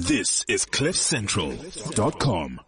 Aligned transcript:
This 0.00 0.44
is 0.46 0.64
CliffCentral.com. 0.64 2.60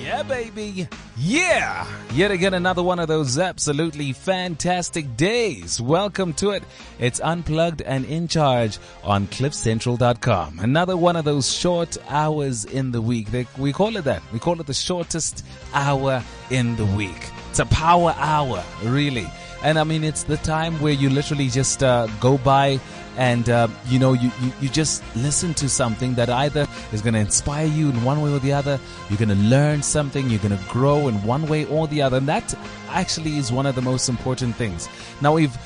Yeah, 0.00 0.24
baby. 0.24 0.88
Yeah. 1.22 1.86
Yet 2.14 2.30
again, 2.30 2.54
another 2.54 2.82
one 2.82 2.98
of 2.98 3.06
those 3.06 3.38
absolutely 3.38 4.14
fantastic 4.14 5.18
days. 5.18 5.78
Welcome 5.78 6.32
to 6.34 6.50
it. 6.52 6.62
It's 6.98 7.20
unplugged 7.20 7.82
and 7.82 8.06
in 8.06 8.26
charge 8.26 8.78
on 9.04 9.26
cliffcentral.com. 9.26 10.60
Another 10.60 10.96
one 10.96 11.16
of 11.16 11.26
those 11.26 11.52
short 11.52 11.98
hours 12.08 12.64
in 12.64 12.92
the 12.92 13.02
week. 13.02 13.28
We 13.58 13.74
call 13.74 13.98
it 13.98 14.04
that. 14.04 14.22
We 14.32 14.38
call 14.38 14.60
it 14.60 14.66
the 14.66 14.72
shortest 14.72 15.44
hour 15.74 16.24
in 16.48 16.76
the 16.76 16.86
week. 16.86 17.28
It's 17.50 17.58
a 17.58 17.66
power 17.66 18.14
hour, 18.16 18.64
really. 18.84 19.30
And 19.62 19.78
I 19.78 19.84
mean, 19.84 20.04
it's 20.04 20.22
the 20.22 20.38
time 20.38 20.80
where 20.80 20.94
you 20.94 21.10
literally 21.10 21.48
just 21.48 21.82
uh, 21.82 22.06
go 22.18 22.38
by 22.38 22.80
and 23.20 23.50
uh, 23.50 23.68
you 23.86 23.98
know 23.98 24.14
you, 24.14 24.32
you, 24.40 24.52
you 24.62 24.68
just 24.68 25.04
listen 25.14 25.52
to 25.54 25.68
something 25.68 26.14
that 26.14 26.30
either 26.30 26.66
is 26.92 27.02
going 27.02 27.14
to 27.14 27.20
inspire 27.20 27.66
you 27.66 27.90
in 27.90 28.02
one 28.02 28.20
way 28.22 28.32
or 28.32 28.38
the 28.40 28.52
other 28.52 28.80
you're 29.08 29.18
going 29.18 29.28
to 29.28 29.44
learn 29.44 29.82
something 29.82 30.28
you're 30.28 30.40
going 30.40 30.56
to 30.56 30.64
grow 30.68 31.06
in 31.06 31.14
one 31.22 31.46
way 31.46 31.66
or 31.66 31.86
the 31.86 32.00
other 32.00 32.16
and 32.16 32.26
that 32.26 32.54
actually 32.88 33.36
is 33.36 33.52
one 33.52 33.66
of 33.66 33.74
the 33.74 33.82
most 33.82 34.08
important 34.08 34.56
things 34.56 34.88
now 35.20 35.34
we've 35.34 35.56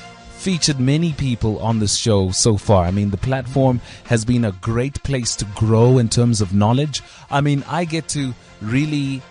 featured 0.45 0.79
many 0.79 1.13
people 1.13 1.57
on 1.57 1.79
this 1.79 1.95
show 1.95 2.29
so 2.29 2.55
far. 2.55 2.85
I 2.85 2.91
mean, 2.91 3.09
the 3.09 3.17
platform 3.17 3.81
has 4.03 4.23
been 4.23 4.45
a 4.45 4.51
great 4.51 5.01
place 5.01 5.35
to 5.37 5.45
grow 5.55 5.97
in 5.97 6.07
terms 6.07 6.39
of 6.39 6.53
knowledge. 6.53 7.01
I 7.31 7.41
mean, 7.41 7.63
I 7.67 7.85
get 7.85 8.07
to 8.09 8.31
really 8.61 9.23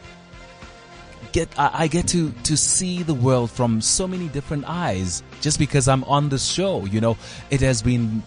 get 1.35 1.49
I, 1.59 1.89
get 1.89 2.07
to 2.09 2.31
to 2.45 2.57
see 2.57 3.03
the 3.03 3.13
world 3.13 3.51
from 3.51 3.81
so 3.81 4.07
many 4.07 4.29
different 4.29 4.65
eyes 4.67 5.23
just 5.41 5.59
because 5.59 5.89
I'm 5.89 6.05
on 6.05 6.29
this 6.29 6.47
show. 6.47 6.87
You 6.87 7.01
know, 7.01 7.17
it 7.51 7.61
has 7.61 7.83
been 7.83 8.23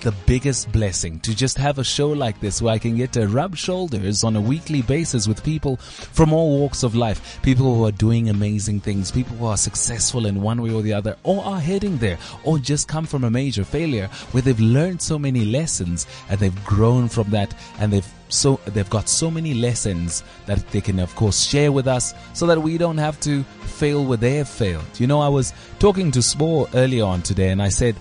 the 0.00 0.12
biggest 0.26 0.70
blessing 0.72 1.20
to 1.20 1.34
just 1.34 1.56
have 1.58 1.78
a 1.78 1.84
show 1.84 2.08
like 2.08 2.40
this 2.40 2.62
where 2.62 2.74
I 2.74 2.78
can 2.78 2.96
get 2.96 3.12
to 3.12 3.28
rub 3.28 3.56
shoulders 3.56 4.24
on 4.24 4.36
a 4.36 4.40
weekly 4.40 4.82
basis 4.82 5.28
with 5.28 5.44
people 5.44 5.76
from 5.76 6.32
all 6.32 6.58
walks 6.58 6.82
of 6.82 6.94
life. 6.94 7.40
People 7.42 7.74
who 7.74 7.84
are 7.84 7.92
doing 7.92 8.28
amazing 8.28 8.80
things, 8.80 9.10
people 9.10 9.36
who 9.36 9.46
are 9.46 9.56
successful 9.56 10.26
in 10.26 10.42
one 10.42 10.62
way 10.62 10.72
or 10.72 10.82
the 10.82 10.92
other, 10.92 11.16
or 11.22 11.44
are 11.44 11.60
heading 11.60 11.98
there, 11.98 12.18
or 12.44 12.58
just 12.58 12.88
come 12.88 13.06
from 13.06 13.24
a 13.24 13.30
major 13.30 13.64
failure 13.64 14.08
where 14.32 14.42
they've 14.42 14.60
learned 14.60 15.02
so 15.02 15.18
many 15.18 15.44
lessons 15.44 16.06
and 16.28 16.40
they've 16.40 16.64
grown 16.64 17.08
from 17.08 17.28
that 17.30 17.54
and 17.78 17.92
they've 17.92 18.08
so 18.28 18.60
they've 18.66 18.88
got 18.90 19.08
so 19.08 19.30
many 19.30 19.54
lessons 19.54 20.22
that 20.46 20.64
they 20.70 20.80
can 20.80 21.00
of 21.00 21.14
course 21.16 21.42
share 21.42 21.72
with 21.72 21.88
us 21.88 22.14
so 22.32 22.46
that 22.46 22.62
we 22.62 22.78
don't 22.78 22.98
have 22.98 23.18
to 23.20 23.42
fail 23.64 24.04
where 24.04 24.16
they 24.16 24.36
have 24.36 24.48
failed. 24.48 24.84
You 24.98 25.08
know, 25.08 25.20
I 25.20 25.28
was 25.28 25.52
talking 25.78 26.10
to 26.12 26.22
Spore 26.22 26.68
earlier 26.74 27.04
on 27.04 27.22
today 27.22 27.50
and 27.50 27.60
I 27.60 27.70
said, 27.70 27.96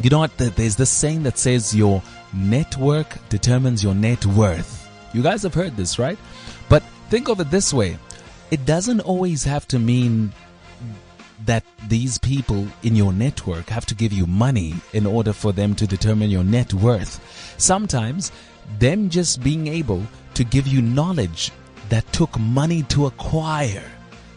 you 0.00 0.10
know 0.10 0.20
what? 0.20 0.36
There's 0.38 0.76
this 0.76 0.90
saying 0.90 1.22
that 1.24 1.38
says 1.38 1.74
your 1.74 2.02
network 2.32 3.16
determines 3.28 3.82
your 3.84 3.94
net 3.94 4.24
worth. 4.26 4.88
You 5.12 5.22
guys 5.22 5.42
have 5.42 5.54
heard 5.54 5.76
this, 5.76 5.98
right? 5.98 6.18
But 6.68 6.82
think 7.10 7.28
of 7.28 7.40
it 7.40 7.50
this 7.50 7.72
way. 7.74 7.98
It 8.50 8.64
doesn't 8.64 9.00
always 9.00 9.44
have 9.44 9.68
to 9.68 9.78
mean 9.78 10.32
that 11.44 11.64
these 11.88 12.18
people 12.18 12.66
in 12.82 12.94
your 12.94 13.12
network 13.12 13.68
have 13.68 13.86
to 13.86 13.94
give 13.94 14.12
you 14.12 14.26
money 14.26 14.74
in 14.92 15.06
order 15.06 15.32
for 15.32 15.52
them 15.52 15.74
to 15.74 15.86
determine 15.86 16.30
your 16.30 16.44
net 16.44 16.72
worth. 16.72 17.20
Sometimes 17.58 18.32
them 18.78 19.10
just 19.10 19.42
being 19.42 19.66
able 19.66 20.02
to 20.34 20.44
give 20.44 20.66
you 20.66 20.80
knowledge 20.80 21.50
that 21.88 22.10
took 22.12 22.38
money 22.38 22.82
to 22.84 23.06
acquire 23.06 23.84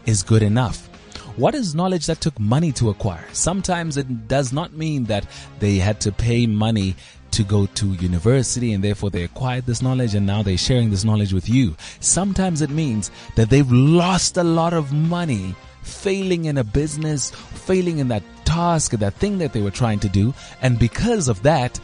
is 0.04 0.22
good 0.22 0.42
enough. 0.42 0.88
What 1.36 1.54
is 1.54 1.74
knowledge 1.74 2.06
that 2.06 2.22
took 2.22 2.40
money 2.40 2.72
to 2.72 2.88
acquire? 2.88 3.22
Sometimes 3.32 3.98
it 3.98 4.26
does 4.26 4.54
not 4.54 4.72
mean 4.72 5.04
that 5.04 5.26
they 5.58 5.76
had 5.76 6.00
to 6.00 6.10
pay 6.10 6.46
money 6.46 6.96
to 7.32 7.44
go 7.44 7.66
to 7.66 7.92
university 7.92 8.72
and 8.72 8.82
therefore 8.82 9.10
they 9.10 9.24
acquired 9.24 9.66
this 9.66 9.82
knowledge 9.82 10.14
and 10.14 10.24
now 10.26 10.42
they're 10.42 10.56
sharing 10.56 10.88
this 10.88 11.04
knowledge 11.04 11.34
with 11.34 11.46
you. 11.46 11.76
Sometimes 12.00 12.62
it 12.62 12.70
means 12.70 13.10
that 13.34 13.50
they've 13.50 13.70
lost 13.70 14.38
a 14.38 14.42
lot 14.42 14.72
of 14.72 14.94
money 14.94 15.54
failing 15.82 16.46
in 16.46 16.56
a 16.56 16.64
business, 16.64 17.30
failing 17.30 17.98
in 17.98 18.08
that 18.08 18.22
task, 18.46 18.92
that 18.92 19.14
thing 19.14 19.36
that 19.36 19.52
they 19.52 19.60
were 19.60 19.70
trying 19.70 20.00
to 20.00 20.08
do. 20.08 20.32
And 20.62 20.78
because 20.78 21.28
of 21.28 21.42
that, 21.42 21.78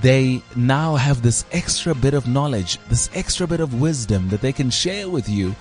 they 0.00 0.40
now 0.54 0.94
have 0.94 1.22
this 1.22 1.44
extra 1.50 1.92
bit 1.92 2.14
of 2.14 2.28
knowledge, 2.28 2.78
this 2.88 3.10
extra 3.14 3.48
bit 3.48 3.58
of 3.58 3.80
wisdom 3.80 4.28
that 4.28 4.42
they 4.42 4.52
can 4.52 4.70
share 4.70 5.08
with 5.08 5.28
you 5.28 5.56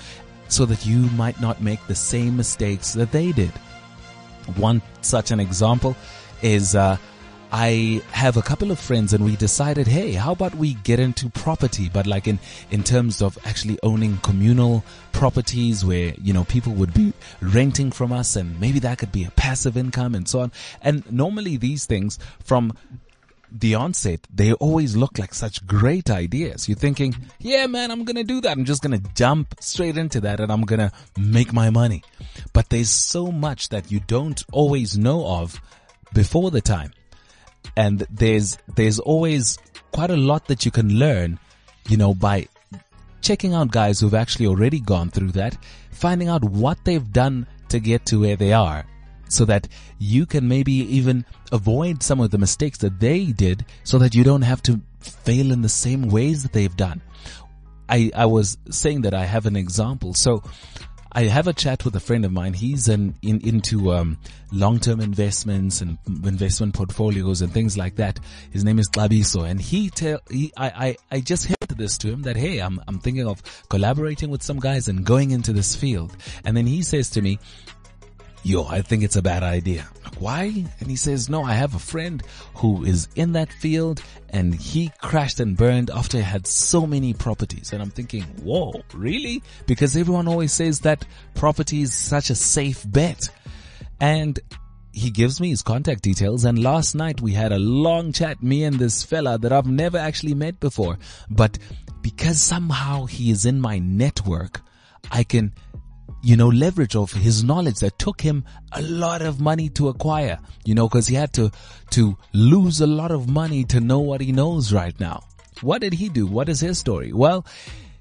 so 0.47 0.65
that 0.65 0.85
you 0.85 1.09
might 1.11 1.39
not 1.41 1.61
make 1.61 1.85
the 1.87 1.95
same 1.95 2.37
mistakes 2.37 2.93
that 2.93 3.11
they 3.11 3.31
did. 3.31 3.51
One 4.57 4.81
such 5.01 5.31
an 5.31 5.39
example 5.39 5.95
is 6.41 6.75
uh, 6.75 6.97
I 7.51 8.01
have 8.11 8.37
a 8.37 8.41
couple 8.41 8.71
of 8.71 8.79
friends 8.79 9.13
and 9.13 9.23
we 9.23 9.35
decided, 9.35 9.87
hey, 9.87 10.11
how 10.11 10.33
about 10.33 10.55
we 10.55 10.73
get 10.73 10.99
into 10.99 11.29
property, 11.29 11.89
but 11.89 12.05
like 12.05 12.27
in, 12.27 12.39
in 12.69 12.83
terms 12.83 13.21
of 13.21 13.37
actually 13.45 13.79
owning 13.81 14.17
communal 14.17 14.83
properties 15.13 15.85
where, 15.85 16.13
you 16.21 16.33
know, 16.33 16.43
people 16.43 16.73
would 16.73 16.93
be 16.93 17.13
renting 17.41 17.91
from 17.91 18.11
us 18.11 18.35
and 18.35 18.59
maybe 18.59 18.79
that 18.79 18.97
could 18.97 19.11
be 19.11 19.23
a 19.23 19.31
passive 19.31 19.77
income 19.77 20.15
and 20.15 20.27
so 20.27 20.41
on. 20.41 20.51
And 20.81 21.09
normally 21.11 21.57
these 21.57 21.85
things 21.85 22.19
from 22.43 22.73
the 23.59 23.75
onset, 23.75 24.27
they 24.33 24.53
always 24.53 24.95
look 24.95 25.17
like 25.17 25.33
such 25.33 25.65
great 25.65 26.09
ideas. 26.09 26.67
You're 26.67 26.77
thinking, 26.77 27.15
yeah, 27.39 27.67
man, 27.67 27.89
I'm 27.89 28.03
going 28.03 28.17
to 28.17 28.23
do 28.23 28.41
that. 28.41 28.57
I'm 28.57 28.65
just 28.65 28.83
going 28.83 28.99
to 28.99 29.09
jump 29.13 29.55
straight 29.61 29.97
into 29.97 30.21
that 30.21 30.39
and 30.39 30.51
I'm 30.51 30.63
going 30.63 30.79
to 30.79 30.91
make 31.17 31.53
my 31.53 31.69
money. 31.69 32.03
But 32.53 32.69
there's 32.69 32.89
so 32.89 33.31
much 33.31 33.69
that 33.69 33.91
you 33.91 34.01
don't 34.01 34.43
always 34.51 34.97
know 34.97 35.25
of 35.25 35.59
before 36.13 36.51
the 36.51 36.61
time. 36.61 36.91
And 37.77 38.05
there's, 38.09 38.57
there's 38.75 38.99
always 38.99 39.57
quite 39.91 40.11
a 40.11 40.17
lot 40.17 40.47
that 40.47 40.65
you 40.65 40.71
can 40.71 40.99
learn, 40.99 41.39
you 41.87 41.97
know, 41.97 42.13
by 42.13 42.47
checking 43.21 43.53
out 43.53 43.71
guys 43.71 43.99
who've 43.99 44.13
actually 44.13 44.47
already 44.47 44.79
gone 44.79 45.09
through 45.09 45.31
that, 45.31 45.57
finding 45.91 46.27
out 46.27 46.43
what 46.43 46.83
they've 46.83 47.11
done 47.11 47.47
to 47.69 47.79
get 47.79 48.05
to 48.07 48.21
where 48.21 48.35
they 48.35 48.53
are 48.53 48.85
so 49.27 49.45
that 49.45 49.67
you 49.99 50.25
can 50.25 50.47
maybe 50.47 50.73
even 50.73 51.25
avoid 51.51 52.03
some 52.03 52.19
of 52.19 52.31
the 52.31 52.37
mistakes 52.37 52.77
that 52.79 52.99
they 52.99 53.25
did 53.25 53.65
so 53.83 53.97
that 53.99 54.15
you 54.15 54.23
don't 54.23 54.43
have 54.43 54.61
to 54.63 54.81
fail 54.99 55.51
in 55.51 55.61
the 55.61 55.69
same 55.69 56.09
ways 56.09 56.43
that 56.43 56.53
they've 56.53 56.75
done. 56.75 57.01
I, 57.87 58.11
I 58.15 58.25
was 58.25 58.57
saying 58.69 59.01
that 59.01 59.13
I 59.13 59.25
have 59.25 59.45
an 59.45 59.55
example. 59.55 60.13
So 60.13 60.43
I 61.17 61.23
have 61.23 61.47
a 61.47 61.53
chat 61.53 61.85
with 61.85 61.95
a 61.95 62.01
friend 62.01 62.25
of 62.25 62.33
mine. 62.33 62.51
He's 62.51 62.89
an, 62.89 63.15
in, 63.21 63.39
into 63.39 63.93
um, 63.93 64.17
long-term 64.51 64.99
investments 64.99 65.79
and 65.79 65.97
investment 66.07 66.73
portfolios 66.73 67.41
and 67.41 67.53
things 67.53 67.77
like 67.77 67.95
that. 67.95 68.19
His 68.51 68.65
name 68.65 68.79
is 68.79 68.89
Klabiso, 68.89 69.49
and 69.49 69.61
he 69.61 69.89
tell 69.89 70.19
he 70.29 70.51
I, 70.57 70.97
I 71.11 71.15
I 71.15 71.19
just 71.21 71.45
hinted 71.45 71.77
this 71.77 71.97
to 71.99 72.09
him 72.09 72.23
that 72.23 72.35
hey, 72.35 72.59
I'm 72.59 72.81
I'm 72.85 72.99
thinking 72.99 73.25
of 73.27 73.41
collaborating 73.69 74.29
with 74.29 74.43
some 74.43 74.59
guys 74.59 74.89
and 74.89 75.05
going 75.05 75.31
into 75.31 75.53
this 75.53 75.73
field. 75.73 76.13
And 76.43 76.57
then 76.57 76.67
he 76.67 76.81
says 76.81 77.09
to 77.11 77.21
me, 77.21 77.39
yo, 78.45 78.63
I 78.63 78.81
think 78.81 79.03
it's 79.03 79.15
a 79.15 79.23
bad 79.23 79.41
idea. 79.41 79.87
Like, 80.03 80.21
why? 80.21 80.65
And 80.79 80.87
he 80.87 80.95
says, 80.95 81.29
no, 81.29 81.43
I 81.43 81.53
have 81.53 81.73
a 81.73 81.79
friend 81.79 82.21
who 82.55 82.85
is 82.85 83.07
in 83.15 83.33
that 83.33 83.51
field 83.51 84.03
and 84.29 84.53
he 84.53 84.91
crashed 85.01 85.39
and 85.39 85.57
burned 85.57 85.89
after 85.89 86.17
he 86.17 86.23
had 86.23 86.45
so 86.45 86.85
many 86.85 87.13
properties. 87.13 87.73
And 87.73 87.81
I'm 87.81 87.89
thinking, 87.89 88.23
whoa, 88.43 88.83
really? 88.93 89.41
Because 89.65 89.97
everyone 89.97 90.27
always 90.27 90.53
says 90.53 90.81
that 90.81 91.05
property 91.33 91.81
is 91.81 91.93
such 91.93 92.29
a 92.29 92.35
safe 92.35 92.83
bet. 92.87 93.29
And 93.99 94.39
he 94.93 95.09
gives 95.09 95.41
me 95.41 95.49
his 95.49 95.63
contact 95.63 96.03
details 96.03 96.45
and 96.45 96.61
last 96.61 96.93
night 96.93 97.21
we 97.21 97.33
had 97.33 97.51
a 97.51 97.59
long 97.59 98.11
chat, 98.11 98.43
me 98.43 98.63
and 98.63 98.77
this 98.77 99.03
fella 99.03 99.39
that 99.39 99.51
I've 99.51 99.65
never 99.65 99.97
actually 99.97 100.35
met 100.35 100.59
before. 100.59 100.99
But 101.31 101.57
because 102.03 102.39
somehow 102.39 103.05
he 103.05 103.31
is 103.31 103.43
in 103.45 103.59
my 103.59 103.79
network, 103.79 104.61
I 105.11 105.23
can 105.23 105.53
you 106.25 106.35
know, 106.35 106.47
leverage 106.47 106.95
of 106.95 107.11
his 107.11 107.43
knowledge 107.43 107.75
that 107.75 107.99
took 107.99 108.19
him 108.19 108.43
a 108.71 108.81
lot 108.81 109.21
of 109.21 109.39
money 109.39 109.69
to 109.69 109.89
acquire, 109.89 110.39
you 110.65 110.73
know, 110.73 110.89
cause 110.89 111.05
he 111.05 111.13
had 111.13 111.31
to, 111.31 111.51
to 111.91 112.17
lose 112.33 112.81
a 112.81 112.87
lot 112.87 113.11
of 113.11 113.29
money 113.29 113.63
to 113.63 113.79
know 113.79 113.99
what 113.99 114.21
he 114.21 114.31
knows 114.31 114.73
right 114.73 114.99
now. 114.99 115.21
What 115.61 115.81
did 115.81 115.93
he 115.93 116.09
do? 116.09 116.25
What 116.25 116.49
is 116.49 116.59
his 116.59 116.79
story? 116.79 117.13
Well, 117.13 117.45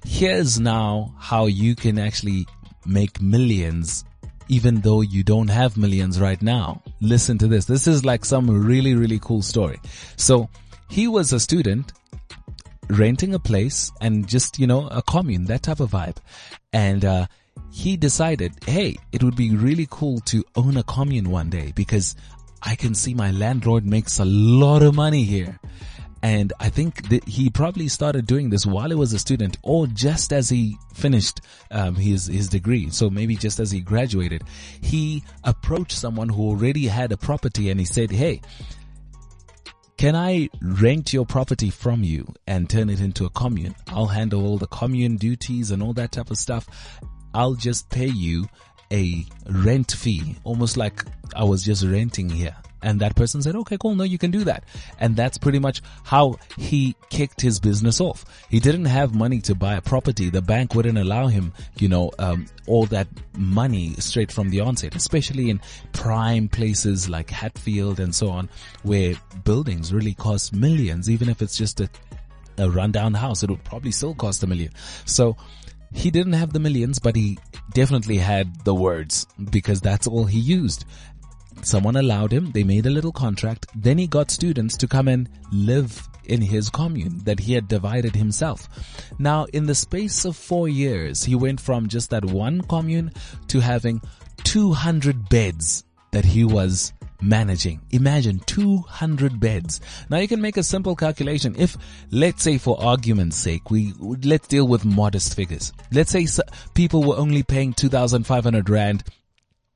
here's 0.03 0.59
now 0.59 1.13
how 1.19 1.45
you 1.45 1.75
can 1.75 1.99
actually 1.99 2.47
make 2.83 3.21
millions 3.21 4.03
even 4.47 4.81
though 4.81 5.01
you 5.01 5.23
don't 5.23 5.49
have 5.49 5.77
millions 5.77 6.19
right 6.19 6.41
now. 6.41 6.81
Listen 7.01 7.37
to 7.37 7.47
this. 7.47 7.65
This 7.65 7.85
is 7.85 8.03
like 8.05 8.25
some 8.25 8.49
really, 8.49 8.95
really 8.95 9.19
cool 9.19 9.43
story. 9.43 9.79
So 10.17 10.49
he 10.89 11.07
was 11.07 11.31
a 11.31 11.39
student 11.39 11.93
renting 12.89 13.35
a 13.35 13.39
place 13.39 13.91
and 14.01 14.27
just, 14.27 14.57
you 14.57 14.65
know, 14.65 14.87
a 14.87 15.03
commune, 15.03 15.45
that 15.45 15.61
type 15.61 15.79
of 15.79 15.91
vibe. 15.91 16.17
And, 16.73 17.05
uh, 17.05 17.27
he 17.71 17.97
decided, 17.97 18.53
hey, 18.65 18.95
it 19.11 19.23
would 19.23 19.35
be 19.35 19.55
really 19.55 19.87
cool 19.89 20.19
to 20.21 20.43
own 20.55 20.77
a 20.77 20.83
commune 20.83 21.29
one 21.29 21.49
day 21.49 21.73
because 21.75 22.15
I 22.61 22.75
can 22.75 22.95
see 22.95 23.13
my 23.13 23.31
landlord 23.31 23.85
makes 23.85 24.19
a 24.19 24.25
lot 24.25 24.81
of 24.81 24.95
money 24.95 25.23
here. 25.23 25.59
And 26.23 26.53
I 26.59 26.69
think 26.69 27.09
that 27.09 27.27
he 27.27 27.51
probably 27.51 27.87
started 27.87 28.25
doing 28.25 28.49
this 28.49 28.65
while 28.65 28.89
he 28.89 28.95
was 28.95 29.13
a 29.13 29.19
student 29.19 29.57
or 29.61 29.85
just 29.85 30.33
as 30.33 30.49
he 30.49 30.75
finished 30.95 31.41
um, 31.69 31.93
his, 31.93 32.25
his 32.25 32.49
degree. 32.49 32.89
So 32.89 33.11
maybe 33.11 33.35
just 33.35 33.59
as 33.59 33.69
he 33.69 33.81
graduated, 33.81 34.43
he 34.81 35.23
approached 35.43 35.91
someone 35.91 36.29
who 36.29 36.41
already 36.41 36.87
had 36.87 37.11
a 37.11 37.17
property 37.17 37.69
and 37.69 37.79
he 37.79 37.85
said, 37.85 38.09
Hey, 38.09 38.41
can 39.97 40.15
I 40.15 40.49
rent 40.61 41.13
your 41.13 41.25
property 41.25 41.69
from 41.69 42.03
you 42.03 42.33
and 42.47 42.69
turn 42.69 42.89
it 42.89 43.01
into 43.01 43.25
a 43.25 43.29
commune? 43.29 43.75
I'll 43.87 44.07
handle 44.07 44.45
all 44.45 44.57
the 44.57 44.67
commune 44.67 45.17
duties 45.17 45.69
and 45.69 45.83
all 45.83 45.93
that 45.93 46.13
type 46.13 46.31
of 46.31 46.37
stuff. 46.37 46.67
I'll 47.35 47.55
just 47.55 47.89
pay 47.89 48.07
you 48.07 48.47
a 48.91 49.25
rent 49.49 49.91
fee, 49.91 50.37
almost 50.43 50.77
like 50.77 51.03
I 51.35 51.43
was 51.43 51.63
just 51.63 51.83
renting 51.83 52.29
here. 52.29 52.55
And 52.81 52.99
that 52.99 53.15
person 53.15 53.41
said, 53.41 53.55
okay, 53.55 53.77
cool. 53.79 53.95
No, 53.95 54.03
you 54.03 54.19
can 54.19 54.29
do 54.29 54.43
that. 54.43 54.63
And 54.99 55.15
that's 55.15 55.39
pretty 55.39 55.57
much 55.57 55.81
how 56.03 56.37
he 56.55 56.95
kicked 57.09 57.41
his 57.41 57.59
business 57.59 57.99
off. 57.99 58.25
He 58.47 58.59
didn't 58.59 58.85
have 58.85 59.15
money 59.15 59.41
to 59.41 59.55
buy 59.55 59.73
a 59.73 59.81
property. 59.81 60.29
The 60.29 60.43
bank 60.43 60.75
wouldn't 60.75 60.97
allow 60.97 61.25
him, 61.25 61.51
you 61.79 61.87
know, 61.87 62.11
um, 62.19 62.45
all 62.67 62.85
that 62.87 63.07
money 63.35 63.95
straight 63.95 64.31
from 64.31 64.51
the 64.51 64.59
onset, 64.59 64.95
especially 64.95 65.49
in 65.49 65.59
prime 65.93 66.47
places 66.47 67.09
like 67.09 67.31
Hatfield 67.31 67.99
and 67.99 68.13
so 68.13 68.29
on, 68.29 68.49
where 68.83 69.15
buildings 69.43 69.91
really 69.91 70.13
cost 70.13 70.53
millions, 70.53 71.09
even 71.09 71.27
if 71.27 71.41
it's 71.41 71.57
just 71.57 71.81
a, 71.81 71.89
a 72.59 72.69
rundown 72.69 73.15
house, 73.15 73.41
it 73.41 73.49
would 73.49 73.63
probably 73.63 73.91
still 73.91 74.13
cost 74.13 74.43
a 74.43 74.47
million. 74.47 74.71
So, 75.05 75.35
he 75.95 76.11
didn't 76.11 76.33
have 76.33 76.53
the 76.53 76.59
millions, 76.59 76.99
but 76.99 77.15
he 77.15 77.37
definitely 77.73 78.17
had 78.17 78.63
the 78.65 78.75
words 78.75 79.25
because 79.49 79.79
that's 79.79 80.05
all 80.05 80.25
he 80.25 80.39
used. 80.39 80.85
Someone 81.63 81.95
allowed 81.95 82.31
him, 82.31 82.51
they 82.51 82.63
made 82.63 82.85
a 82.85 82.91
little 82.91 83.13
contract, 83.13 83.65
then 83.73 83.97
he 83.97 84.05
got 84.05 84.29
students 84.29 84.75
to 84.77 84.87
come 84.87 85.07
and 85.07 85.29
live 85.51 86.07
in 86.25 86.41
his 86.41 86.69
commune 86.69 87.19
that 87.19 87.39
he 87.39 87.53
had 87.53 87.67
divided 87.67 88.15
himself. 88.15 88.67
Now, 89.17 89.45
in 89.45 89.65
the 89.65 89.73
space 89.73 90.25
of 90.25 90.35
four 90.35 90.67
years, 90.67 91.23
he 91.23 91.33
went 91.33 91.61
from 91.61 91.87
just 91.87 92.09
that 92.09 92.25
one 92.25 92.61
commune 92.61 93.11
to 93.47 93.61
having 93.61 94.01
200 94.43 95.29
beds 95.29 95.85
that 96.11 96.25
he 96.25 96.43
was 96.43 96.93
managing. 97.27 97.81
Imagine 97.91 98.39
200 98.39 99.39
beds. 99.39 99.81
Now 100.09 100.17
you 100.17 100.27
can 100.27 100.41
make 100.41 100.57
a 100.57 100.63
simple 100.63 100.95
calculation. 100.95 101.55
If, 101.57 101.77
let's 102.11 102.43
say 102.43 102.57
for 102.57 102.81
argument's 102.81 103.37
sake, 103.37 103.69
we, 103.71 103.93
let's 103.99 104.47
deal 104.47 104.67
with 104.67 104.85
modest 104.85 105.35
figures. 105.35 105.73
Let's 105.91 106.11
say 106.11 106.27
people 106.73 107.03
were 107.03 107.17
only 107.17 107.43
paying 107.43 107.73
2,500 107.73 108.69
rand 108.69 109.03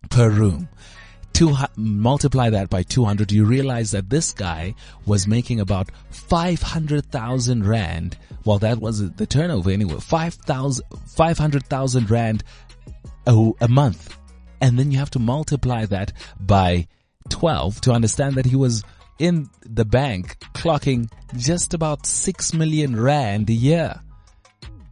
per 0.09 0.29
room. 0.29 0.69
To 1.33 1.55
multiply 1.75 2.49
that 2.49 2.69
by 2.69 2.83
200, 2.83 3.31
you 3.31 3.45
realize 3.45 3.91
that 3.91 4.09
this 4.09 4.33
guy 4.33 4.75
was 5.05 5.27
making 5.27 5.59
about 5.59 5.89
500,000 6.09 7.65
rand. 7.65 8.17
Well, 8.45 8.59
that 8.59 8.79
was 8.79 9.11
the 9.11 9.25
turnover 9.25 9.69
anyway. 9.69 9.99
5,000, 9.99 10.85
500,000 11.07 12.09
rand 12.09 12.43
a, 13.25 13.51
a 13.61 13.67
month. 13.67 14.17
And 14.59 14.77
then 14.77 14.91
you 14.91 14.97
have 14.97 15.11
to 15.11 15.19
multiply 15.19 15.85
that 15.85 16.11
by 16.39 16.87
12 17.29 17.81
to 17.81 17.91
understand 17.91 18.35
that 18.35 18.45
he 18.45 18.55
was 18.55 18.83
in 19.19 19.49
the 19.65 19.85
bank 19.85 20.37
clocking 20.53 21.11
just 21.35 21.73
about 21.73 22.05
6 22.05 22.53
million 22.53 22.99
rand 22.99 23.49
a 23.49 23.53
year. 23.53 23.99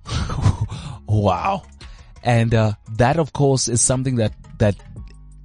wow. 1.07 1.63
And 2.23 2.53
uh, 2.53 2.73
that 2.97 3.17
of 3.17 3.31
course 3.33 3.69
is 3.69 3.81
something 3.81 4.17
that 4.17 4.33
that 4.59 4.75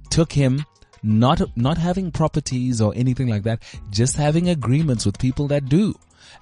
took 0.09 0.31
him 0.31 0.65
not 1.01 1.41
not 1.57 1.77
having 1.77 2.11
properties 2.11 2.81
or 2.81 2.93
anything 2.95 3.27
like 3.27 3.43
that, 3.43 3.61
just 3.89 4.15
having 4.15 4.49
agreements 4.49 5.05
with 5.05 5.17
people 5.19 5.47
that 5.47 5.69
do. 5.69 5.95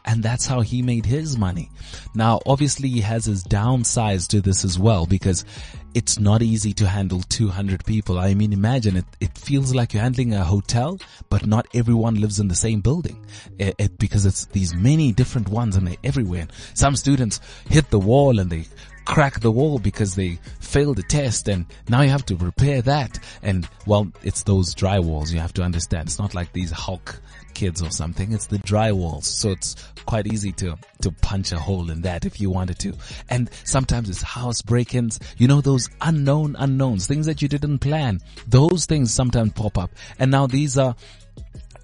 And 0.05 0.23
that's 0.23 0.47
how 0.47 0.61
he 0.61 0.81
made 0.81 1.05
his 1.05 1.37
money. 1.37 1.69
Now, 2.15 2.39
obviously 2.45 2.89
he 2.89 3.01
has 3.01 3.25
his 3.25 3.43
downsides 3.43 4.27
to 4.29 4.41
this 4.41 4.63
as 4.63 4.79
well 4.79 5.05
because 5.05 5.45
it's 5.93 6.19
not 6.19 6.41
easy 6.41 6.73
to 6.73 6.87
handle 6.87 7.21
200 7.21 7.85
people. 7.85 8.19
I 8.19 8.33
mean, 8.33 8.53
imagine 8.53 8.97
it, 8.97 9.05
it 9.19 9.37
feels 9.37 9.73
like 9.73 9.93
you're 9.93 10.03
handling 10.03 10.33
a 10.33 10.43
hotel, 10.43 10.99
but 11.29 11.45
not 11.45 11.67
everyone 11.73 12.15
lives 12.15 12.39
in 12.39 12.47
the 12.47 12.55
same 12.55 12.81
building 12.81 13.25
it, 13.59 13.75
it, 13.77 13.97
because 13.99 14.25
it's 14.25 14.45
these 14.47 14.73
many 14.73 15.11
different 15.11 15.49
ones 15.49 15.75
and 15.75 15.87
they're 15.87 15.97
everywhere. 16.03 16.47
Some 16.73 16.95
students 16.95 17.39
hit 17.69 17.89
the 17.89 17.99
wall 17.99 18.39
and 18.39 18.49
they 18.49 18.65
crack 19.05 19.39
the 19.39 19.51
wall 19.51 19.79
because 19.79 20.15
they 20.15 20.39
failed 20.59 20.97
the 20.97 21.03
test 21.03 21.47
and 21.47 21.65
now 21.89 22.01
you 22.01 22.09
have 22.09 22.25
to 22.27 22.35
repair 22.35 22.81
that. 22.83 23.19
And 23.41 23.67
well, 23.85 24.11
it's 24.23 24.43
those 24.43 24.73
dry 24.73 24.99
walls 24.99 25.33
you 25.33 25.39
have 25.39 25.53
to 25.53 25.63
understand. 25.63 26.07
It's 26.07 26.19
not 26.19 26.33
like 26.35 26.53
these 26.53 26.71
Hulk 26.71 27.21
kids 27.53 27.81
or 27.81 27.91
something. 27.91 28.31
It's 28.31 28.47
the 28.47 28.57
dry 28.59 28.91
walls. 28.91 29.27
So 29.27 29.51
it's 29.51 29.75
quite 30.05 30.27
easy 30.27 30.51
to, 30.53 30.77
to 31.01 31.11
punch 31.11 31.51
a 31.51 31.59
hole 31.59 31.91
in 31.91 32.01
that 32.01 32.25
if 32.25 32.41
you 32.41 32.49
wanted 32.49 32.79
to. 32.79 32.93
And 33.29 33.49
sometimes 33.63 34.09
it's 34.09 34.21
house 34.21 34.61
break-ins. 34.61 35.19
You 35.37 35.47
know, 35.47 35.61
those 35.61 35.89
unknown 36.01 36.55
unknowns, 36.57 37.07
things 37.07 37.25
that 37.25 37.41
you 37.41 37.47
didn't 37.47 37.79
plan. 37.79 38.21
Those 38.47 38.85
things 38.85 39.13
sometimes 39.13 39.53
pop 39.53 39.77
up. 39.77 39.91
And 40.19 40.31
now 40.31 40.47
these 40.47 40.77
are 40.77 40.95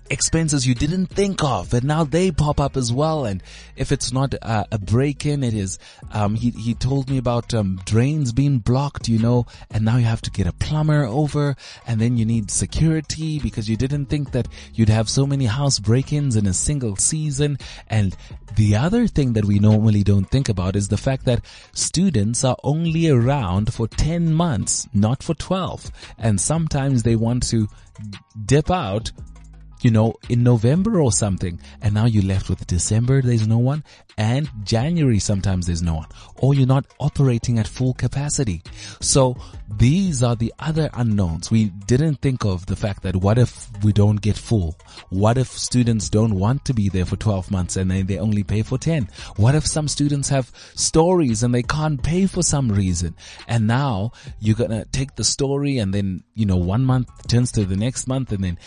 expenses 0.09 0.67
you 0.67 0.75
didn't 0.75 1.07
think 1.07 1.43
of 1.43 1.73
and 1.73 1.83
now 1.83 2.03
they 2.03 2.31
pop 2.31 2.59
up 2.59 2.77
as 2.77 2.91
well. 2.91 3.25
And 3.25 3.41
if 3.75 3.91
it's 3.91 4.11
not 4.11 4.35
uh, 4.41 4.65
a 4.71 4.77
break-in 4.77 5.43
it 5.43 5.53
is 5.53 5.79
um, 6.11 6.35
he, 6.35 6.51
he 6.51 6.73
told 6.73 7.09
me 7.09 7.17
about 7.17 7.53
um, 7.53 7.79
drains 7.85 8.31
being 8.31 8.59
blocked 8.59 9.07
you 9.07 9.19
know 9.19 9.45
and 9.71 9.85
now 9.85 9.97
you 9.97 10.05
have 10.05 10.21
to 10.23 10.31
get 10.31 10.47
a 10.47 10.53
plumber 10.53 11.05
over 11.05 11.55
and 11.85 11.99
then 11.99 12.17
you 12.17 12.25
need 12.25 12.51
security 12.51 13.39
because 13.39 13.69
you 13.69 13.77
didn't 13.77 14.07
think 14.07 14.31
that 14.31 14.47
you'd 14.73 14.89
have 14.89 15.09
so 15.09 15.25
many 15.25 15.45
house 15.45 15.79
break-ins 15.79 16.35
in 16.35 16.47
a 16.47 16.53
single 16.53 16.95
season. 16.95 17.57
And 17.87 18.15
the 18.55 18.75
other 18.75 19.07
thing 19.07 19.33
that 19.33 19.45
we 19.45 19.59
normally 19.59 20.03
don't 20.03 20.29
think 20.29 20.49
about 20.49 20.75
is 20.75 20.87
the 20.87 20.97
fact 20.97 21.25
that 21.25 21.43
students 21.73 22.43
are 22.43 22.57
only 22.63 23.09
around 23.09 23.73
for 23.73 23.87
10 23.87 24.33
months 24.33 24.87
not 24.93 25.21
for 25.21 25.33
12 25.33 25.91
and 26.17 26.39
sometimes 26.39 27.03
they 27.03 27.15
want 27.15 27.43
to 27.49 27.67
dip 28.45 28.71
out 28.71 29.11
you 29.81 29.91
know, 29.91 30.15
in 30.29 30.43
November 30.43 30.99
or 30.99 31.11
something, 31.11 31.59
and 31.81 31.93
now 31.93 32.05
you're 32.05 32.23
left 32.23 32.49
with 32.49 32.65
December, 32.67 33.21
there's 33.21 33.47
no 33.47 33.57
one, 33.57 33.83
and 34.17 34.49
January 34.63 35.19
sometimes 35.19 35.67
there's 35.67 35.83
no 35.83 35.95
one, 35.95 36.07
or 36.37 36.53
you're 36.53 36.67
not 36.67 36.85
operating 36.99 37.59
at 37.59 37.67
full 37.67 37.93
capacity. 37.93 38.63
So 38.99 39.37
these 39.69 40.23
are 40.23 40.35
the 40.35 40.53
other 40.59 40.89
unknowns. 40.93 41.51
We 41.51 41.65
didn't 41.65 42.15
think 42.15 42.45
of 42.45 42.65
the 42.65 42.75
fact 42.75 43.03
that 43.03 43.15
what 43.15 43.37
if 43.37 43.69
we 43.83 43.93
don't 43.93 44.21
get 44.21 44.37
full? 44.37 44.77
What 45.09 45.37
if 45.37 45.49
students 45.49 46.09
don't 46.09 46.35
want 46.35 46.65
to 46.65 46.73
be 46.73 46.89
there 46.89 47.05
for 47.05 47.15
12 47.15 47.51
months 47.51 47.75
and 47.75 47.91
they 47.91 48.17
only 48.17 48.43
pay 48.43 48.63
for 48.63 48.77
10? 48.77 49.09
What 49.35 49.55
if 49.55 49.67
some 49.67 49.87
students 49.87 50.29
have 50.29 50.51
stories 50.73 51.43
and 51.43 51.53
they 51.53 51.63
can't 51.63 52.01
pay 52.01 52.25
for 52.25 52.41
some 52.41 52.71
reason? 52.71 53.15
And 53.47 53.67
now 53.67 54.11
you're 54.39 54.55
gonna 54.55 54.85
take 54.85 55.15
the 55.15 55.23
story 55.23 55.77
and 55.77 55.93
then, 55.93 56.23
you 56.33 56.45
know, 56.45 56.57
one 56.57 56.85
month 56.85 57.09
turns 57.27 57.51
to 57.53 57.65
the 57.65 57.77
next 57.77 58.07
month 58.07 58.31
and 58.31 58.43
then 58.43 58.57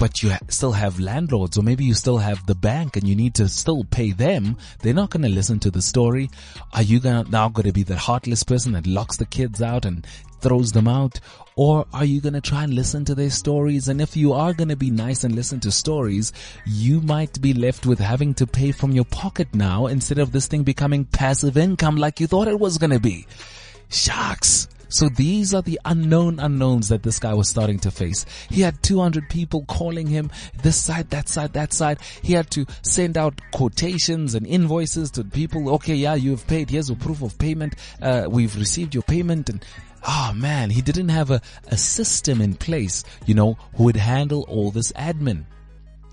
but 0.00 0.22
you 0.22 0.32
still 0.48 0.72
have 0.72 0.98
landlords 0.98 1.58
or 1.58 1.62
maybe 1.62 1.84
you 1.84 1.92
still 1.92 2.16
have 2.16 2.46
the 2.46 2.54
bank 2.54 2.96
and 2.96 3.06
you 3.06 3.14
need 3.14 3.34
to 3.34 3.46
still 3.48 3.84
pay 3.84 4.12
them, 4.12 4.56
they're 4.80 4.94
not 4.94 5.10
going 5.10 5.22
to 5.22 5.28
listen 5.28 5.60
to 5.60 5.70
the 5.70 5.82
story. 5.82 6.30
Are 6.72 6.82
you 6.82 7.00
gonna, 7.00 7.28
now 7.28 7.50
going 7.50 7.66
to 7.66 7.72
be 7.72 7.82
the 7.82 7.98
heartless 7.98 8.42
person 8.42 8.72
that 8.72 8.86
locks 8.86 9.18
the 9.18 9.26
kids 9.26 9.60
out 9.60 9.84
and 9.84 10.06
throws 10.40 10.72
them 10.72 10.88
out? 10.88 11.20
Or 11.54 11.84
are 11.92 12.06
you 12.06 12.22
going 12.22 12.32
to 12.32 12.40
try 12.40 12.64
and 12.64 12.72
listen 12.72 13.04
to 13.04 13.14
their 13.14 13.28
stories? 13.28 13.88
And 13.88 14.00
if 14.00 14.16
you 14.16 14.32
are 14.32 14.54
going 14.54 14.70
to 14.70 14.76
be 14.76 14.90
nice 14.90 15.22
and 15.22 15.34
listen 15.34 15.60
to 15.60 15.70
stories, 15.70 16.32
you 16.64 17.02
might 17.02 17.38
be 17.42 17.52
left 17.52 17.84
with 17.84 17.98
having 17.98 18.32
to 18.34 18.46
pay 18.46 18.72
from 18.72 18.92
your 18.92 19.04
pocket 19.04 19.54
now 19.54 19.86
instead 19.86 20.18
of 20.18 20.32
this 20.32 20.46
thing 20.46 20.62
becoming 20.62 21.04
passive 21.04 21.58
income 21.58 21.96
like 21.96 22.20
you 22.20 22.26
thought 22.26 22.48
it 22.48 22.58
was 22.58 22.78
going 22.78 22.92
to 22.92 23.00
be. 23.00 23.26
Sharks. 23.90 24.66
So 24.90 25.08
these 25.08 25.54
are 25.54 25.62
the 25.62 25.80
unknown 25.84 26.38
unknowns 26.38 26.88
that 26.88 27.02
this 27.02 27.18
guy 27.18 27.32
was 27.32 27.48
starting 27.48 27.78
to 27.80 27.90
face. 27.90 28.26
He 28.50 28.60
had 28.60 28.82
200 28.82 29.30
people 29.30 29.64
calling 29.66 30.08
him 30.08 30.30
this 30.62 30.76
side, 30.76 31.10
that 31.10 31.28
side, 31.28 31.52
that 31.54 31.72
side. 31.72 31.98
He 32.22 32.32
had 32.32 32.50
to 32.50 32.66
send 32.82 33.16
out 33.16 33.40
quotations 33.52 34.34
and 34.34 34.46
invoices 34.46 35.10
to 35.12 35.24
people. 35.24 35.70
Okay, 35.76 35.94
yeah, 35.94 36.14
you 36.14 36.32
have 36.32 36.46
paid. 36.46 36.70
Here's 36.70 36.90
a 36.90 36.96
proof 36.96 37.22
of 37.22 37.38
payment. 37.38 37.76
Uh, 38.02 38.26
we've 38.28 38.56
received 38.56 38.94
your 38.94 39.04
payment 39.04 39.48
and 39.48 39.64
oh 40.06 40.32
man, 40.34 40.70
he 40.70 40.82
didn't 40.82 41.10
have 41.10 41.30
a, 41.30 41.40
a 41.68 41.76
system 41.76 42.40
in 42.40 42.54
place, 42.54 43.04
you 43.26 43.34
know, 43.34 43.54
who 43.74 43.84
would 43.84 43.96
handle 43.96 44.44
all 44.48 44.70
this 44.70 44.92
admin 44.92 45.44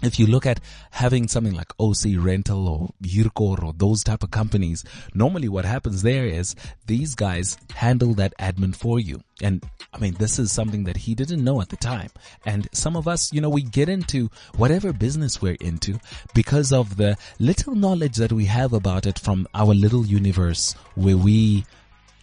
if 0.02 0.20
you 0.20 0.28
look 0.28 0.46
at 0.46 0.60
having 0.92 1.28
something 1.28 1.56
like 1.56 1.74
OC 1.80 2.18
Rental 2.18 2.68
or 2.68 2.90
Huurkor 3.02 3.64
or 3.64 3.74
those 3.74 4.04
type 4.04 4.24
of 4.24 4.32
companies, 4.32 4.84
normally 5.14 5.50
what 5.50 5.66
happens 5.66 6.02
there 6.02 6.26
is 6.26 6.56
these 6.86 7.16
guys 7.16 7.58
handle 7.76 8.14
that 8.16 8.34
admin 8.38 8.76
for 8.76 9.00
you. 9.00 9.22
And 9.42 9.64
I 9.94 9.98
mean, 10.00 10.16
this 10.16 10.40
is 10.40 10.52
something 10.52 10.84
that 10.86 10.98
he 10.98 11.16
didn't 11.16 11.44
know 11.44 11.62
at 11.62 11.70
the 11.70 11.78
time. 11.78 12.10
And 12.46 12.68
some 12.72 12.96
of 12.96 13.08
us, 13.08 13.34
you 13.34 13.42
know, 13.42 13.50
we 13.50 13.62
get 13.64 13.90
into 13.90 14.30
whatever 14.56 14.94
business 14.94 15.42
we're 15.42 15.58
into 15.60 16.00
because 16.34 16.72
of 16.72 16.98
the 16.98 17.18
little 17.40 17.76
knowledge 17.76 18.18
that 18.18 18.32
we 18.32 18.46
have 18.46 18.74
about 18.74 19.06
it 19.06 19.18
from 19.20 19.48
our 19.54 19.74
little 19.74 20.06
universe 20.06 20.74
where 20.96 21.18
we 21.18 21.66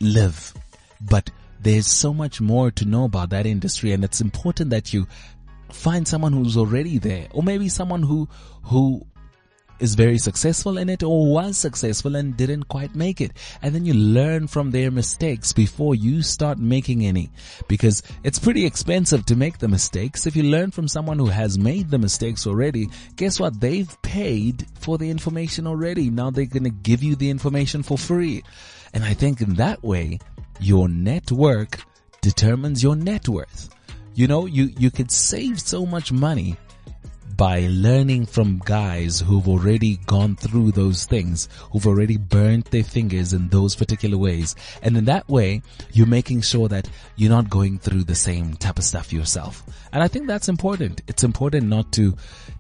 live. 0.00 0.54
But 1.00 1.30
there's 1.60 1.86
so 1.86 2.12
much 2.12 2.40
more 2.40 2.70
to 2.70 2.84
know 2.84 3.04
about 3.04 3.30
that 3.30 3.46
industry 3.46 3.92
and 3.92 4.04
it's 4.04 4.20
important 4.20 4.68
that 4.68 4.92
you 4.92 5.06
find 5.74 6.06
someone 6.06 6.32
who's 6.32 6.56
already 6.56 6.98
there 6.98 7.28
or 7.32 7.42
maybe 7.42 7.68
someone 7.68 8.02
who 8.02 8.28
who 8.62 9.06
is 9.80 9.94
very 9.96 10.18
successful 10.18 10.78
in 10.78 10.88
it 10.88 11.02
or 11.02 11.26
was 11.26 11.56
successful 11.58 12.14
and 12.16 12.36
didn't 12.36 12.64
quite 12.64 12.94
make 12.94 13.20
it. 13.20 13.32
And 13.60 13.74
then 13.74 13.84
you 13.84 13.94
learn 13.94 14.46
from 14.46 14.70
their 14.70 14.90
mistakes 14.90 15.52
before 15.52 15.94
you 15.94 16.22
start 16.22 16.58
making 16.58 17.04
any 17.04 17.30
because 17.68 18.02
it's 18.22 18.38
pretty 18.38 18.64
expensive 18.64 19.26
to 19.26 19.36
make 19.36 19.58
the 19.58 19.68
mistakes. 19.68 20.26
If 20.26 20.36
you 20.36 20.44
learn 20.44 20.70
from 20.70 20.88
someone 20.88 21.18
who 21.18 21.26
has 21.26 21.58
made 21.58 21.90
the 21.90 21.98
mistakes 21.98 22.46
already, 22.46 22.88
guess 23.16 23.40
what? 23.40 23.60
They've 23.60 24.00
paid 24.02 24.66
for 24.74 24.96
the 24.96 25.10
information 25.10 25.66
already. 25.66 26.08
Now 26.08 26.30
they're 26.30 26.46
going 26.46 26.64
to 26.64 26.70
give 26.70 27.02
you 27.02 27.16
the 27.16 27.30
information 27.30 27.82
for 27.82 27.98
free. 27.98 28.44
And 28.92 29.04
I 29.04 29.14
think 29.14 29.40
in 29.40 29.54
that 29.54 29.82
way, 29.82 30.20
your 30.60 30.88
network 30.88 31.80
determines 32.20 32.82
your 32.82 32.94
net 32.94 33.28
worth. 33.28 33.70
You 34.14 34.28
know, 34.28 34.46
you, 34.46 34.70
you 34.78 34.90
could 34.90 35.10
save 35.10 35.60
so 35.60 35.84
much 35.84 36.12
money 36.12 36.56
by 37.36 37.66
learning 37.68 38.26
from 38.26 38.62
guys 38.64 39.20
who've 39.20 39.48
already 39.48 39.96
gone 40.06 40.36
through 40.36 40.70
those 40.70 41.04
things, 41.04 41.48
who've 41.72 41.86
already 41.86 42.16
burnt 42.16 42.70
their 42.70 42.84
fingers 42.84 43.32
in 43.32 43.48
those 43.48 43.74
particular 43.74 44.16
ways. 44.16 44.54
And 44.82 44.96
in 44.96 45.04
that 45.06 45.28
way, 45.28 45.62
you're 45.92 46.06
making 46.06 46.42
sure 46.42 46.68
that 46.68 46.88
you're 47.16 47.30
not 47.30 47.50
going 47.50 47.78
through 47.78 48.04
the 48.04 48.14
same 48.14 48.54
type 48.54 48.78
of 48.78 48.84
stuff 48.84 49.12
yourself. 49.12 49.64
And 49.92 50.02
I 50.02 50.08
think 50.08 50.26
that's 50.26 50.48
important. 50.48 51.02
It's 51.08 51.24
important 51.24 51.66
not 51.66 51.90
to, 51.92 52.14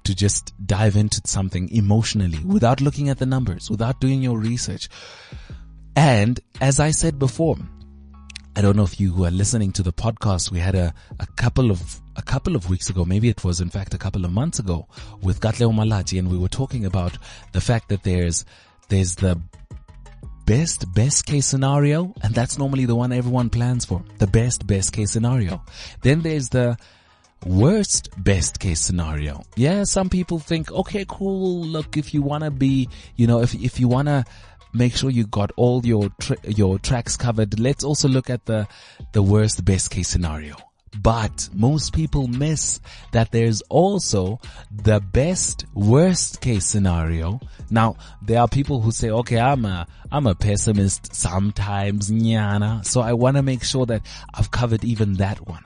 to 0.04 0.14
just 0.14 0.54
dive 0.66 0.96
into 0.96 1.20
something 1.24 1.68
emotionally 1.70 2.40
without 2.44 2.80
looking 2.80 3.08
at 3.08 3.18
the 3.18 3.26
numbers, 3.26 3.70
without 3.70 4.00
doing 4.00 4.22
your 4.22 4.38
research. 4.38 4.88
And 5.96 6.40
as 6.60 6.80
I 6.80 6.90
said 6.90 7.18
before, 7.20 7.56
I 8.56 8.60
don't 8.60 8.76
know 8.76 8.84
if 8.84 9.00
you 9.00 9.24
are 9.24 9.30
listening 9.32 9.72
to 9.72 9.82
the 9.82 9.92
podcast, 9.92 10.52
we 10.52 10.60
had 10.60 10.76
a, 10.76 10.94
a 11.18 11.26
couple 11.36 11.72
of 11.72 12.00
a 12.16 12.22
couple 12.22 12.54
of 12.54 12.70
weeks 12.70 12.88
ago, 12.88 13.04
maybe 13.04 13.28
it 13.28 13.42
was 13.42 13.60
in 13.60 13.68
fact 13.68 13.94
a 13.94 13.98
couple 13.98 14.24
of 14.24 14.30
months 14.30 14.60
ago, 14.60 14.86
with 15.20 15.40
Katlego 15.40 15.74
Malachi, 15.74 16.18
and 16.18 16.30
we 16.30 16.38
were 16.38 16.48
talking 16.48 16.84
about 16.84 17.18
the 17.52 17.60
fact 17.60 17.88
that 17.88 18.04
there's 18.04 18.44
there's 18.88 19.16
the 19.16 19.40
best 20.46 20.92
best 20.94 21.26
case 21.26 21.46
scenario, 21.46 22.14
and 22.22 22.32
that's 22.34 22.56
normally 22.56 22.84
the 22.84 22.94
one 22.94 23.12
everyone 23.12 23.50
plans 23.50 23.84
for. 23.84 24.04
The 24.18 24.28
best 24.28 24.66
best 24.66 24.92
case 24.92 25.10
scenario. 25.10 25.60
Then 26.02 26.22
there's 26.22 26.50
the 26.50 26.78
worst 27.44 28.08
best 28.18 28.60
case 28.60 28.80
scenario. 28.80 29.42
Yeah, 29.56 29.84
some 29.84 30.08
people 30.08 30.38
think, 30.38 30.70
okay, 30.70 31.04
cool. 31.08 31.62
Look, 31.64 31.96
if 31.96 32.14
you 32.14 32.22
wanna 32.22 32.50
be, 32.50 32.88
you 33.16 33.26
know, 33.26 33.40
if 33.40 33.54
if 33.54 33.80
you 33.80 33.88
wanna 33.88 34.24
make 34.74 34.96
sure 34.96 35.10
you 35.10 35.26
got 35.26 35.52
all 35.56 35.84
your 35.86 36.10
tra- 36.20 36.36
your 36.44 36.78
tracks 36.78 37.16
covered. 37.16 37.58
Let's 37.58 37.84
also 37.84 38.08
look 38.08 38.28
at 38.28 38.44
the 38.46 38.66
the 39.12 39.22
worst 39.22 39.64
best 39.64 39.90
case 39.90 40.08
scenario. 40.08 40.56
But 41.02 41.48
most 41.52 41.92
people 41.92 42.28
miss 42.28 42.80
that 43.12 43.32
there's 43.32 43.62
also 43.62 44.40
the 44.70 45.00
best 45.00 45.64
worst 45.74 46.40
case 46.40 46.66
scenario. 46.66 47.40
Now, 47.70 47.96
there 48.22 48.40
are 48.40 48.48
people 48.48 48.80
who 48.80 48.92
say, 48.92 49.10
okay, 49.10 49.38
I'm 49.38 49.64
a, 49.64 49.86
I'm 50.12 50.26
a 50.26 50.34
pessimist 50.34 51.14
sometimes, 51.14 52.10
nyana. 52.10 52.84
So 52.84 53.00
I 53.00 53.14
want 53.14 53.36
to 53.36 53.42
make 53.42 53.64
sure 53.64 53.86
that 53.86 54.02
I've 54.32 54.50
covered 54.50 54.84
even 54.84 55.14
that 55.14 55.46
one. 55.46 55.64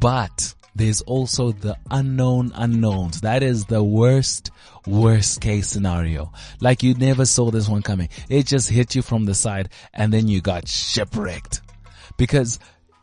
But 0.00 0.54
there's 0.78 1.02
also 1.02 1.52
the 1.52 1.76
unknown 1.90 2.52
unknowns. 2.54 3.20
That 3.22 3.42
is 3.42 3.64
the 3.66 3.82
worst, 3.82 4.50
worst 4.86 5.40
case 5.40 5.68
scenario. 5.68 6.32
Like 6.60 6.82
you 6.82 6.94
never 6.94 7.26
saw 7.26 7.50
this 7.50 7.68
one 7.68 7.82
coming. 7.82 8.08
It 8.28 8.46
just 8.46 8.70
hit 8.70 8.94
you 8.94 9.02
from 9.02 9.24
the 9.24 9.34
side 9.34 9.70
and 9.92 10.12
then 10.12 10.28
you 10.28 10.40
got 10.40 10.68
shipwrecked. 10.68 11.62
Because 12.16 12.58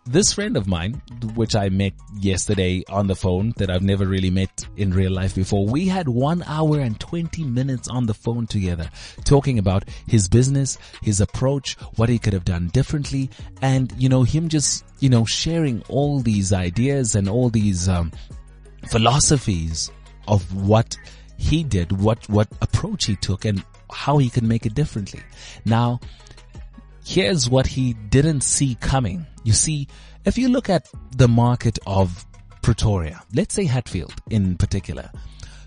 this 0.05 0.33
friend 0.33 0.55
of 0.55 0.67
mine, 0.67 1.01
which 1.33 1.55
I 1.55 1.69
met 1.69 1.93
yesterday 2.19 2.83
on 2.89 3.07
the 3.07 3.15
phone 3.15 3.53
that 3.57 3.71
I've 3.71 3.81
never 3.81 4.05
really 4.05 4.29
met 4.29 4.65
in 4.77 4.91
real 4.91 5.11
life 5.11 5.33
before, 5.33 5.65
we 5.65 5.87
had 5.87 6.07
one 6.07 6.43
hour 6.43 6.79
and 6.79 6.99
20 6.99 7.43
minutes 7.43 7.87
on 7.87 8.05
the 8.05 8.13
phone 8.13 8.45
together 8.45 8.89
talking 9.23 9.57
about 9.57 9.85
his 10.07 10.27
business, 10.27 10.77
his 11.01 11.21
approach, 11.21 11.73
what 11.95 12.09
he 12.09 12.19
could 12.19 12.33
have 12.33 12.45
done 12.45 12.67
differently, 12.67 13.29
and, 13.61 13.91
you 13.97 14.07
know, 14.07 14.23
him 14.23 14.47
just, 14.47 14.85
you 14.99 15.09
know, 15.09 15.25
sharing 15.25 15.81
all 15.89 16.19
these 16.19 16.53
ideas 16.53 17.15
and 17.15 17.27
all 17.27 17.49
these, 17.49 17.89
um, 17.89 18.11
philosophies 18.87 19.91
of 20.27 20.67
what 20.67 20.95
he 21.37 21.63
did, 21.63 21.91
what, 21.91 22.29
what 22.29 22.47
approach 22.61 23.05
he 23.05 23.15
took 23.15 23.43
and 23.43 23.63
how 23.91 24.19
he 24.19 24.29
could 24.29 24.43
make 24.43 24.65
it 24.67 24.75
differently. 24.75 25.21
Now, 25.65 25.99
here's 27.03 27.49
what 27.49 27.65
he 27.65 27.93
didn't 27.93 28.41
see 28.41 28.75
coming. 28.75 29.25
You 29.45 29.53
see, 29.53 29.87
if 30.25 30.39
you 30.39 30.49
look 30.49 30.71
at 30.71 30.89
the 31.15 31.27
market 31.27 31.77
of 31.85 32.25
Pretoria, 32.63 33.21
let's 33.31 33.53
say 33.53 33.65
Hatfield 33.65 34.15
in 34.31 34.57
particular. 34.57 35.11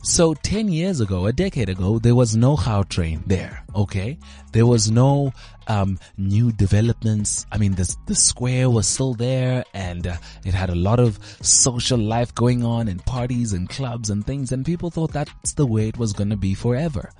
So 0.02 0.34
10 0.34 0.68
years 0.68 1.00
ago, 1.00 1.26
a 1.26 1.32
decade 1.32 1.68
ago, 1.68 1.98
there 1.98 2.14
was 2.14 2.36
no 2.36 2.56
Gautrain 2.56 3.22
there, 3.26 3.64
okay? 3.74 4.18
There 4.52 4.66
was 4.66 4.90
no, 4.90 5.32
um, 5.66 5.98
new 6.16 6.50
developments. 6.52 7.46
I 7.52 7.58
mean, 7.58 7.74
the, 7.74 7.94
the 8.06 8.14
square 8.14 8.70
was 8.70 8.86
still 8.88 9.14
there 9.14 9.64
and 9.74 10.06
uh, 10.06 10.16
it 10.44 10.54
had 10.54 10.70
a 10.70 10.74
lot 10.74 10.98
of 10.98 11.18
social 11.42 11.98
life 11.98 12.34
going 12.34 12.64
on 12.64 12.88
and 12.88 13.04
parties 13.04 13.52
and 13.52 13.68
clubs 13.68 14.08
and 14.08 14.26
things 14.26 14.50
and 14.50 14.64
people 14.64 14.90
thought 14.90 15.12
that's 15.12 15.52
the 15.54 15.66
way 15.66 15.88
it 15.88 15.98
was 15.98 16.12
going 16.12 16.30
to 16.30 16.36
be 16.36 16.54
forever. 16.54 17.10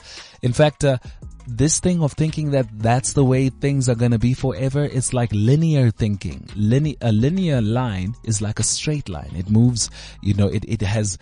In 0.43 0.53
fact, 0.53 0.85
uh, 0.85 0.99
this 1.47 1.79
thing 1.81 2.03
of 2.03 2.13
thinking 2.13 2.51
that 2.51 2.67
that's 2.79 3.15
the 3.15 3.25
way 3.25 3.49
things 3.49 3.89
are 3.89 3.95
going 3.95 4.11
to 4.11 4.19
be 4.19 4.35
forever 4.35 4.85
it's 4.85 5.15
like 5.15 5.31
linear 5.33 5.91
thinking 5.91 6.47
Line- 6.55 6.95
a 7.01 7.11
linear 7.11 7.63
line 7.63 8.15
is 8.23 8.43
like 8.43 8.59
a 8.59 8.63
straight 8.63 9.09
line 9.09 9.33
it 9.35 9.49
moves 9.49 9.89
you 10.21 10.35
know 10.35 10.47
it, 10.47 10.63
it 10.69 10.83
has 10.83 11.17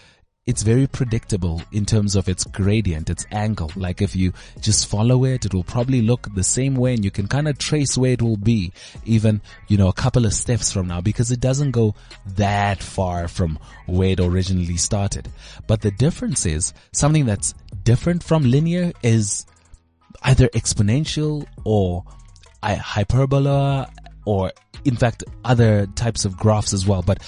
it's 0.47 0.62
very 0.62 0.87
predictable 0.87 1.61
in 1.73 1.85
terms 1.85 2.15
of 2.15 2.29
its 2.29 2.45
gradient, 2.45 3.11
its 3.11 3.26
angle. 3.33 3.73
Like 3.75 4.00
if 4.00 4.15
you 4.15 4.33
just 4.61 4.87
follow 4.87 5.25
it, 5.25 5.45
it 5.45 5.53
will 5.53 5.65
probably 5.65 6.03
look 6.03 6.33
the 6.35 6.45
same 6.45 6.76
way 6.76 6.95
and 6.95 7.05
you 7.05 7.11
can 7.11 7.26
kind 7.26 7.49
of 7.49 7.59
trace 7.59 7.99
where 7.99 8.12
it 8.12 8.23
will 8.23 8.37
be 8.37 8.73
even, 9.05 9.43
you 9.67 9.76
know, 9.76 9.88
a 9.88 9.93
couple 9.93 10.25
of 10.25 10.33
steps 10.33 10.73
from 10.73 10.87
now 10.87 11.00
because 11.00 11.33
it 11.33 11.41
doesn't 11.41 11.73
go 11.73 11.97
that 12.37 12.81
far 12.81 13.26
from 13.26 13.59
where 13.87 14.11
it 14.11 14.21
originally 14.21 14.76
started. 14.76 15.29
But 15.67 15.81
the 15.81 15.91
difference 15.91 16.47
is 16.47 16.73
something 16.93 17.26
that's 17.26 17.53
different 17.83 18.23
from 18.23 18.45
linear 18.45 18.93
is 19.03 19.47
either 20.23 20.47
exponential 20.49 21.45
or 21.65 22.05
hyperbola 22.62 23.91
or 24.25 24.53
in 24.85 24.97
fact 24.97 25.25
other 25.45 25.87
types 25.87 26.25
of 26.25 26.37
graphs 26.37 26.73
as 26.73 26.87
well. 26.87 27.03
But 27.03 27.21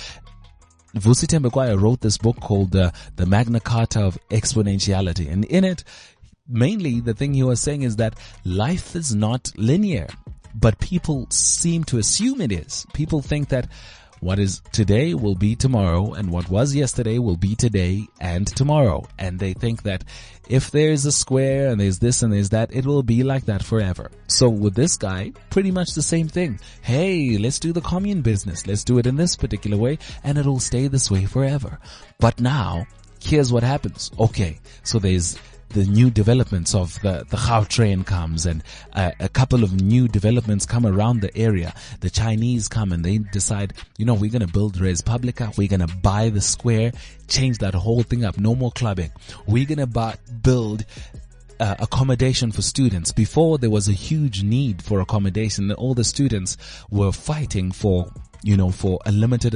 Vusi 0.94 1.26
Thembekwayo 1.26 1.80
wrote 1.80 2.00
this 2.00 2.18
book 2.18 2.40
called 2.40 2.74
uh, 2.74 2.90
The 3.16 3.26
Magna 3.26 3.60
Carta 3.60 4.00
of 4.00 4.18
Exponentiality. 4.30 5.30
And 5.30 5.44
in 5.44 5.64
it, 5.64 5.84
mainly 6.48 7.00
the 7.00 7.14
thing 7.14 7.34
he 7.34 7.42
was 7.42 7.60
saying 7.60 7.82
is 7.82 7.96
that 7.96 8.18
life 8.44 8.96
is 8.96 9.14
not 9.14 9.52
linear, 9.56 10.08
but 10.54 10.78
people 10.78 11.26
seem 11.30 11.84
to 11.84 11.98
assume 11.98 12.40
it 12.40 12.52
is. 12.52 12.86
People 12.94 13.20
think 13.20 13.50
that 13.50 13.68
what 14.20 14.38
is 14.38 14.60
today 14.72 15.14
will 15.14 15.34
be 15.34 15.54
tomorrow 15.54 16.12
and 16.14 16.30
what 16.30 16.48
was 16.48 16.74
yesterday 16.74 17.18
will 17.18 17.36
be 17.36 17.54
today 17.54 18.06
and 18.20 18.46
tomorrow. 18.46 19.06
And 19.18 19.38
they 19.38 19.52
think 19.52 19.82
that 19.82 20.04
if 20.48 20.70
there's 20.70 21.04
a 21.04 21.12
square 21.12 21.68
and 21.68 21.80
there's 21.80 21.98
this 21.98 22.22
and 22.22 22.32
there's 22.32 22.50
that, 22.50 22.74
it 22.74 22.86
will 22.86 23.02
be 23.02 23.22
like 23.22 23.44
that 23.46 23.62
forever. 23.62 24.10
So 24.26 24.48
with 24.48 24.74
this 24.74 24.96
guy, 24.96 25.32
pretty 25.50 25.70
much 25.70 25.94
the 25.94 26.02
same 26.02 26.28
thing. 26.28 26.60
Hey, 26.82 27.38
let's 27.38 27.58
do 27.58 27.72
the 27.72 27.80
commune 27.80 28.22
business. 28.22 28.66
Let's 28.66 28.84
do 28.84 28.98
it 28.98 29.06
in 29.06 29.16
this 29.16 29.36
particular 29.36 29.76
way 29.76 29.98
and 30.24 30.38
it'll 30.38 30.60
stay 30.60 30.88
this 30.88 31.10
way 31.10 31.24
forever. 31.24 31.78
But 32.18 32.40
now, 32.40 32.86
here's 33.22 33.52
what 33.52 33.62
happens. 33.62 34.10
Okay, 34.18 34.58
so 34.82 34.98
there's 34.98 35.38
the 35.70 35.84
new 35.84 36.10
developments 36.10 36.74
of 36.74 37.00
the, 37.02 37.26
the 37.28 37.36
Gautrain 37.36 38.04
comes 38.04 38.46
and 38.46 38.62
uh, 38.94 39.12
a 39.20 39.28
couple 39.28 39.64
of 39.64 39.80
new 39.80 40.08
developments 40.08 40.66
come 40.66 40.86
around 40.86 41.20
the 41.20 41.36
area. 41.36 41.74
The 42.00 42.10
Chinese 42.10 42.68
come 42.68 42.92
and 42.92 43.04
they 43.04 43.18
decide, 43.18 43.74
you 43.98 44.04
know, 44.04 44.14
we're 44.14 44.30
going 44.30 44.46
to 44.46 44.52
build 44.52 44.80
Res 44.80 45.00
Publica. 45.00 45.52
We're 45.56 45.68
going 45.68 45.86
to 45.86 45.96
buy 45.96 46.30
the 46.30 46.40
square, 46.40 46.92
change 47.26 47.58
that 47.58 47.74
whole 47.74 48.02
thing 48.02 48.24
up. 48.24 48.38
No 48.38 48.54
more 48.54 48.72
clubbing. 48.72 49.12
We're 49.46 49.66
going 49.66 49.78
to 49.78 49.86
buy, 49.86 50.16
build 50.42 50.84
uh, 51.60 51.76
accommodation 51.78 52.52
for 52.52 52.62
students. 52.62 53.12
Before 53.12 53.58
there 53.58 53.70
was 53.70 53.88
a 53.88 53.92
huge 53.92 54.42
need 54.42 54.82
for 54.82 55.00
accommodation. 55.00 55.70
All 55.72 55.94
the 55.94 56.04
students 56.04 56.56
were 56.90 57.12
fighting 57.12 57.72
for, 57.72 58.10
you 58.42 58.56
know, 58.56 58.70
for 58.70 59.00
a 59.04 59.12
limited 59.12 59.54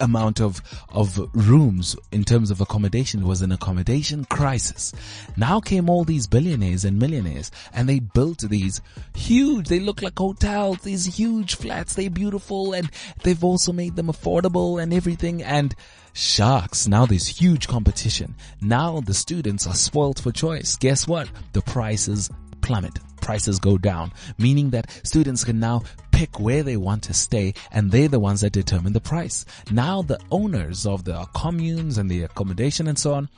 amount 0.00 0.40
of 0.40 0.60
of 0.90 1.18
rooms 1.34 1.96
in 2.12 2.24
terms 2.24 2.50
of 2.50 2.60
accommodation. 2.60 3.26
Was 3.26 3.42
an 3.42 3.52
accommodation 3.52 4.24
crisis. 4.24 4.92
Now 5.36 5.60
came 5.60 5.88
all 5.88 6.04
these 6.04 6.26
billionaires 6.26 6.84
and 6.84 6.98
millionaires 6.98 7.50
and 7.72 7.88
they 7.88 8.00
built 8.00 8.40
these 8.40 8.80
huge 9.14 9.68
they 9.68 9.80
look 9.80 10.02
like 10.02 10.18
hotels 10.18 10.78
these 10.80 11.06
huge 11.06 11.54
flats. 11.54 11.94
They're 11.94 12.10
beautiful 12.10 12.72
and 12.72 12.90
they've 13.22 13.44
also 13.44 13.72
made 13.72 13.96
them 13.96 14.08
affordable 14.08 14.82
and 14.82 14.92
everything. 14.92 15.42
And 15.42 15.74
sharks 16.12 16.86
now 16.88 17.06
there's 17.06 17.26
huge 17.26 17.68
competition. 17.68 18.34
Now 18.60 19.00
the 19.00 19.14
students 19.14 19.66
are 19.66 19.74
spoiled 19.74 20.20
for 20.20 20.32
choice. 20.32 20.76
Guess 20.76 21.06
what? 21.08 21.30
The 21.52 21.62
prices 21.62 22.30
plummet 22.60 22.98
prices 23.26 23.58
go 23.58 23.76
down, 23.76 24.12
meaning 24.38 24.70
that 24.70 24.88
students 25.02 25.42
can 25.42 25.58
now 25.58 25.82
pick 26.12 26.38
where 26.38 26.62
they 26.62 26.76
want 26.76 27.02
to 27.02 27.12
stay 27.12 27.52
and 27.72 27.90
they're 27.90 28.08
the 28.08 28.20
ones 28.20 28.40
that 28.40 28.52
determine 28.52 28.92
the 28.92 29.00
price. 29.00 29.44
Now 29.70 30.00
the 30.00 30.20
owners 30.30 30.86
of 30.86 31.04
the 31.04 31.26
communes 31.34 31.98
and 31.98 32.08
the 32.08 32.22
accommodation 32.22 32.86
and 32.86 32.98
so 32.98 33.14
on, 33.14 33.28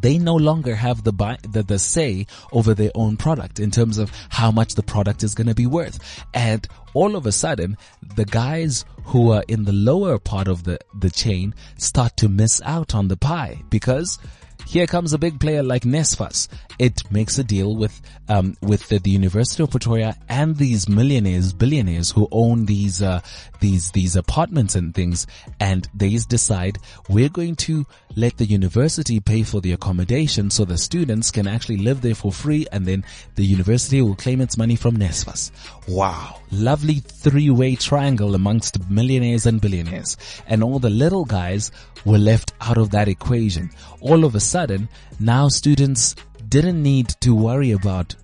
they 0.00 0.18
no 0.18 0.36
longer 0.36 0.74
have 0.74 1.04
the, 1.04 1.12
buy, 1.12 1.38
the 1.48 1.62
the 1.62 1.78
say 1.78 2.26
over 2.52 2.74
their 2.74 2.90
own 2.94 3.16
product 3.16 3.60
in 3.60 3.70
terms 3.70 3.96
of 3.96 4.12
how 4.28 4.50
much 4.50 4.74
the 4.74 4.82
product 4.82 5.22
is 5.22 5.34
going 5.34 5.46
to 5.46 5.54
be 5.54 5.66
worth. 5.66 6.24
And 6.34 6.66
all 6.92 7.16
of 7.16 7.26
a 7.26 7.32
sudden, 7.32 7.78
the 8.16 8.24
guys 8.26 8.84
who 9.04 9.30
are 9.30 9.44
in 9.48 9.64
the 9.64 9.72
lower 9.72 10.18
part 10.18 10.48
of 10.48 10.64
the 10.64 10.78
the 11.00 11.10
chain 11.10 11.54
start 11.78 12.16
to 12.18 12.28
miss 12.28 12.60
out 12.62 12.94
on 12.94 13.08
the 13.08 13.16
pie 13.16 13.62
because 13.70 14.18
here 14.66 14.86
comes 14.86 15.12
a 15.12 15.18
big 15.18 15.40
player 15.40 15.62
like 15.62 15.82
Naspers. 15.82 16.48
It 16.78 17.02
makes 17.10 17.38
a 17.38 17.44
deal 17.44 17.76
with 17.76 18.00
um, 18.28 18.56
with 18.60 18.88
the, 18.88 18.98
the, 18.98 19.10
University 19.10 19.62
of 19.62 19.70
Pretoria 19.70 20.16
and 20.28 20.56
these 20.56 20.88
millionaires, 20.88 21.52
billionaires 21.52 22.10
who 22.10 22.28
own 22.32 22.66
these 22.66 23.02
uh, 23.02 23.20
these 23.60 23.90
these 23.92 24.16
apartments 24.16 24.74
and 24.74 24.94
things, 24.94 25.26
and 25.60 25.88
they 25.94 26.10
decide 26.10 26.78
we're 27.08 27.28
going 27.28 27.56
to 27.56 27.86
let 28.16 28.36
the 28.36 28.44
university 28.44 29.20
pay 29.20 29.42
for 29.42 29.60
the 29.60 29.72
accommodation 29.72 30.50
so 30.50 30.64
the 30.64 30.78
students 30.78 31.30
can 31.30 31.46
actually 31.46 31.78
live 31.78 32.00
there 32.00 32.14
for 32.14 32.32
free, 32.32 32.66
and 32.72 32.86
then 32.86 33.04
the 33.34 33.44
university 33.44 34.00
will 34.02 34.14
claim 34.14 34.40
its 34.40 34.56
money 34.56 34.76
from 34.76 34.96
Naspers. 34.96 35.50
Wow, 35.88 36.40
lovely 36.50 37.00
three-way 37.00 37.76
triangle 37.76 38.34
amongst 38.34 38.88
millionaires 38.88 39.46
and 39.46 39.60
billionaires, 39.60 40.16
and 40.46 40.62
all 40.62 40.78
the 40.78 40.90
little 40.90 41.24
guys 41.24 41.70
were 42.04 42.18
left 42.18 42.52
out 42.60 42.78
of 42.78 42.90
that 42.90 43.08
equation. 43.08 43.70
All 44.00 44.24
of 44.24 44.34
a 44.34 44.40
sudden, 44.40 44.88
now 45.18 45.48
students 45.48 46.14
didn't 46.48 46.82
need 46.82 47.08
to 47.20 47.34
worry 47.34 47.72
about 47.72 48.14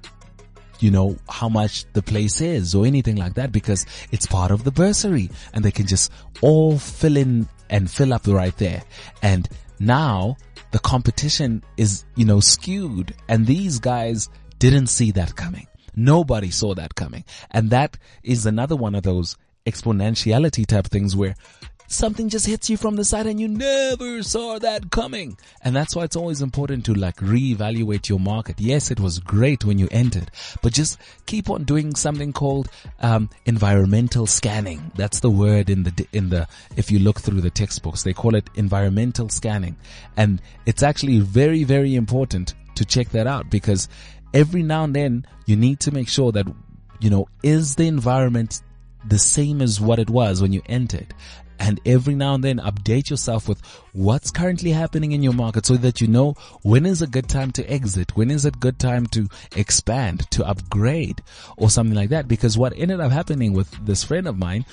you 0.80 0.90
know, 0.90 1.16
how 1.28 1.48
much 1.48 1.84
the 1.92 2.02
place 2.02 2.40
is 2.40 2.74
or 2.74 2.86
anything 2.86 3.16
like 3.16 3.34
that 3.34 3.52
because 3.52 3.84
it's 4.12 4.26
part 4.26 4.50
of 4.50 4.64
the 4.64 4.70
bursary 4.70 5.30
and 5.52 5.62
they 5.64 5.70
can 5.70 5.86
just 5.86 6.10
all 6.40 6.78
fill 6.78 7.16
in 7.16 7.46
and 7.68 7.90
fill 7.90 8.12
up 8.12 8.26
right 8.26 8.56
there. 8.56 8.82
And 9.22 9.48
now 9.80 10.36
the 10.70 10.78
competition 10.78 11.64
is, 11.76 12.04
you 12.14 12.24
know, 12.24 12.38
skewed 12.38 13.14
and 13.28 13.46
these 13.46 13.80
guys 13.80 14.28
didn't 14.58 14.88
see 14.88 15.10
that 15.12 15.34
coming. 15.34 15.66
Nobody 15.96 16.50
saw 16.50 16.74
that 16.74 16.94
coming. 16.94 17.24
And 17.50 17.70
that 17.70 17.96
is 18.22 18.46
another 18.46 18.76
one 18.76 18.94
of 18.94 19.02
those 19.02 19.36
exponentiality 19.66 20.66
type 20.66 20.86
things 20.86 21.16
where 21.16 21.34
something 21.90 22.28
just 22.28 22.46
hits 22.46 22.70
you 22.70 22.76
from 22.76 22.94
the 22.96 23.04
side 23.04 23.26
and 23.26 23.40
you 23.40 23.48
never 23.48 24.22
saw 24.22 24.58
that 24.58 24.90
coming. 24.90 25.36
And 25.62 25.74
that's 25.74 25.94
why 25.94 26.04
it's 26.04 26.16
always 26.16 26.40
important 26.40 26.84
to 26.86 26.94
like 26.94 27.16
reevaluate 27.16 28.08
your 28.08 28.20
market. 28.20 28.60
Yes, 28.60 28.90
it 28.90 29.00
was 29.00 29.18
great 29.18 29.64
when 29.64 29.78
you 29.78 29.88
entered, 29.90 30.30
but 30.62 30.72
just 30.72 30.98
keep 31.26 31.50
on 31.50 31.64
doing 31.64 31.94
something 31.94 32.32
called 32.32 32.68
um, 33.00 33.28
environmental 33.44 34.26
scanning. 34.26 34.92
That's 34.94 35.20
the 35.20 35.30
word 35.30 35.68
in 35.68 35.82
the 35.82 36.06
in 36.12 36.30
the 36.30 36.46
if 36.76 36.90
you 36.90 37.00
look 37.00 37.20
through 37.20 37.40
the 37.40 37.50
textbooks, 37.50 38.04
they 38.04 38.12
call 38.12 38.36
it 38.36 38.48
environmental 38.54 39.28
scanning, 39.28 39.76
and 40.16 40.40
it's 40.66 40.82
actually 40.82 41.18
very 41.18 41.64
very 41.64 41.96
important 41.96 42.54
to 42.76 42.84
check 42.84 43.10
that 43.10 43.26
out 43.26 43.50
because 43.50 43.88
every 44.32 44.62
now 44.62 44.84
and 44.84 44.94
then 44.94 45.26
you 45.46 45.56
need 45.56 45.80
to 45.80 45.92
make 45.92 46.08
sure 46.08 46.30
that 46.32 46.46
you 47.00 47.10
know 47.10 47.28
is 47.42 47.74
the 47.74 47.86
environment 47.86 48.62
the 49.08 49.18
same 49.18 49.62
as 49.62 49.80
what 49.80 49.98
it 49.98 50.10
was 50.10 50.42
when 50.42 50.52
you 50.52 50.62
entered 50.66 51.14
and 51.60 51.78
every 51.84 52.14
now 52.14 52.34
and 52.34 52.42
then 52.42 52.58
update 52.58 53.10
yourself 53.10 53.46
with 53.46 53.60
what's 53.92 54.30
currently 54.30 54.70
happening 54.70 55.12
in 55.12 55.22
your 55.22 55.34
market 55.34 55.66
so 55.66 55.76
that 55.76 56.00
you 56.00 56.08
know 56.08 56.34
when 56.62 56.86
is 56.86 57.02
a 57.02 57.06
good 57.06 57.28
time 57.28 57.52
to 57.52 57.70
exit, 57.70 58.16
when 58.16 58.30
is 58.30 58.46
a 58.46 58.50
good 58.50 58.78
time 58.78 59.06
to 59.06 59.28
expand, 59.54 60.28
to 60.30 60.44
upgrade 60.44 61.22
or 61.58 61.68
something 61.68 61.94
like 61.94 62.08
that. 62.08 62.26
Because 62.26 62.56
what 62.56 62.72
ended 62.76 62.98
up 62.98 63.12
happening 63.12 63.52
with 63.52 63.70
this 63.84 64.02
friend 64.02 64.26
of 64.26 64.38
mine 64.38 64.64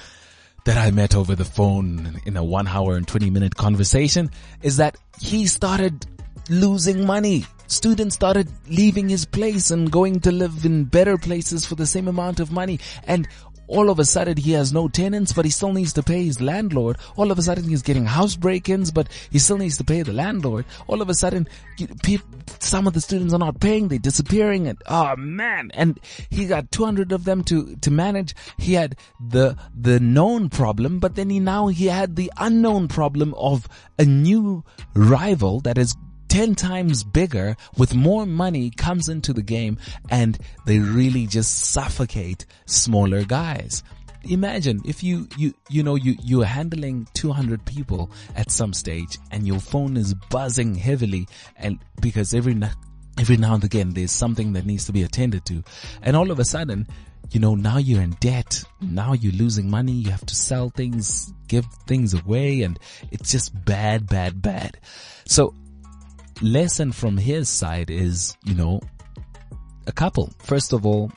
that 0.64 0.78
I 0.78 0.92
met 0.92 1.14
over 1.14 1.36
the 1.36 1.46
phone 1.46 2.22
in 2.26 2.38
a 2.38 2.44
one 2.44 2.68
hour 2.68 2.96
and 2.96 3.08
20 3.08 3.30
minute 3.30 3.56
conversation 3.56 4.32
is 4.64 4.78
that 4.78 4.98
he 5.20 5.46
started 5.46 6.06
losing 6.50 7.06
money. 7.06 7.46
Students 7.68 8.16
started 8.16 8.48
leaving 8.70 9.10
his 9.10 9.26
place 9.26 9.72
and 9.72 9.92
going 9.92 10.22
to 10.22 10.32
live 10.32 10.64
in 10.64 10.86
better 10.86 11.18
places 11.18 11.66
for 11.66 11.76
the 11.76 11.86
same 11.86 12.08
amount 12.08 12.40
of 12.40 12.50
money. 12.50 12.80
And 13.06 13.28
all 13.68 13.90
of 13.90 14.00
a 14.00 14.06
sudden 14.06 14.38
he 14.38 14.52
has 14.54 14.74
no 14.74 14.88
tenants, 14.88 15.34
but 15.34 15.46
he 15.46 15.52
still 15.52 15.74
needs 15.74 15.94
to 15.94 16.04
pay 16.04 16.24
his 16.24 16.42
landlord. 16.42 16.98
All 17.16 17.32
of 17.32 17.40
a 17.40 17.42
sudden 17.42 17.66
he's 17.66 17.82
getting 17.82 18.06
house 18.06 18.36
break-ins, 18.36 18.92
but 18.92 19.08
he 19.30 19.40
still 19.40 19.58
needs 19.58 19.78
to 19.78 19.84
pay 19.84 20.02
the 20.02 20.14
landlord. 20.14 20.66
All 20.88 21.02
of 21.02 21.10
a 21.10 21.14
sudden, 21.14 21.48
some 22.60 22.88
of 22.88 22.94
the 22.94 23.02
students 23.02 23.34
are 23.34 23.40
not 23.40 23.60
paying, 23.60 23.88
they're 23.88 24.00
disappearing, 24.00 24.68
and 24.68 24.82
oh 24.88 25.16
man! 25.16 25.72
And 25.74 26.00
he 26.30 26.48
got 26.48 26.72
200 26.72 27.12
of 27.12 27.26
them 27.26 27.44
to 27.46 27.76
to 27.78 27.92
manage. 27.92 28.36
He 28.58 28.74
had 28.74 28.96
the 29.20 29.58
the 29.76 30.00
known 30.00 30.50
problem, 30.50 31.00
but 31.00 31.16
then 31.16 31.30
he 31.30 31.40
now 31.40 31.68
he 31.68 31.88
had 31.88 32.16
the 32.16 32.32
unknown 32.38 32.88
problem 32.88 33.34
of 33.36 33.68
a 34.00 34.06
new 34.06 34.64
rival 34.94 35.60
that 35.62 35.78
is 35.78 35.96
10 36.38 36.54
times 36.54 37.04
bigger 37.04 37.58
with 37.80 37.96
more 37.96 38.24
money 38.28 38.70
comes 38.70 39.10
into 39.10 39.34
the 39.34 39.42
game 39.42 39.76
and 40.12 40.38
they 40.68 40.78
really 40.78 41.26
just 41.26 41.72
suffocate 41.72 42.46
smaller 42.68 43.24
guys. 43.24 43.82
Imagine 44.30 44.80
if 44.86 45.02
you, 45.02 45.28
you, 45.36 45.56
you 45.68 45.82
know, 45.82 45.96
you, 45.96 46.16
you're 46.22 46.46
handling 46.46 47.08
200 47.16 47.66
people 47.66 48.12
at 48.36 48.52
some 48.52 48.72
stage 48.72 49.18
and 49.32 49.48
your 49.48 49.60
phone 49.60 49.98
is 49.98 50.14
buzzing 50.30 50.76
heavily 50.76 51.28
and 51.56 51.80
because 52.02 52.36
every, 52.36 52.56
every 53.20 53.38
now 53.38 53.56
and 53.56 53.64
again 53.64 53.96
there's 53.96 54.12
something 54.12 54.54
that 54.54 54.68
needs 54.68 54.86
to 54.86 54.92
be 54.92 55.02
attended 55.02 55.44
to. 55.46 55.64
And 56.04 56.16
all 56.16 56.30
of 56.30 56.38
a 56.38 56.46
sudden, 56.46 56.86
you 57.32 57.40
know, 57.40 57.56
now 57.56 57.80
you're 57.80 58.04
in 58.04 58.12
debt. 58.20 58.64
Now 58.80 59.14
you're 59.14 59.34
losing 59.34 59.72
money. 59.72 59.94
You 59.94 60.12
have 60.12 60.28
to 60.28 60.36
sell 60.36 60.70
things, 60.70 61.34
give 61.48 61.66
things 61.88 62.14
away 62.14 62.62
and 62.62 62.78
it's 63.10 63.32
just 63.32 63.66
bad, 63.66 64.06
bad, 64.06 64.40
bad. 64.40 64.78
So 65.26 65.56
lesson 66.42 66.92
from 66.92 67.18
his 67.18 67.50
side 67.50 67.90
is, 67.90 68.36
you 68.44 68.56
know, 68.56 68.82
a 69.88 69.92
couple. 69.92 70.32
First 70.40 70.74
of 70.74 70.86
all, 70.86 71.12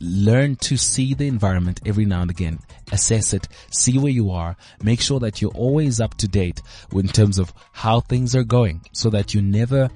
learn 0.00 0.56
to 0.56 0.76
see 0.76 1.14
the 1.14 1.26
environment 1.26 1.80
every 1.86 2.04
now 2.04 2.22
and 2.22 2.30
again. 2.30 2.58
Assess 2.92 3.32
it, 3.32 3.48
see 3.70 3.98
where 3.98 4.12
you 4.12 4.30
are, 4.30 4.56
make 4.82 5.00
sure 5.00 5.18
that 5.20 5.42
you're 5.42 5.50
always 5.52 6.00
up 6.00 6.14
to 6.18 6.28
date 6.28 6.62
in 6.92 7.08
terms 7.08 7.38
of 7.38 7.52
how 7.72 8.00
things 8.00 8.36
are 8.36 8.44
going 8.44 8.82
so 8.92 9.10
that 9.10 9.34
you 9.34 9.42
never 9.42 9.88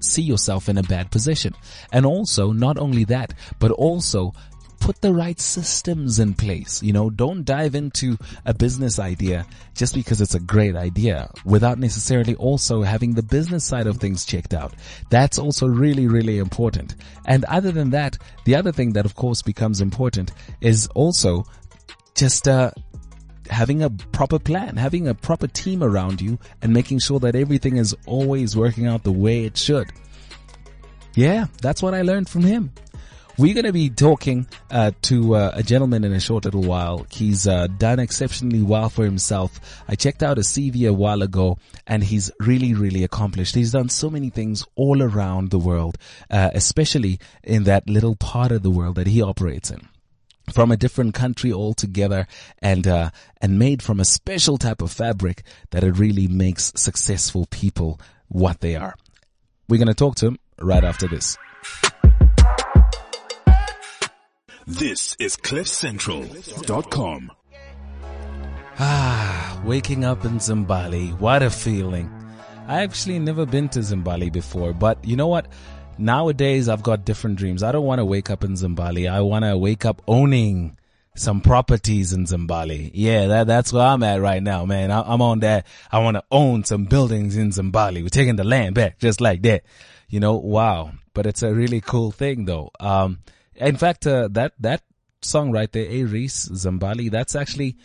see 0.00 0.22
yourself 0.22 0.68
in 0.68 0.78
a 0.78 0.82
bad 0.82 1.10
position. 1.10 1.54
And 1.92 2.06
also, 2.06 2.52
not 2.52 2.78
only 2.78 3.04
that, 3.04 3.34
but 3.58 3.70
also 3.70 4.32
put 4.80 5.00
the 5.00 5.12
right 5.12 5.38
systems 5.38 6.18
in 6.18 6.34
place. 6.34 6.82
You 6.82 6.92
know, 6.92 7.10
don't 7.10 7.44
dive 7.44 7.74
into 7.74 8.16
a 8.44 8.52
business 8.52 8.98
idea 8.98 9.46
just 9.74 9.94
because 9.94 10.20
it's 10.20 10.34
a 10.34 10.40
great 10.40 10.74
idea 10.74 11.30
without 11.44 11.78
necessarily 11.78 12.34
also 12.34 12.82
having 12.82 13.14
the 13.14 13.22
business 13.22 13.64
side 13.64 13.86
of 13.86 13.98
things 13.98 14.24
checked 14.24 14.54
out. 14.54 14.74
That's 15.10 15.38
also 15.38 15.66
really, 15.68 16.08
really 16.08 16.38
important. 16.38 16.96
And 17.26 17.44
other 17.44 17.70
than 17.70 17.90
that, 17.90 18.18
the 18.46 18.56
other 18.56 18.72
thing 18.72 18.94
that 18.94 19.04
of 19.04 19.14
course 19.14 19.42
becomes 19.42 19.80
important 19.80 20.32
is 20.60 20.88
also 20.88 21.44
just, 22.14 22.48
uh, 22.48 22.72
having 23.48 23.82
a 23.82 23.90
proper 23.90 24.38
plan, 24.38 24.76
having 24.76 25.08
a 25.08 25.14
proper 25.14 25.46
team 25.46 25.82
around 25.82 26.20
you 26.20 26.38
and 26.62 26.72
making 26.72 27.00
sure 27.00 27.18
that 27.18 27.34
everything 27.34 27.76
is 27.76 27.94
always 28.06 28.56
working 28.56 28.86
out 28.86 29.02
the 29.02 29.12
way 29.12 29.44
it 29.44 29.56
should. 29.56 29.90
Yeah, 31.16 31.46
that's 31.60 31.82
what 31.82 31.92
I 31.92 32.02
learned 32.02 32.28
from 32.28 32.42
him. 32.42 32.72
We're 33.38 33.54
going 33.54 33.64
to 33.64 33.72
be 33.72 33.88
talking 33.88 34.46
uh, 34.70 34.90
to 35.02 35.34
uh, 35.34 35.52
a 35.54 35.62
gentleman 35.62 36.04
in 36.04 36.12
a 36.12 36.20
short 36.20 36.44
little 36.44 36.62
while. 36.62 37.06
He's 37.10 37.46
uh, 37.46 37.68
done 37.68 37.98
exceptionally 37.98 38.62
well 38.62 38.90
for 38.90 39.04
himself. 39.04 39.60
I 39.88 39.94
checked 39.94 40.22
out 40.22 40.38
a 40.38 40.42
CV 40.42 40.88
a 40.88 40.92
while 40.92 41.22
ago, 41.22 41.56
and 41.86 42.04
he's 42.04 42.30
really, 42.38 42.74
really 42.74 43.02
accomplished. 43.02 43.54
He's 43.54 43.72
done 43.72 43.88
so 43.88 44.10
many 44.10 44.28
things 44.28 44.66
all 44.74 45.02
around 45.02 45.50
the 45.50 45.58
world, 45.58 45.96
uh, 46.30 46.50
especially 46.52 47.18
in 47.42 47.64
that 47.64 47.88
little 47.88 48.16
part 48.16 48.52
of 48.52 48.62
the 48.62 48.70
world 48.70 48.96
that 48.96 49.06
he 49.06 49.22
operates 49.22 49.70
in 49.70 49.88
from 50.52 50.72
a 50.72 50.76
different 50.76 51.14
country 51.14 51.52
altogether 51.52 52.26
and 52.60 52.86
uh, 52.86 53.10
and 53.40 53.58
made 53.58 53.82
from 53.82 54.00
a 54.00 54.04
special 54.04 54.58
type 54.58 54.82
of 54.82 54.90
fabric 54.90 55.44
that 55.70 55.84
it 55.84 55.92
really 55.92 56.26
makes 56.26 56.72
successful 56.74 57.46
people 57.50 58.00
what 58.28 58.60
they 58.60 58.74
are. 58.74 58.96
We're 59.68 59.78
going 59.78 59.88
to 59.88 59.94
talk 59.94 60.16
to 60.16 60.26
him 60.26 60.38
right 60.60 60.82
after 60.82 61.06
this. 61.06 61.38
This 64.66 65.16
is 65.18 65.36
CliffCentral.com. 65.36 67.32
Ah, 68.78 69.62
waking 69.64 70.04
up 70.04 70.24
in 70.24 70.38
Zimbabwe. 70.38 71.08
What 71.08 71.42
a 71.42 71.50
feeling. 71.50 72.10
I 72.66 72.82
actually 72.82 73.18
never 73.18 73.46
been 73.46 73.68
to 73.70 73.82
Zimbabwe 73.82 74.30
before, 74.30 74.72
but 74.72 75.04
you 75.04 75.16
know 75.16 75.28
what? 75.28 75.48
Nowadays 75.98 76.68
I've 76.68 76.82
got 76.82 77.04
different 77.04 77.36
dreams. 77.36 77.62
I 77.62 77.72
don't 77.72 77.84
want 77.84 77.98
to 78.00 78.04
wake 78.04 78.30
up 78.30 78.44
in 78.44 78.56
Zimbabwe. 78.56 79.06
I 79.06 79.20
want 79.20 79.44
to 79.44 79.56
wake 79.56 79.84
up 79.84 80.02
owning 80.06 80.76
some 81.16 81.40
properties 81.40 82.12
in 82.12 82.26
Zimbabwe. 82.26 82.90
Yeah, 82.94 83.26
that, 83.26 83.46
that's 83.46 83.72
where 83.72 83.86
I'm 83.86 84.02
at 84.02 84.20
right 84.20 84.42
now, 84.42 84.64
man. 84.66 84.90
I, 84.90 85.12
am 85.12 85.20
on 85.22 85.40
that. 85.40 85.66
I 85.90 85.98
want 85.98 86.16
to 86.16 86.24
own 86.30 86.64
some 86.64 86.84
buildings 86.84 87.36
in 87.36 87.50
Zimbabwe. 87.52 88.02
We're 88.02 88.08
taking 88.08 88.36
the 88.36 88.44
land 88.44 88.74
back 88.74 88.98
just 88.98 89.20
like 89.20 89.42
that. 89.42 89.64
You 90.08 90.20
know, 90.20 90.34
wow. 90.34 90.92
But 91.12 91.26
it's 91.26 91.42
a 91.42 91.52
really 91.52 91.80
cool 91.80 92.12
thing 92.12 92.44
though. 92.44 92.70
Um, 92.78 93.20
in 93.60 93.76
fact, 93.76 94.06
uh, 94.06 94.28
that 94.32 94.54
that 94.60 94.82
song 95.22 95.52
right 95.52 95.70
there, 95.70 95.86
A 95.86 96.04
Reese 96.04 96.48
Zimbali, 96.48 97.10
that's 97.10 97.34
actually 97.34 97.76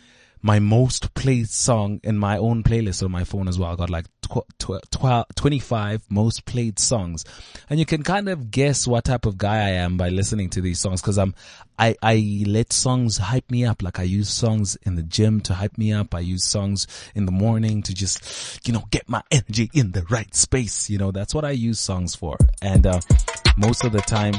my 0.46 0.60
most 0.60 1.12
played 1.16 1.50
song 1.50 2.00
in 2.04 2.16
my 2.16 2.38
own 2.38 2.62
playlist 2.62 3.04
on 3.04 3.10
my 3.12 3.24
phone 3.24 3.48
as 3.48 3.58
well. 3.58 3.72
I 3.72 3.76
got 3.76 3.90
like 3.90 4.06
tw- 4.22 4.48
tw- 4.60 4.92
tw- 4.92 5.36
25 5.36 6.04
most 6.10 6.46
played 6.46 6.78
songs. 6.78 7.26
And 7.68 7.80
you 7.80 7.86
can 7.88 8.04
kind 8.04 8.30
of 8.30 8.52
guess 8.52 8.86
what 8.86 9.06
type 9.06 9.26
of 9.26 9.40
guy 9.40 9.56
I 9.56 9.70
am 9.70 9.98
by 9.98 10.10
listening 10.10 10.52
to 10.52 10.62
these 10.62 10.80
songs 10.80 11.02
because 11.02 11.18
I'm, 11.18 11.34
I, 11.80 11.96
I 12.04 12.44
let 12.46 12.74
songs 12.74 13.18
hype 13.18 13.50
me 13.50 13.66
up. 13.66 13.82
Like 13.82 14.00
I 14.00 14.04
use 14.04 14.30
songs 14.30 14.78
in 14.84 14.94
the 14.94 15.02
gym 15.02 15.42
to 15.42 15.56
hype 15.56 15.80
me 15.80 15.92
up. 15.92 16.14
I 16.14 16.20
use 16.20 16.44
songs 16.44 16.86
in 17.16 17.26
the 17.26 17.32
morning 17.32 17.82
to 17.82 17.94
just, 17.96 18.68
you 18.68 18.74
know, 18.74 18.84
get 18.92 19.10
my 19.10 19.24
energy 19.32 19.72
in 19.74 19.94
the 19.94 20.04
right 20.12 20.34
space. 20.36 20.92
You 20.92 21.00
know, 21.00 21.10
that's 21.10 21.34
what 21.34 21.44
I 21.44 21.52
use 21.52 21.80
songs 21.80 22.14
for. 22.14 22.38
And, 22.62 22.86
uh, 22.86 23.02
most 23.58 23.84
of 23.84 23.94
the 23.94 24.02
time 24.02 24.36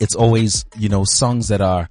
it's 0.00 0.14
always, 0.14 0.64
you 0.76 0.88
know, 0.88 1.04
songs 1.04 1.48
that 1.48 1.60
are, 1.60 1.88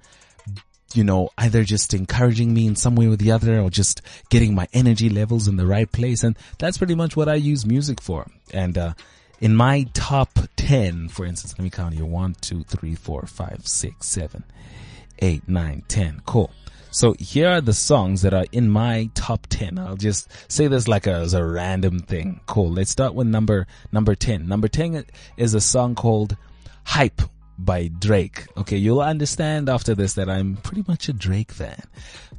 you 0.93 1.03
know, 1.03 1.29
either 1.37 1.63
just 1.63 1.93
encouraging 1.93 2.53
me 2.53 2.67
in 2.67 2.75
some 2.75 2.95
way 2.95 3.07
or 3.07 3.15
the 3.15 3.31
other 3.31 3.59
or 3.59 3.69
just 3.69 4.01
getting 4.29 4.55
my 4.55 4.67
energy 4.73 5.09
levels 5.09 5.47
in 5.47 5.57
the 5.57 5.65
right 5.65 5.91
place. 5.91 6.23
And 6.23 6.37
that's 6.57 6.77
pretty 6.77 6.95
much 6.95 7.15
what 7.15 7.27
I 7.29 7.35
use 7.35 7.65
music 7.65 8.01
for. 8.01 8.27
And, 8.53 8.77
uh, 8.77 8.93
in 9.41 9.55
my 9.55 9.85
top 9.93 10.39
10, 10.55 11.09
for 11.09 11.25
instance, 11.25 11.53
let 11.57 11.63
me 11.63 11.69
count 11.69 11.93
here. 11.93 12.05
One, 12.05 12.35
two, 12.39 12.63
three, 12.63 12.95
four, 12.95 13.25
five, 13.27 13.67
six, 13.67 14.07
seven, 14.07 14.43
eight, 15.19 15.47
nine, 15.47 15.83
ten. 15.87 16.21
Cool. 16.25 16.51
So 16.89 17.13
here 17.19 17.49
are 17.49 17.61
the 17.61 17.73
songs 17.73 18.21
that 18.21 18.33
are 18.33 18.45
in 18.53 18.69
my 18.69 19.09
top 19.15 19.47
10. 19.49 19.77
I'll 19.77 19.97
just 19.97 20.29
say 20.49 20.67
this 20.67 20.87
like 20.87 21.07
a, 21.07 21.11
as 21.11 21.33
a 21.33 21.45
random 21.45 21.99
thing. 21.99 22.39
Cool. 22.45 22.71
Let's 22.71 22.91
start 22.91 23.13
with 23.13 23.27
number, 23.27 23.67
number 23.91 24.15
10. 24.15 24.47
Number 24.47 24.69
10 24.69 25.03
is 25.35 25.53
a 25.53 25.59
song 25.59 25.95
called 25.95 26.37
Hype 26.85 27.21
by 27.57 27.87
Drake. 27.87 28.47
Okay, 28.57 28.77
you'll 28.77 29.01
understand 29.01 29.69
after 29.69 29.95
this 29.95 30.13
that 30.13 30.29
I'm 30.29 30.57
pretty 30.57 30.83
much 30.87 31.09
a 31.09 31.13
Drake 31.13 31.51
fan. 31.51 31.81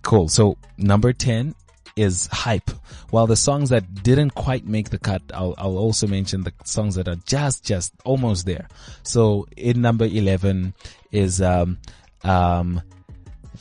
Cool. 0.03 0.29
So 0.29 0.59
number 0.77 1.13
10 1.13 1.55
is 1.97 2.29
Hype. 2.31 2.71
While 3.11 3.27
the 3.27 3.37
songs 3.37 3.71
that 3.71 4.03
didn't 4.03 4.31
quite 4.31 4.67
make 4.67 4.91
the 4.91 4.99
cut, 4.99 5.23
I'll, 5.33 5.55
I'll 5.57 5.79
also 5.79 6.07
mention 6.07 6.43
the 6.43 6.53
songs 6.65 6.95
that 6.97 7.09
are 7.09 7.17
just, 7.27 7.65
just 7.65 7.95
almost 8.05 8.47
there. 8.47 8.69
So 9.03 9.47
in 9.57 9.81
number 9.81 10.05
11 10.05 10.75
is, 11.11 11.41
um, 11.41 11.79
um, 12.23 12.83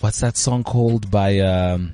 what's 0.02 0.20
that 0.20 0.36
song 0.38 0.64
called 0.64 1.10
by, 1.10 1.40
um, 1.40 1.94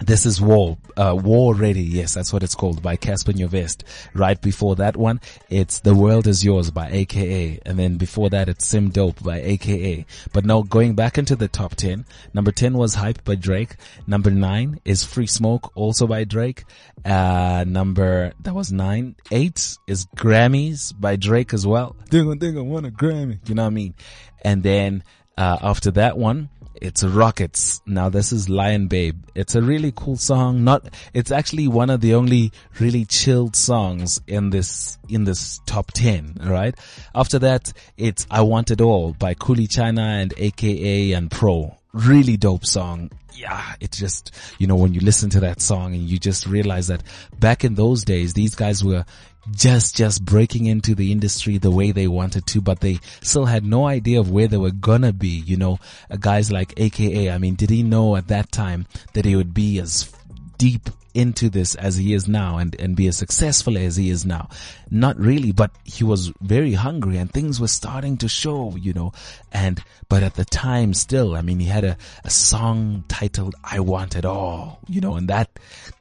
this 0.00 0.26
is 0.26 0.40
War, 0.40 0.78
uh, 0.96 1.16
War 1.20 1.54
Ready. 1.54 1.82
Yes, 1.82 2.14
that's 2.14 2.32
what 2.32 2.42
it's 2.42 2.54
called 2.54 2.82
by 2.82 2.96
Cassper 2.96 3.32
Nyovest. 3.32 3.82
Right 4.14 4.40
before 4.40 4.76
that 4.76 4.96
one, 4.96 5.20
it's 5.50 5.80
The 5.80 5.94
World 5.94 6.26
Is 6.26 6.44
Yours 6.44 6.70
by 6.70 6.88
AKA. 6.90 7.60
And 7.66 7.78
then 7.78 7.96
before 7.96 8.30
that, 8.30 8.48
it's 8.48 8.66
Sim 8.66 8.90
Dope 8.90 9.22
by 9.22 9.40
AKA. 9.40 10.06
But 10.32 10.44
now 10.44 10.62
going 10.62 10.94
back 10.94 11.18
into 11.18 11.34
the 11.36 11.48
top 11.48 11.74
10, 11.74 12.04
number 12.32 12.52
10 12.52 12.74
was 12.74 12.94
Hype 12.94 13.24
by 13.24 13.34
Drake. 13.34 13.76
Number 14.06 14.30
9 14.30 14.80
is 14.84 15.04
Free 15.04 15.26
Smoke, 15.26 15.72
also 15.74 16.06
by 16.06 16.24
Drake. 16.24 16.64
Uh, 17.04 17.64
number, 17.66 18.32
that 18.42 18.54
was 18.54 18.72
9. 18.72 19.16
8 19.30 19.78
is 19.86 20.06
Grammys 20.16 20.98
by 20.98 21.16
Drake 21.16 21.52
as 21.52 21.66
well. 21.66 21.96
Think 22.08 22.56
I 22.56 22.60
want 22.60 22.86
a 22.86 22.90
Grammy. 22.90 23.38
You 23.48 23.56
know 23.56 23.62
what 23.62 23.68
I 23.68 23.70
mean? 23.70 23.94
And 24.42 24.62
then, 24.62 25.02
uh, 25.36 25.56
after 25.62 25.90
that 25.92 26.18
one, 26.18 26.48
it's 26.80 27.04
Rockets. 27.04 27.80
Now 27.86 28.08
this 28.08 28.32
is 28.32 28.48
Lion 28.48 28.88
Babe. 28.88 29.16
It's 29.34 29.54
a 29.54 29.62
really 29.62 29.92
cool 29.94 30.16
song. 30.16 30.64
Not, 30.64 30.88
it's 31.14 31.30
actually 31.30 31.68
one 31.68 31.90
of 31.90 32.00
the 32.00 32.14
only 32.14 32.52
really 32.80 33.04
chilled 33.04 33.56
songs 33.56 34.20
in 34.26 34.50
this, 34.50 34.98
in 35.08 35.24
this 35.24 35.60
top 35.66 35.92
10, 35.92 36.38
alright? 36.42 36.74
After 37.14 37.38
that, 37.40 37.72
it's 37.96 38.26
I 38.30 38.42
Want 38.42 38.70
It 38.70 38.80
All 38.80 39.12
by 39.12 39.34
Khuli 39.34 39.68
Chana 39.68 40.22
and 40.22 40.34
AKA 40.36 41.12
and 41.12 41.30
Pro. 41.30 41.76
Really 41.92 42.36
dope 42.36 42.66
song. 42.66 43.10
Yeah, 43.32 43.74
it's 43.80 43.96
just, 43.96 44.32
you 44.58 44.66
know, 44.66 44.76
when 44.76 44.94
you 44.94 45.00
listen 45.00 45.30
to 45.30 45.40
that 45.40 45.60
song 45.60 45.94
and 45.94 46.02
you 46.02 46.18
just 46.18 46.46
realize 46.46 46.88
that 46.88 47.02
back 47.38 47.64
in 47.64 47.76
those 47.76 48.04
days, 48.04 48.34
these 48.34 48.54
guys 48.56 48.82
were 48.84 49.04
just 49.52 49.96
just 49.96 50.24
breaking 50.24 50.66
into 50.66 50.94
the 50.94 51.12
industry 51.12 51.58
the 51.58 51.70
way 51.70 51.90
they 51.90 52.08
wanted 52.08 52.46
to 52.46 52.60
but 52.60 52.80
they 52.80 52.98
still 53.22 53.46
had 53.46 53.64
no 53.64 53.86
idea 53.86 54.20
of 54.20 54.30
where 54.30 54.48
they 54.48 54.56
were 54.56 54.70
gonna 54.70 55.12
be 55.12 55.28
you 55.28 55.56
know 55.56 55.78
guys 56.20 56.50
like 56.50 56.74
aka 56.78 57.30
i 57.30 57.38
mean 57.38 57.54
did 57.54 57.70
he 57.70 57.82
know 57.82 58.16
at 58.16 58.28
that 58.28 58.50
time 58.52 58.86
that 59.14 59.24
he 59.24 59.36
would 59.36 59.54
be 59.54 59.78
as 59.78 60.12
deep 60.58 60.90
into 61.14 61.48
this 61.48 61.74
as 61.74 61.96
he 61.96 62.14
is 62.14 62.28
now 62.28 62.58
and, 62.58 62.78
and 62.78 62.94
be 62.94 63.08
as 63.08 63.16
successful 63.16 63.76
as 63.76 63.96
he 63.96 64.10
is 64.10 64.24
now. 64.24 64.48
Not 64.90 65.18
really, 65.18 65.52
but 65.52 65.70
he 65.82 66.04
was 66.04 66.32
very 66.40 66.74
hungry 66.74 67.16
and 67.16 67.32
things 67.32 67.60
were 67.60 67.66
starting 67.68 68.18
to 68.18 68.28
show, 68.28 68.76
you 68.76 68.92
know, 68.92 69.12
and, 69.50 69.82
but 70.08 70.22
at 70.22 70.34
the 70.34 70.44
time 70.44 70.94
still, 70.94 71.34
I 71.34 71.42
mean, 71.42 71.58
he 71.58 71.66
had 71.66 71.84
a, 71.84 71.96
a 72.24 72.30
song 72.30 73.04
titled, 73.08 73.56
I 73.64 73.80
Want 73.80 74.14
It 74.16 74.24
All, 74.24 74.78
you 74.86 75.00
know, 75.00 75.16
and 75.16 75.28
that, 75.28 75.50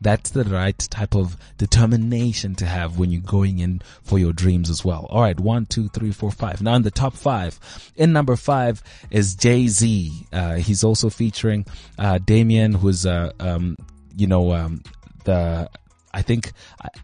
that's 0.02 0.32
the 0.32 0.43
right 0.43 0.78
type 0.78 1.15
of 1.15 1.36
determination 1.58 2.54
to 2.56 2.65
have 2.65 3.00
when 3.00 3.10
you're 3.10 3.22
going 3.22 3.60
in 3.60 3.82
for 4.04 4.20
your 4.20 4.34
dreams 4.34 4.70
as 4.70 4.86
well. 4.86 5.08
All 5.10 5.22
right. 5.22 5.39
One, 5.39 5.65
two, 5.65 5.88
three, 5.89 6.12
four, 6.12 6.32
five. 6.32 6.62
Now 6.62 6.76
in 6.76 6.84
the 6.84 6.91
top 6.91 7.13
five, 7.13 7.60
in 7.96 8.13
number 8.13 8.36
five 8.36 8.84
is 9.10 9.36
Jay-Z. 9.36 10.28
Uh, 10.32 10.56
he's 10.56 10.84
also 10.84 11.10
featuring, 11.10 11.65
uh, 11.98 12.20
Damian, 12.20 12.74
who's, 12.74 13.06
uh, 13.06 13.32
um, 13.39 13.78
you 14.18 14.28
know, 14.28 14.52
um, 14.54 14.84
the, 15.24 15.70
I 16.14 16.24
think 16.24 16.52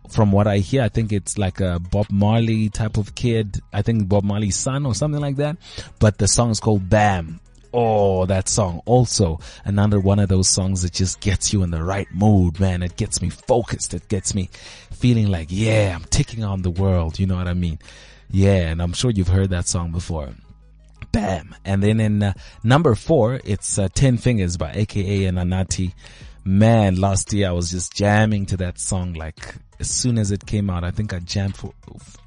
from 0.10 0.32
what 0.32 0.48
I 0.48 0.58
hear, 0.58 0.82
I 0.82 0.90
think 0.90 1.14
it's 1.14 1.38
like 1.38 1.60
a 1.60 1.80
Bob 1.80 2.08
Marley 2.10 2.70
type 2.70 2.98
of 2.98 3.14
kid. 3.16 3.62
I 3.72 3.84
think 3.84 4.10
Bob 4.10 4.24
Marley's 4.24 4.56
son 4.56 4.86
or 4.86 4.96
something 4.96 5.22
like 5.22 5.36
that. 5.36 5.58
But 6.00 6.18
the 6.18 6.28
song 6.28 6.50
is 6.50 6.60
called 6.60 6.90
Bam. 6.90 7.40
Oh, 7.72 8.26
that 8.26 8.50
song. 8.50 8.82
Also, 8.86 9.40
another 9.66 10.00
one 10.00 10.20
of 10.20 10.30
those 10.30 10.50
songs 10.50 10.82
that 10.84 10.94
just 10.94 11.20
gets 11.22 11.54
you 11.54 11.64
in 11.64 11.72
the 11.72 11.84
right 11.84 12.08
mood, 12.12 12.60
man. 12.60 12.84
It 12.84 12.98
gets 12.98 13.22
me 13.22 13.30
focused. 13.30 13.94
It 13.94 14.08
gets 14.10 14.34
me 14.34 14.50
feeling 14.92 15.28
like, 15.28 15.48
yeah, 15.50 15.94
I'm 15.96 16.06
taking 16.06 16.44
on 16.44 16.62
the 16.62 16.72
world. 16.72 17.20
You 17.20 17.28
know 17.28 17.36
what 17.36 17.48
I 17.48 17.54
mean? 17.54 17.80
Yeah. 18.30 18.70
And 18.70 18.82
I'm 18.82 18.94
sure 18.94 19.12
you've 19.12 19.28
heard 19.28 19.52
that 19.52 19.68
song 19.68 19.92
before. 19.92 20.30
Bam. 21.12 21.56
And 21.66 21.84
then 21.84 22.00
in 22.00 22.24
uh, 22.24 22.34
number 22.64 22.96
four, 22.96 23.40
it's 23.44 23.78
uh, 23.78 23.90
10 23.94 24.18
Fingers 24.18 24.58
by 24.58 24.72
AKA 24.74 25.26
and 25.26 25.38
Anatii 25.38 25.94
man, 26.44 26.96
last 26.96 27.32
year 27.34 27.50
I 27.50 27.52
was 27.52 27.72
just 27.72 27.94
jamming 27.94 28.46
to 28.48 28.58
that 28.58 28.80
song 28.80 29.14
like 29.14 29.56
as 29.80 29.90
soon 29.90 30.18
as 30.18 30.32
it 30.32 30.46
came 30.46 30.70
out. 30.70 30.84
I 30.84 30.92
think 30.92 31.14
I 31.14 31.20
jammed 31.20 31.58
for 31.58 31.74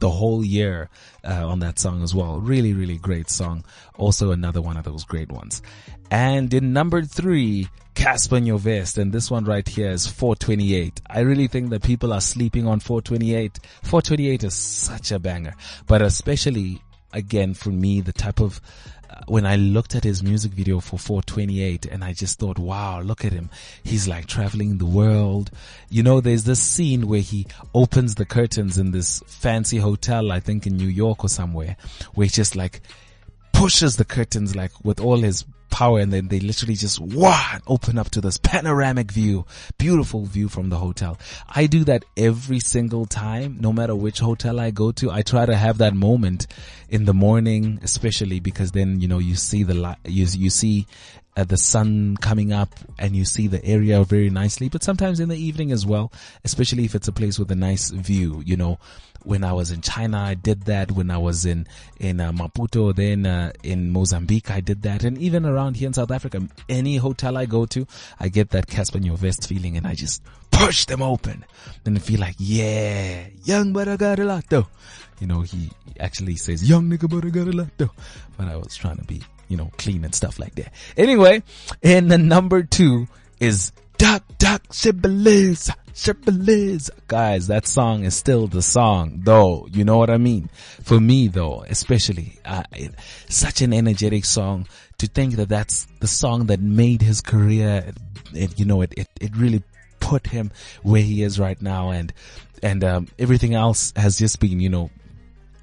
the 0.00 0.10
whole 0.10 0.44
year 0.44 0.88
uh, 1.24 1.46
on 1.46 1.60
that 1.60 1.78
song 1.78 2.02
as 2.02 2.14
well. 2.14 2.40
Really, 2.40 2.72
really 2.72 2.98
great 2.98 3.30
song. 3.30 3.64
Also 3.96 4.30
another 4.30 4.60
one 4.62 4.76
of 4.76 4.84
those 4.84 5.04
great 5.04 5.30
ones. 5.30 5.62
And 6.10 6.52
in 6.52 6.72
number 6.72 7.02
three, 7.02 7.68
Cassper 7.94 8.58
vest. 8.60 8.98
and 8.98 9.12
this 9.12 9.30
one 9.30 9.44
right 9.44 9.66
here 9.66 9.90
is 9.90 10.06
428. 10.06 11.00
I 11.08 11.20
really 11.20 11.46
think 11.46 11.70
that 11.70 11.82
people 11.82 12.12
are 12.12 12.20
sleeping 12.20 12.66
on 12.66 12.80
428. 12.80 13.58
428 13.82 14.44
is 14.44 14.54
such 14.54 15.10
a 15.12 15.18
banger, 15.18 15.54
but 15.86 16.02
especially 16.02 16.82
again 17.12 17.54
for 17.54 17.70
me, 17.70 18.02
the 18.02 18.12
type 18.12 18.40
of 18.40 18.60
when 19.26 19.46
I 19.46 19.56
looked 19.56 19.94
at 19.94 20.04
his 20.04 20.22
music 20.22 20.52
video 20.52 20.80
for 20.80 20.98
428 20.98 21.86
and 21.86 22.04
I 22.04 22.12
just 22.12 22.38
thought, 22.38 22.58
wow, 22.58 23.00
look 23.00 23.24
at 23.24 23.32
him. 23.32 23.50
He's 23.82 24.06
like 24.06 24.26
traveling 24.26 24.78
the 24.78 24.86
world. 24.86 25.50
You 25.88 26.02
know, 26.02 26.20
there's 26.20 26.44
this 26.44 26.62
scene 26.62 27.08
where 27.08 27.20
he 27.20 27.46
opens 27.74 28.14
the 28.14 28.24
curtains 28.24 28.78
in 28.78 28.92
this 28.92 29.22
fancy 29.26 29.78
hotel, 29.78 30.32
I 30.32 30.40
think 30.40 30.66
in 30.66 30.76
New 30.76 30.88
York 30.88 31.24
or 31.24 31.28
somewhere, 31.28 31.76
where 32.14 32.26
he 32.26 32.30
just 32.30 32.56
like 32.56 32.80
pushes 33.52 33.96
the 33.96 34.04
curtains 34.04 34.54
like 34.54 34.72
with 34.84 35.00
all 35.00 35.18
his 35.18 35.44
power 35.76 35.98
and 35.98 36.10
then 36.10 36.28
they 36.28 36.40
literally 36.40 36.74
just 36.74 36.98
wah 36.98 37.58
open 37.66 37.98
up 37.98 38.08
to 38.08 38.22
this 38.22 38.38
panoramic 38.38 39.12
view 39.12 39.44
beautiful 39.76 40.24
view 40.24 40.48
from 40.48 40.70
the 40.70 40.78
hotel. 40.78 41.18
I 41.46 41.66
do 41.66 41.84
that 41.84 42.02
every 42.16 42.60
single 42.60 43.04
time 43.04 43.58
no 43.60 43.74
matter 43.74 43.94
which 43.94 44.18
hotel 44.20 44.58
i 44.58 44.70
go 44.70 44.90
to. 44.92 45.10
I 45.10 45.20
try 45.20 45.44
to 45.44 45.54
have 45.54 45.76
that 45.78 45.92
moment 45.92 46.46
in 46.88 47.04
the 47.04 47.12
morning 47.12 47.78
especially 47.82 48.40
because 48.40 48.72
then 48.72 49.02
you 49.02 49.08
know 49.08 49.18
you 49.18 49.34
see 49.34 49.64
the 49.64 49.74
light 49.74 49.98
you, 50.06 50.24
you 50.24 50.48
see 50.48 50.86
uh, 51.36 51.44
the 51.44 51.56
sun 51.56 52.16
coming 52.16 52.52
up 52.52 52.70
and 52.98 53.14
you 53.14 53.24
see 53.24 53.46
the 53.46 53.64
area 53.64 54.02
very 54.04 54.30
nicely 54.30 54.68
but 54.68 54.82
sometimes 54.82 55.20
in 55.20 55.28
the 55.28 55.36
evening 55.36 55.72
as 55.72 55.86
well 55.86 56.12
especially 56.44 56.84
if 56.84 56.94
it's 56.94 57.08
a 57.08 57.12
place 57.12 57.38
with 57.38 57.50
a 57.50 57.56
nice 57.56 57.90
view 57.90 58.42
you 58.44 58.56
know 58.56 58.78
when 59.26 59.42
I 59.42 59.52
was 59.52 59.72
in 59.72 59.80
China, 59.80 60.20
I 60.20 60.34
did 60.34 60.62
that. 60.66 60.92
When 60.92 61.10
I 61.10 61.18
was 61.18 61.44
in 61.44 61.66
in 61.98 62.20
uh, 62.20 62.30
Maputo, 62.30 62.94
then 62.94 63.26
uh, 63.26 63.52
in 63.64 63.90
Mozambique, 63.90 64.52
I 64.52 64.60
did 64.60 64.82
that. 64.82 65.02
And 65.02 65.18
even 65.18 65.44
around 65.44 65.74
here 65.76 65.88
in 65.88 65.94
South 65.94 66.12
Africa, 66.12 66.46
any 66.68 66.96
hotel 66.96 67.36
I 67.36 67.46
go 67.46 67.66
to, 67.66 67.86
I 68.20 68.28
get 68.28 68.50
that 68.50 68.68
Cassper 68.68 69.00
Nyovest 69.02 69.48
feeling, 69.48 69.76
and 69.76 69.84
I 69.84 69.94
just 69.94 70.22
push 70.52 70.84
them 70.84 71.02
open. 71.02 71.44
Then 71.82 71.96
I 71.96 72.00
feel 72.00 72.20
like, 72.20 72.36
yeah, 72.38 73.26
young 73.44 73.72
but 73.72 73.88
I 73.88 73.96
got 73.96 74.20
a 74.20 74.24
lot 74.24 74.44
though. 74.48 74.68
You 75.20 75.26
know, 75.26 75.40
he 75.40 75.70
actually 75.98 76.36
says, 76.36 76.68
young 76.68 76.88
nigga 76.88 77.10
but 77.10 77.24
I 77.24 77.30
got 77.30 77.48
a 77.48 77.56
lot 77.56 77.70
though. 77.76 77.90
But 78.36 78.48
I 78.48 78.56
was 78.56 78.76
trying 78.76 78.98
to 78.98 79.04
be, 79.04 79.22
you 79.48 79.56
know, 79.56 79.70
clean 79.78 80.04
and 80.04 80.14
stuff 80.14 80.38
like 80.38 80.54
that. 80.56 80.72
Anyway, 80.96 81.42
and 81.82 82.10
the 82.10 82.18
number 82.18 82.62
two 82.62 83.08
is 83.40 83.72
Duck 83.98 84.24
Duck 84.38 84.62
Shebeleza. 84.68 85.74
Shebeleza. 85.94 86.90
Guys, 87.08 87.46
that 87.46 87.66
song 87.66 88.04
is 88.04 88.14
still 88.14 88.46
the 88.46 88.62
song 88.62 89.20
though. 89.24 89.66
You 89.70 89.84
know 89.84 89.98
what 89.98 90.10
I 90.10 90.18
mean? 90.18 90.50
For 90.82 91.00
me 91.00 91.28
though, 91.28 91.64
especially, 91.68 92.38
uh, 92.44 92.64
it, 92.72 92.94
such 93.28 93.62
an 93.62 93.72
energetic 93.72 94.24
song 94.24 94.66
to 94.98 95.06
think 95.06 95.36
that 95.36 95.48
that's 95.48 95.86
the 96.00 96.06
song 96.06 96.46
that 96.46 96.60
made 96.60 97.02
his 97.02 97.20
career 97.20 97.92
it, 98.34 98.58
you 98.58 98.64
know, 98.64 98.82
it, 98.82 98.92
it, 98.96 99.08
it 99.20 99.36
really 99.36 99.62
put 100.00 100.26
him 100.26 100.50
where 100.82 101.02
he 101.02 101.22
is 101.22 101.38
right 101.38 101.60
now 101.60 101.90
and, 101.90 102.12
and, 102.62 102.84
um, 102.84 103.08
everything 103.18 103.54
else 103.54 103.92
has 103.96 104.18
just 104.18 104.40
been, 104.40 104.60
you 104.60 104.68
know, 104.68 104.90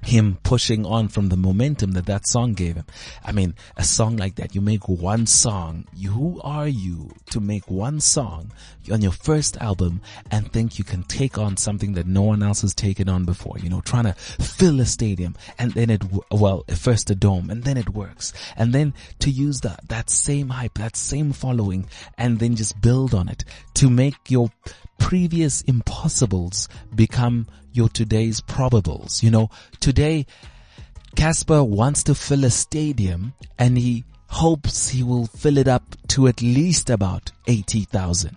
him 0.04 0.38
pushing 0.42 0.84
on 0.84 1.08
from 1.08 1.28
the 1.28 1.36
momentum 1.36 1.92
that 1.92 2.06
that 2.06 2.26
song 2.26 2.54
gave 2.54 2.76
him. 2.76 2.84
I 3.24 3.32
mean, 3.32 3.54
a 3.76 3.84
song 3.84 4.16
like 4.16 4.36
that, 4.36 4.54
you 4.54 4.60
make 4.60 4.88
one 4.88 5.26
song. 5.26 5.86
Who 6.06 6.40
are 6.42 6.68
you 6.68 7.10
to 7.30 7.40
make 7.40 7.70
one 7.70 8.00
song 8.00 8.52
on 8.92 9.00
your 9.00 9.12
first 9.12 9.56
album 9.58 10.02
and 10.30 10.52
think 10.52 10.78
you 10.78 10.84
can 10.84 11.02
take 11.04 11.38
on 11.38 11.56
something 11.56 11.94
that 11.94 12.06
no 12.06 12.22
one 12.22 12.42
else 12.42 12.60
has 12.60 12.74
taken 12.74 13.08
on 13.08 13.24
before? 13.24 13.58
You 13.58 13.70
know, 13.70 13.80
trying 13.80 14.04
to 14.04 14.12
fill 14.12 14.80
a 14.80 14.86
stadium 14.86 15.36
and 15.58 15.72
then 15.72 15.90
it, 15.90 16.02
well, 16.30 16.64
first 16.74 17.10
a 17.10 17.14
dome 17.14 17.50
and 17.50 17.64
then 17.64 17.76
it 17.76 17.90
works. 17.90 18.32
And 18.56 18.72
then 18.72 18.94
to 19.20 19.30
use 19.30 19.60
that, 19.60 19.88
that 19.88 20.10
same 20.10 20.50
hype, 20.50 20.74
that 20.74 20.96
same 20.96 21.32
following 21.32 21.88
and 22.18 22.38
then 22.38 22.56
just 22.56 22.80
build 22.80 23.14
on 23.14 23.28
it 23.28 23.44
to 23.74 23.88
make 23.88 24.30
your 24.30 24.50
previous 24.98 25.62
impossibles 25.62 26.68
become 26.94 27.46
your 27.72 27.88
today's 27.88 28.40
probables. 28.40 29.22
You 29.22 29.30
know, 29.30 29.50
today, 29.80 30.26
Cassper 31.16 31.66
wants 31.66 32.02
to 32.04 32.14
fill 32.14 32.44
a 32.44 32.50
stadium 32.50 33.34
and 33.58 33.78
he 33.78 34.04
hopes 34.28 34.88
he 34.88 35.02
will 35.02 35.26
fill 35.26 35.58
it 35.58 35.68
up 35.68 35.84
to 36.08 36.26
at 36.26 36.42
least 36.42 36.90
about 36.90 37.30
80,000. 37.46 38.36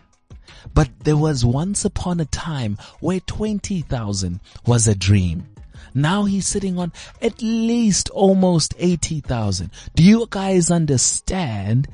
But 0.73 0.89
there 1.03 1.17
was 1.17 1.45
once 1.45 1.85
upon 1.85 2.19
a 2.19 2.25
time 2.25 2.77
where 2.99 3.19
20,000 3.21 4.39
was 4.65 4.87
a 4.87 4.95
dream. 4.95 5.47
Now 5.93 6.25
he's 6.25 6.47
sitting 6.47 6.77
on 6.77 6.91
at 7.21 7.41
least 7.41 8.09
almost 8.09 8.75
80,000. 8.77 9.71
Do 9.95 10.03
you 10.03 10.27
guys 10.29 10.69
understand 10.69 11.87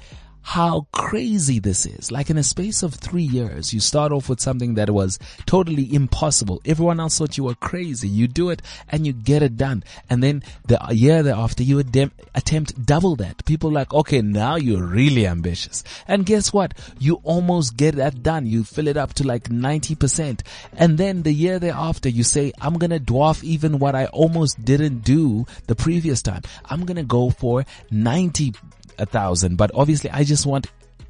how 0.44 0.86
crazy 0.92 1.58
this 1.58 1.86
is. 1.86 2.12
Like 2.12 2.30
in 2.30 2.38
a 2.38 2.44
space 2.44 2.84
of 2.84 2.94
three 2.96 3.24
years, 3.24 3.74
you 3.74 3.80
start 3.80 4.12
off 4.12 4.30
with 4.30 4.42
something 4.42 4.76
that 4.76 4.90
was 4.90 5.18
totally 5.46 5.94
impossible. 5.94 6.62
Everyone 6.66 7.00
else 7.00 7.18
thought 7.18 7.38
you 7.38 7.46
were 7.46 7.56
crazy. 7.56 8.08
You 8.10 8.28
do 8.28 8.50
it 8.50 8.62
and 8.90 9.08
you 9.08 9.14
get 9.14 9.42
it 9.42 9.58
done. 9.58 9.84
And 10.10 10.22
then 10.22 10.44
the 10.66 10.80
year 10.92 11.24
thereafter, 11.24 11.64
you 11.64 11.80
attempt 11.80 12.86
double 12.86 13.16
that. 13.16 13.46
People 13.46 13.72
like, 13.72 13.94
okay, 13.94 14.22
now 14.22 14.56
you're 14.58 14.86
really 14.86 15.26
ambitious. 15.26 15.84
And 16.08 16.26
guess 16.26 16.52
what? 16.52 16.74
You 17.00 17.22
almost 17.24 17.78
get 17.78 17.96
that 17.96 18.22
done. 18.22 18.46
You 18.46 18.64
fill 18.64 18.90
it 18.90 18.98
up 18.98 19.14
to 19.16 19.26
like 19.26 19.46
90%. 19.46 20.42
And 20.74 20.98
then 20.98 21.24
the 21.24 21.34
year 21.34 21.58
thereafter, 21.58 22.10
you 22.10 22.24
say, 22.24 22.52
I'm 22.60 22.78
going 22.78 22.92
to 22.92 23.00
dwarf 23.00 23.44
even 23.44 23.80
what 23.80 23.96
I 23.96 24.08
almost 24.08 24.64
didn't 24.64 25.00
do 25.00 25.46
the 25.68 25.76
previous 25.76 26.22
time. 26.22 26.42
I'm 26.66 26.86
going 26.86 26.98
to 26.98 27.04
go 27.04 27.30
for 27.30 27.66
90 27.90 28.54
a 28.98 29.06
thousand, 29.06 29.58
but 29.58 29.72
obviously 29.74 30.10
I 30.10 30.24
just 30.24 30.46
want 30.46 30.68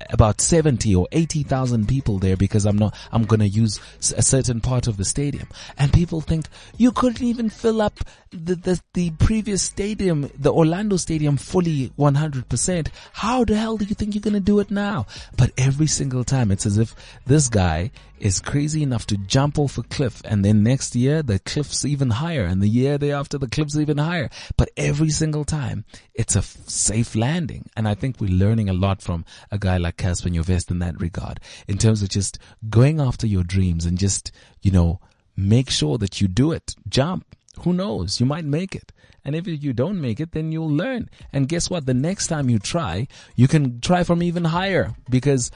about 0.10 0.41
70 0.41 0.93
or 0.96 1.08
80,000 1.12 1.88
people 1.88 2.19
there 2.19 2.38
because 2.38 2.65
I'm 2.65 2.78
not, 2.78 2.96
I'm 3.12 3.24
gonna 3.24 3.46
use 3.46 3.80
a 4.15 4.22
certain 4.22 4.62
part 4.62 4.88
of 4.88 4.98
the 4.98 5.06
stadium. 5.06 5.48
And 5.78 5.93
people 5.93 6.22
think 6.22 6.46
you 6.78 6.91
couldn't 6.91 7.22
even 7.22 7.50
fill 7.50 7.82
up 7.82 8.00
the, 8.32 8.56
the, 8.56 8.82
the 8.93 9.12
previous 9.12 9.62
stadium, 9.62 10.30
the 10.38 10.52
Orlando 10.52 10.98
stadium 10.98 11.38
fully 11.38 11.91
100%. 11.98 12.88
How 13.13 13.43
the 13.43 13.56
hell 13.56 13.78
do 13.78 13.86
you 13.86 13.96
think 13.96 14.15
you're 14.15 14.22
gonna 14.22 14.39
do 14.39 14.60
it 14.60 14.72
now? 14.72 15.06
But 15.38 15.52
every 15.58 15.88
single 15.88 16.24
time 16.24 16.52
it's 16.52 16.65
as 16.65 16.78
if 16.78 16.96
this 17.26 17.48
guy 17.48 17.91
is 18.23 18.39
crazy 18.39 18.81
enough 18.81 19.05
to 19.05 19.17
jump 19.17 19.59
off 19.59 19.77
a 19.77 19.83
cliff 19.83 20.21
and 20.23 20.45
then 20.45 20.63
next 20.63 20.95
year 20.95 21.21
the 21.21 21.39
cliff's 21.39 21.83
even 21.83 22.09
higher 22.09 22.45
and 22.45 22.62
the 22.62 22.69
year 22.69 22.97
thereafter 22.97 23.38
the 23.38 23.49
cliff's 23.49 23.75
even 23.75 23.97
higher. 23.97 24.29
But 24.55 24.69
every 24.77 25.09
single 25.09 25.43
time 25.43 25.83
it's 26.13 26.38
a 26.38 26.39
f- 26.39 26.57
safe 26.65 27.15
landing. 27.15 27.69
And 27.75 27.86
I 27.86 27.95
think 27.95 28.21
we're 28.21 28.31
learning 28.31 28.69
a 28.69 28.73
lot 28.73 29.01
from 29.01 29.25
a 29.51 29.57
guy 29.57 29.75
like 29.75 29.97
Cassper 29.97 30.31
Nyovest 30.31 30.71
in 30.71 30.79
that 30.79 31.01
regard 31.01 31.41
in 31.67 31.77
terms 31.77 32.01
of 32.01 32.07
just 32.07 32.39
going 32.69 33.01
after 33.01 33.27
your 33.27 33.43
dreams 33.43 33.86
and 33.86 33.97
just, 33.97 34.31
you 34.62 34.71
know, 34.71 35.01
make 35.36 35.69
sure 35.69 35.97
that 35.97 36.21
you 36.21 36.29
do 36.29 36.53
it. 36.53 36.75
Jump. 36.88 37.25
Who 37.63 37.73
knows? 37.73 38.21
You 38.21 38.25
might 38.25 38.45
make 38.45 38.73
it. 38.73 38.93
And 39.25 39.36
if 39.36 39.47
you 39.47 39.73
don't 39.73 39.99
make 39.99 40.21
it, 40.21 40.31
then 40.31 40.53
you'll 40.53 40.69
learn. 40.69 41.09
And 41.33 41.49
guess 41.49 41.69
what? 41.69 41.86
The 41.86 41.93
next 41.93 42.27
time 42.27 42.49
you 42.49 42.57
try, 42.57 43.07
you 43.36 43.49
can 43.49 43.81
try 43.81 44.03
from 44.05 44.23
even 44.23 44.45
higher 44.45 44.93
because 45.09 45.51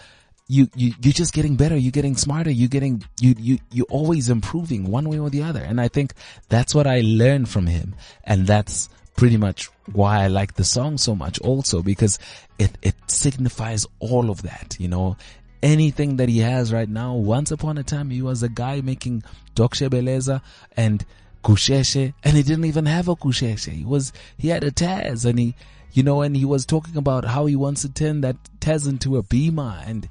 you, 0.47 0.69
you, 0.75 0.93
you're 1.01 1.13
just 1.13 1.33
getting 1.33 1.55
better. 1.55 1.75
You're 1.75 1.91
getting 1.91 2.15
smarter. 2.15 2.49
You're 2.49 2.69
getting, 2.69 3.03
you, 3.19 3.35
you, 3.37 3.59
you're 3.71 3.85
always 3.89 4.29
improving 4.29 4.89
one 4.89 5.09
way 5.09 5.19
or 5.19 5.29
the 5.29 5.43
other. 5.43 5.61
And 5.61 5.81
I 5.81 5.89
think 5.89 6.13
that's 6.47 6.73
what 6.73 6.87
I 6.87 7.01
learned 7.01 7.49
from 7.49 7.67
him. 7.67 7.95
And 8.23 8.47
that's 8.47 8.89
pretty 9.17 9.35
much 9.37 9.69
why 9.91 10.23
I 10.23 10.27
like 10.27 10.53
the 10.53 10.63
song 10.63 10.97
so 10.97 11.15
much 11.15 11.39
also 11.39 11.81
because 11.81 12.19
it, 12.59 12.77
it 12.81 12.95
signifies 13.07 13.85
all 13.99 14.29
of 14.29 14.43
that, 14.43 14.77
you 14.79 14.87
know, 14.87 15.17
anything 15.61 16.17
that 16.17 16.29
he 16.29 16.39
has 16.39 16.71
right 16.71 16.87
now. 16.87 17.13
Once 17.13 17.51
upon 17.51 17.77
a 17.77 17.83
time, 17.83 18.09
he 18.09 18.21
was 18.21 18.41
a 18.43 18.49
guy 18.49 18.79
making 18.79 19.23
Doc 19.53 19.73
Shebeleza 19.73 20.41
and 20.77 21.05
Gusheshe 21.43 22.13
and 22.23 22.37
he 22.37 22.43
didn't 22.43 22.65
even 22.65 22.85
have 22.85 23.09
a 23.09 23.15
Gusheshe. 23.15 23.71
He 23.71 23.83
was, 23.83 24.13
he 24.37 24.49
had 24.49 24.63
a 24.63 24.71
Tazz 24.71 25.25
and 25.25 25.39
he, 25.39 25.55
you 25.93 26.03
know, 26.03 26.21
and 26.21 26.35
he 26.35 26.45
was 26.45 26.65
talking 26.65 26.97
about 26.97 27.25
how 27.25 27.45
he 27.45 27.55
wants 27.55 27.81
to 27.81 27.91
turn 27.91 28.21
that 28.21 28.37
Tazz 28.59 28.87
into 28.87 29.17
a 29.17 29.23
Beamer 29.23 29.81
and 29.85 30.07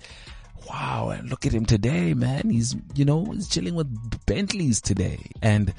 wow, 0.69 1.11
and 1.11 1.31
look 1.31 1.47
at 1.47 1.53
him 1.53 1.65
today, 1.65 2.15
man. 2.15 2.51
He's, 2.51 2.75
you 2.95 3.05
know, 3.05 3.25
he's 3.27 3.49
chilling 3.49 3.75
with 3.75 4.27
Bentleys 4.27 4.81
today 4.81 5.31
and 5.43 5.73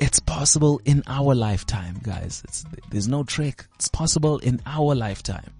it's 0.00 0.18
possible 0.18 0.80
in 0.84 1.02
our 1.06 1.34
lifetime, 1.34 2.00
guys. 2.02 2.42
It's, 2.44 2.64
there's 2.90 3.06
no 3.06 3.22
trick. 3.22 3.66
It's 3.74 3.88
possible 3.88 4.38
in 4.38 4.60
our 4.64 4.94
lifetime. 4.94 5.52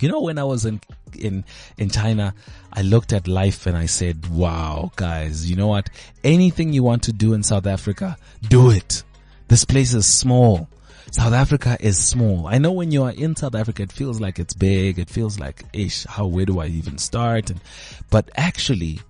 You 0.00 0.08
know, 0.08 0.20
when 0.20 0.38
I 0.38 0.44
was 0.44 0.64
in, 0.64 0.80
in, 1.18 1.44
in 1.76 1.90
China, 1.90 2.34
I 2.72 2.82
looked 2.82 3.12
at 3.12 3.28
life 3.28 3.66
and 3.66 3.76
I 3.76 3.86
said, 3.86 4.28
wow, 4.28 4.90
guys, 4.96 5.50
you 5.50 5.56
know 5.56 5.66
what? 5.66 5.90
Anything 6.24 6.72
you 6.72 6.82
want 6.82 7.02
to 7.04 7.12
do 7.12 7.34
in 7.34 7.42
South 7.42 7.66
Africa, 7.66 8.16
do 8.48 8.70
it. 8.70 9.02
This 9.48 9.64
place 9.64 9.92
is 9.92 10.06
small. 10.06 10.68
South 11.10 11.32
Africa 11.32 11.76
is 11.80 11.98
small. 11.98 12.46
I 12.46 12.58
know 12.58 12.72
when 12.72 12.90
you 12.90 13.04
are 13.04 13.12
in 13.12 13.34
South 13.34 13.54
Africa, 13.54 13.82
it 13.82 13.92
feels 13.92 14.20
like 14.20 14.38
it's 14.38 14.52
big. 14.52 14.98
It 14.98 15.08
feels 15.08 15.40
like, 15.40 15.64
ish, 15.72 16.04
how, 16.04 16.26
where 16.26 16.44
do 16.44 16.60
I 16.60 16.66
even 16.66 16.98
start? 16.98 17.48
And, 17.48 17.60
but 18.10 18.30
actually, 18.36 19.00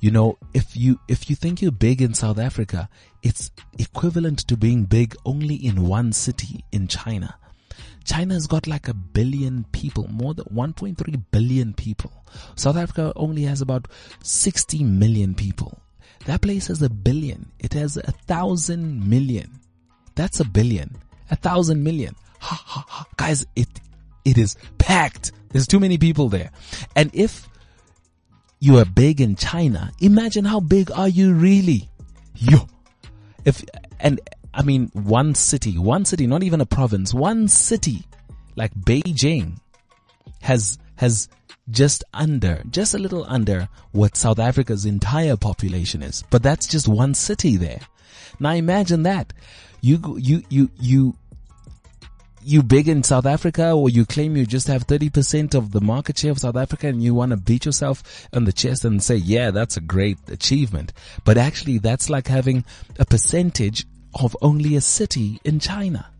you 0.00 0.10
know, 0.10 0.36
if 0.52 0.76
you, 0.76 1.00
if 1.08 1.30
you 1.30 1.36
think 1.36 1.62
you're 1.62 1.72
big 1.72 2.02
in 2.02 2.12
South 2.12 2.38
Africa, 2.38 2.88
it's 3.22 3.50
equivalent 3.78 4.40
to 4.48 4.56
being 4.58 4.84
big 4.84 5.16
only 5.24 5.54
in 5.54 5.88
one 5.88 6.12
city 6.12 6.64
in 6.70 6.86
China. 6.86 7.34
China's 8.04 8.46
got 8.46 8.66
like 8.66 8.86
a 8.88 8.94
billion 8.94 9.64
people, 9.72 10.06
more 10.08 10.34
than 10.34 10.46
1.3 10.46 11.24
billion 11.30 11.72
people. 11.72 12.24
South 12.56 12.76
Africa 12.76 13.12
only 13.16 13.42
has 13.42 13.62
about 13.62 13.88
60 14.22 14.84
million 14.84 15.34
people. 15.34 15.78
That 16.26 16.42
place 16.42 16.66
has 16.66 16.82
a 16.82 16.90
billion. 16.90 17.50
It 17.58 17.72
has 17.72 17.96
a 17.96 18.12
thousand 18.12 19.08
million. 19.08 19.60
That's 20.14 20.40
a 20.40 20.44
billion. 20.44 20.96
A 21.30 21.36
thousand 21.36 21.82
million. 21.82 22.14
Ha, 22.40 22.62
ha, 22.66 22.84
ha. 22.86 23.06
Guys, 23.16 23.46
it, 23.56 23.68
it 24.24 24.38
is 24.38 24.56
packed. 24.78 25.32
There's 25.50 25.66
too 25.66 25.80
many 25.80 25.98
people 25.98 26.28
there. 26.28 26.50
And 26.94 27.10
if 27.14 27.48
you 28.60 28.78
are 28.78 28.84
big 28.84 29.20
in 29.20 29.36
China, 29.36 29.92
imagine 30.00 30.44
how 30.44 30.60
big 30.60 30.90
are 30.90 31.08
you 31.08 31.34
really? 31.34 31.88
Yo. 32.34 32.66
If, 33.44 33.64
and 34.00 34.20
I 34.52 34.62
mean, 34.62 34.90
one 34.92 35.34
city, 35.34 35.78
one 35.78 36.04
city, 36.04 36.26
not 36.26 36.42
even 36.42 36.60
a 36.60 36.66
province, 36.66 37.14
one 37.14 37.48
city 37.48 38.04
like 38.56 38.74
Beijing 38.74 39.58
has, 40.42 40.78
has 40.96 41.28
just 41.70 42.04
under, 42.12 42.62
just 42.70 42.94
a 42.94 42.98
little 42.98 43.24
under 43.28 43.68
what 43.92 44.16
South 44.16 44.38
Africa's 44.38 44.84
entire 44.84 45.36
population 45.36 46.02
is. 46.02 46.24
But 46.30 46.42
that's 46.42 46.66
just 46.66 46.88
one 46.88 47.14
city 47.14 47.56
there. 47.56 47.80
Now 48.40 48.52
imagine 48.52 49.02
that. 49.04 49.32
You, 49.80 50.16
you, 50.18 50.42
you, 50.48 50.70
you, 50.78 51.16
you 52.42 52.62
big 52.62 52.88
in 52.88 53.02
South 53.02 53.26
Africa 53.26 53.72
or 53.72 53.90
you 53.90 54.06
claim 54.06 54.36
you 54.36 54.46
just 54.46 54.68
have 54.68 54.86
30% 54.86 55.54
of 55.54 55.72
the 55.72 55.80
market 55.80 56.18
share 56.18 56.30
of 56.30 56.38
South 56.38 56.56
Africa 56.56 56.88
and 56.88 57.02
you 57.02 57.14
want 57.14 57.30
to 57.30 57.36
beat 57.36 57.66
yourself 57.66 58.26
on 58.32 58.44
the 58.44 58.52
chest 58.52 58.84
and 58.84 59.02
say, 59.02 59.16
yeah, 59.16 59.50
that's 59.50 59.76
a 59.76 59.80
great 59.80 60.18
achievement. 60.28 60.92
But 61.24 61.36
actually 61.36 61.78
that's 61.78 62.08
like 62.08 62.28
having 62.28 62.64
a 62.98 63.04
percentage 63.04 63.86
of 64.14 64.36
only 64.40 64.76
a 64.76 64.80
city 64.80 65.40
in 65.44 65.60
China. 65.60 66.10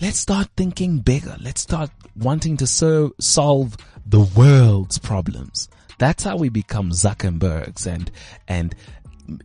Let's 0.00 0.18
start 0.18 0.48
thinking 0.56 0.98
bigger. 0.98 1.36
Let's 1.40 1.60
start 1.60 1.90
wanting 2.16 2.56
to 2.58 2.66
so- 2.66 3.14
solve 3.20 3.76
the 4.06 4.20
world's 4.20 4.98
problems. 4.98 5.68
That's 5.98 6.24
how 6.24 6.36
we 6.36 6.48
become 6.48 6.90
Zuckerbergs 6.90 7.86
and, 7.86 8.10
and 8.48 8.74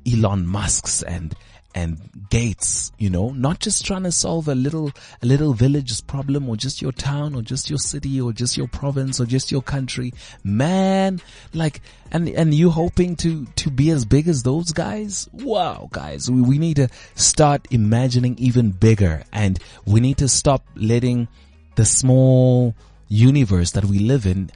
Elon 0.09 0.47
Musks 0.47 1.03
and, 1.03 1.35
and 1.75 2.09
Gates, 2.29 2.91
you 2.97 3.09
know, 3.09 3.29
not 3.31 3.59
just 3.59 3.85
trying 3.85 4.03
to 4.03 4.11
solve 4.11 4.47
a 4.47 4.55
little, 4.55 4.91
a 5.21 5.25
little 5.25 5.53
village's 5.53 6.01
problem 6.01 6.49
or 6.49 6.55
just 6.55 6.81
your 6.81 6.93
town 6.93 7.35
or 7.35 7.41
just 7.41 7.69
your 7.69 7.77
city 7.77 8.19
or 8.19 8.31
just 8.31 8.57
your 8.57 8.67
province 8.67 9.19
or 9.19 9.25
just 9.25 9.51
your 9.51 9.61
country. 9.61 10.13
Man, 10.43 11.21
like, 11.53 11.81
and, 12.11 12.29
and 12.29 12.53
you 12.53 12.69
hoping 12.69 13.17
to, 13.17 13.45
to 13.45 13.69
be 13.69 13.91
as 13.91 14.05
big 14.05 14.27
as 14.29 14.41
those 14.41 14.71
guys? 14.71 15.29
Wow, 15.33 15.89
guys, 15.91 16.31
we, 16.31 16.41
we 16.41 16.57
need 16.57 16.77
to 16.77 16.87
start 17.13 17.67
imagining 17.69 18.37
even 18.39 18.71
bigger 18.71 19.23
and 19.33 19.59
we 19.85 19.99
need 19.99 20.17
to 20.19 20.29
stop 20.29 20.65
letting 20.75 21.27
the 21.75 21.85
small 21.85 22.73
universe 23.09 23.71
that 23.71 23.85
we 23.85 23.99
live 23.99 24.25
in 24.25 24.49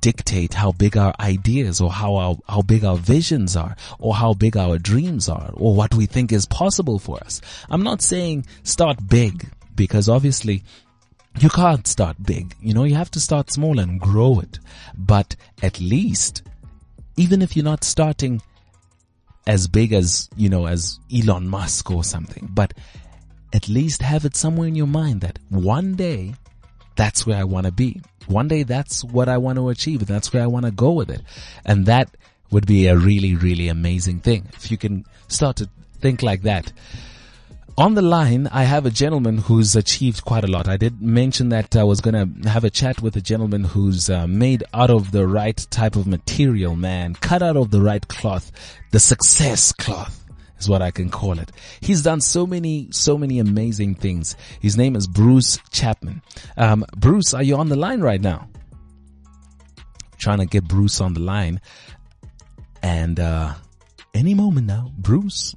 dictate 0.00 0.54
how 0.54 0.72
big 0.72 0.96
our 0.96 1.14
ideas 1.20 1.80
or 1.80 1.90
how 1.90 2.16
our, 2.16 2.36
how 2.48 2.62
big 2.62 2.84
our 2.84 2.96
visions 2.96 3.56
are 3.56 3.76
or 3.98 4.14
how 4.14 4.34
big 4.34 4.56
our 4.56 4.78
dreams 4.78 5.28
are 5.28 5.50
or 5.54 5.74
what 5.74 5.94
we 5.94 6.06
think 6.06 6.32
is 6.32 6.46
possible 6.46 6.98
for 6.98 7.18
us. 7.18 7.40
I'm 7.68 7.82
not 7.82 8.02
saying 8.02 8.46
start 8.62 9.08
big 9.08 9.48
because 9.74 10.08
obviously 10.08 10.62
you 11.40 11.48
can't 11.48 11.86
start 11.86 12.16
big. 12.22 12.54
You 12.60 12.74
know, 12.74 12.84
you 12.84 12.94
have 12.94 13.10
to 13.12 13.20
start 13.20 13.50
small 13.50 13.78
and 13.78 14.00
grow 14.00 14.40
it. 14.40 14.58
But 14.96 15.36
at 15.62 15.80
least, 15.80 16.42
even 17.16 17.42
if 17.42 17.56
you're 17.56 17.64
not 17.64 17.84
starting 17.84 18.42
as 19.46 19.66
big 19.66 19.92
as, 19.92 20.28
you 20.36 20.48
know, 20.48 20.66
as 20.66 20.98
Elon 21.14 21.48
Musk 21.48 21.90
or 21.90 22.04
something, 22.04 22.48
but 22.52 22.74
at 23.52 23.68
least 23.68 24.02
have 24.02 24.24
it 24.24 24.36
somewhere 24.36 24.68
in 24.68 24.74
your 24.74 24.86
mind 24.86 25.22
that 25.22 25.38
one 25.48 25.94
day 25.94 26.34
that's 26.96 27.26
where 27.26 27.38
I 27.38 27.44
want 27.44 27.66
to 27.66 27.72
be. 27.72 28.00
One 28.28 28.48
day 28.48 28.62
that's 28.62 29.02
what 29.04 29.28
I 29.28 29.38
want 29.38 29.56
to 29.56 29.68
achieve. 29.68 30.06
That's 30.06 30.32
where 30.32 30.42
I 30.42 30.46
want 30.46 30.66
to 30.66 30.72
go 30.72 30.92
with 30.92 31.10
it. 31.10 31.22
And 31.64 31.86
that 31.86 32.16
would 32.50 32.66
be 32.66 32.86
a 32.86 32.96
really, 32.96 33.34
really 33.34 33.68
amazing 33.68 34.20
thing. 34.20 34.48
If 34.54 34.70
you 34.70 34.76
can 34.76 35.04
start 35.28 35.56
to 35.56 35.68
think 36.00 36.22
like 36.22 36.42
that. 36.42 36.72
On 37.76 37.94
the 37.94 38.02
line, 38.02 38.48
I 38.48 38.64
have 38.64 38.86
a 38.86 38.90
gentleman 38.90 39.38
who's 39.38 39.76
achieved 39.76 40.24
quite 40.24 40.42
a 40.42 40.48
lot. 40.48 40.66
I 40.66 40.76
did 40.76 41.00
mention 41.00 41.50
that 41.50 41.76
I 41.76 41.84
was 41.84 42.00
going 42.00 42.42
to 42.42 42.48
have 42.48 42.64
a 42.64 42.70
chat 42.70 43.00
with 43.00 43.14
a 43.16 43.20
gentleman 43.20 43.62
who's 43.62 44.10
uh, 44.10 44.26
made 44.26 44.64
out 44.74 44.90
of 44.90 45.12
the 45.12 45.28
right 45.28 45.56
type 45.70 45.94
of 45.94 46.06
material, 46.06 46.74
man, 46.74 47.14
cut 47.14 47.40
out 47.40 47.56
of 47.56 47.70
the 47.70 47.80
right 47.80 48.06
cloth, 48.08 48.50
the 48.90 48.98
success 48.98 49.70
cloth 49.72 50.17
is 50.58 50.68
what 50.68 50.82
I 50.82 50.90
can 50.90 51.10
call 51.10 51.38
it. 51.38 51.52
He's 51.80 52.02
done 52.02 52.20
so 52.20 52.46
many, 52.46 52.88
so 52.90 53.16
many 53.16 53.38
amazing 53.38 53.94
things. 53.94 54.36
His 54.60 54.76
name 54.76 54.96
is 54.96 55.06
Bruce 55.06 55.58
Chapman. 55.70 56.22
Um, 56.56 56.84
Bruce, 56.96 57.34
are 57.34 57.42
you 57.42 57.56
on 57.56 57.68
the 57.68 57.76
line 57.76 58.00
right 58.00 58.20
now? 58.20 58.48
Trying 60.18 60.38
to 60.38 60.46
get 60.46 60.64
Bruce 60.64 61.00
on 61.00 61.14
the 61.14 61.20
line. 61.20 61.60
And, 62.82 63.18
uh, 63.20 63.54
any 64.14 64.34
moment 64.34 64.66
now, 64.66 64.92
Bruce. 64.96 65.54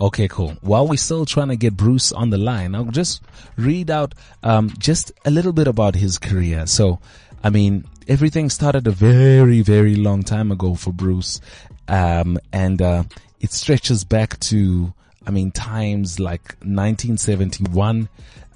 Okay, 0.00 0.28
cool. 0.28 0.54
While 0.60 0.86
we're 0.86 0.96
still 0.98 1.24
trying 1.24 1.48
to 1.48 1.56
get 1.56 1.76
Bruce 1.76 2.12
on 2.12 2.30
the 2.30 2.36
line, 2.36 2.74
I'll 2.74 2.84
just 2.84 3.22
read 3.56 3.90
out 3.90 4.14
um, 4.42 4.70
just 4.78 5.10
a 5.24 5.30
little 5.30 5.52
bit 5.52 5.66
about 5.66 5.94
his 5.94 6.18
career. 6.18 6.66
So, 6.66 7.00
I 7.42 7.48
mean, 7.48 7.86
everything 8.06 8.50
started 8.50 8.86
a 8.86 8.90
very, 8.90 9.62
very 9.62 9.94
long 9.96 10.22
time 10.22 10.52
ago 10.52 10.74
for 10.74 10.92
Bruce, 10.92 11.40
um, 11.88 12.38
and 12.52 12.80
uh, 12.82 13.04
it 13.40 13.52
stretches 13.52 14.04
back 14.04 14.38
to, 14.40 14.92
I 15.26 15.30
mean, 15.30 15.50
times 15.50 16.18
like 16.20 16.56
1971. 16.60 18.08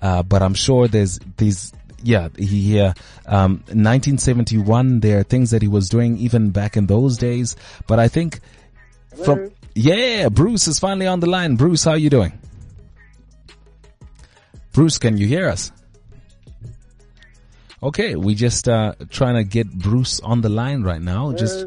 Uh, 0.02 0.22
but 0.22 0.42
I'm 0.42 0.54
sure 0.54 0.88
there's 0.88 1.20
these 1.36 1.72
yeah, 2.02 2.28
he, 2.36 2.80
uh, 2.80 2.92
um, 3.26 3.62
1971, 3.68 5.00
there 5.00 5.20
are 5.20 5.22
things 5.22 5.50
that 5.50 5.62
he 5.62 5.68
was 5.68 5.88
doing 5.88 6.16
even 6.18 6.50
back 6.50 6.76
in 6.76 6.86
those 6.86 7.18
days. 7.18 7.56
But 7.86 7.98
I 7.98 8.08
think 8.08 8.40
from, 9.24 9.50
yeah, 9.74 10.28
Bruce 10.28 10.66
is 10.68 10.78
finally 10.78 11.06
on 11.06 11.20
the 11.20 11.28
line. 11.28 11.56
Bruce, 11.56 11.84
how 11.84 11.92
are 11.92 11.98
you 11.98 12.10
doing? 12.10 12.32
Bruce, 14.72 14.98
can 14.98 15.16
you 15.16 15.26
hear 15.26 15.48
us? 15.48 15.72
Okay, 17.82 18.14
we 18.14 18.34
just, 18.34 18.68
uh, 18.68 18.94
trying 19.08 19.34
to 19.34 19.44
get 19.44 19.70
Bruce 19.70 20.20
on 20.20 20.42
the 20.42 20.50
line 20.50 20.82
right 20.82 21.00
now. 21.00 21.32
Just, 21.32 21.66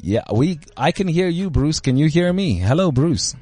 yeah, 0.00 0.22
we, 0.32 0.60
I 0.76 0.92
can 0.92 1.08
hear 1.08 1.28
you, 1.28 1.50
Bruce. 1.50 1.80
Can 1.80 1.96
you 1.96 2.06
hear 2.08 2.32
me? 2.32 2.54
Hello, 2.54 2.92
Bruce. 2.92 3.34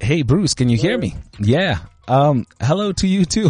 Hey, 0.00 0.22
Bruce, 0.22 0.54
can 0.54 0.68
you 0.68 0.76
hear 0.76 0.96
me? 0.96 1.14
Yeah. 1.38 1.80
Um, 2.08 2.46
hello 2.60 2.92
to 2.92 3.06
you 3.06 3.24
too. 3.24 3.48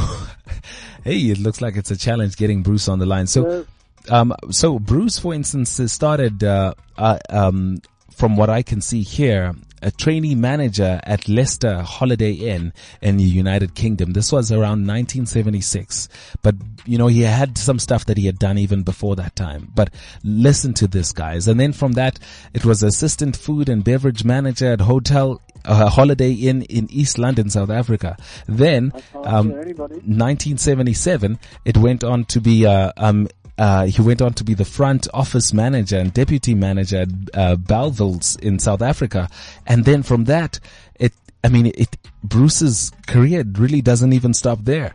hey, 1.04 1.16
it 1.16 1.38
looks 1.38 1.60
like 1.60 1.76
it's 1.76 1.90
a 1.90 1.96
challenge 1.96 2.36
getting 2.36 2.62
Bruce 2.62 2.88
on 2.88 2.98
the 2.98 3.06
line. 3.06 3.26
So, 3.26 3.66
um, 4.10 4.34
so 4.50 4.78
Bruce, 4.78 5.18
for 5.18 5.32
instance, 5.32 5.80
started, 5.92 6.42
uh, 6.42 6.74
uh, 6.98 7.18
um, 7.28 7.80
from 8.12 8.36
what 8.36 8.50
I 8.50 8.62
can 8.62 8.80
see 8.80 9.02
here, 9.02 9.54
a 9.82 9.90
trainee 9.90 10.34
manager 10.34 11.00
at 11.04 11.28
Leicester 11.28 11.82
Holiday 11.82 12.32
Inn 12.32 12.72
in 13.00 13.16
the 13.16 13.24
United 13.24 13.74
Kingdom. 13.74 14.12
This 14.12 14.32
was 14.32 14.52
around 14.52 14.86
1976. 14.86 16.08
But, 16.42 16.56
you 16.84 16.98
know, 16.98 17.06
he 17.06 17.22
had 17.22 17.56
some 17.58 17.78
stuff 17.78 18.04
that 18.06 18.18
he 18.18 18.26
had 18.26 18.38
done 18.38 18.58
even 18.58 18.82
before 18.82 19.16
that 19.16 19.36
time. 19.36 19.70
But 19.74 19.92
listen 20.22 20.74
to 20.74 20.86
this, 20.86 21.12
guys. 21.12 21.48
And 21.48 21.58
then 21.58 21.72
from 21.72 21.92
that, 21.92 22.18
it 22.54 22.64
was 22.64 22.82
assistant 22.82 23.36
food 23.36 23.68
and 23.68 23.84
beverage 23.84 24.24
manager 24.24 24.72
at 24.72 24.80
Hotel 24.82 25.40
uh, 25.64 25.88
Holiday 25.88 26.32
Inn 26.32 26.62
in 26.62 26.90
East 26.90 27.18
London, 27.18 27.50
South 27.50 27.70
Africa. 27.70 28.16
Then, 28.46 28.92
um, 29.14 29.50
1977, 29.50 31.38
it 31.64 31.76
went 31.76 32.04
on 32.04 32.24
to 32.26 32.40
be, 32.40 32.66
uh, 32.66 32.92
um, 32.96 33.28
uh, 33.60 33.84
he 33.84 34.00
went 34.00 34.22
on 34.22 34.32
to 34.32 34.42
be 34.42 34.54
the 34.54 34.64
front 34.64 35.06
office 35.12 35.52
manager 35.52 35.98
and 35.98 36.14
deputy 36.14 36.54
manager 36.54 37.04
at 37.04 37.10
uh, 37.34 37.56
in 38.40 38.58
South 38.58 38.80
Africa, 38.80 39.28
and 39.66 39.84
then 39.84 40.02
from 40.02 40.24
that, 40.24 40.58
it. 40.94 41.12
I 41.44 41.48
mean, 41.48 41.66
it. 41.66 41.94
Bruce's 42.24 42.90
career 43.06 43.44
really 43.58 43.82
doesn't 43.82 44.14
even 44.14 44.32
stop 44.32 44.60
there. 44.62 44.94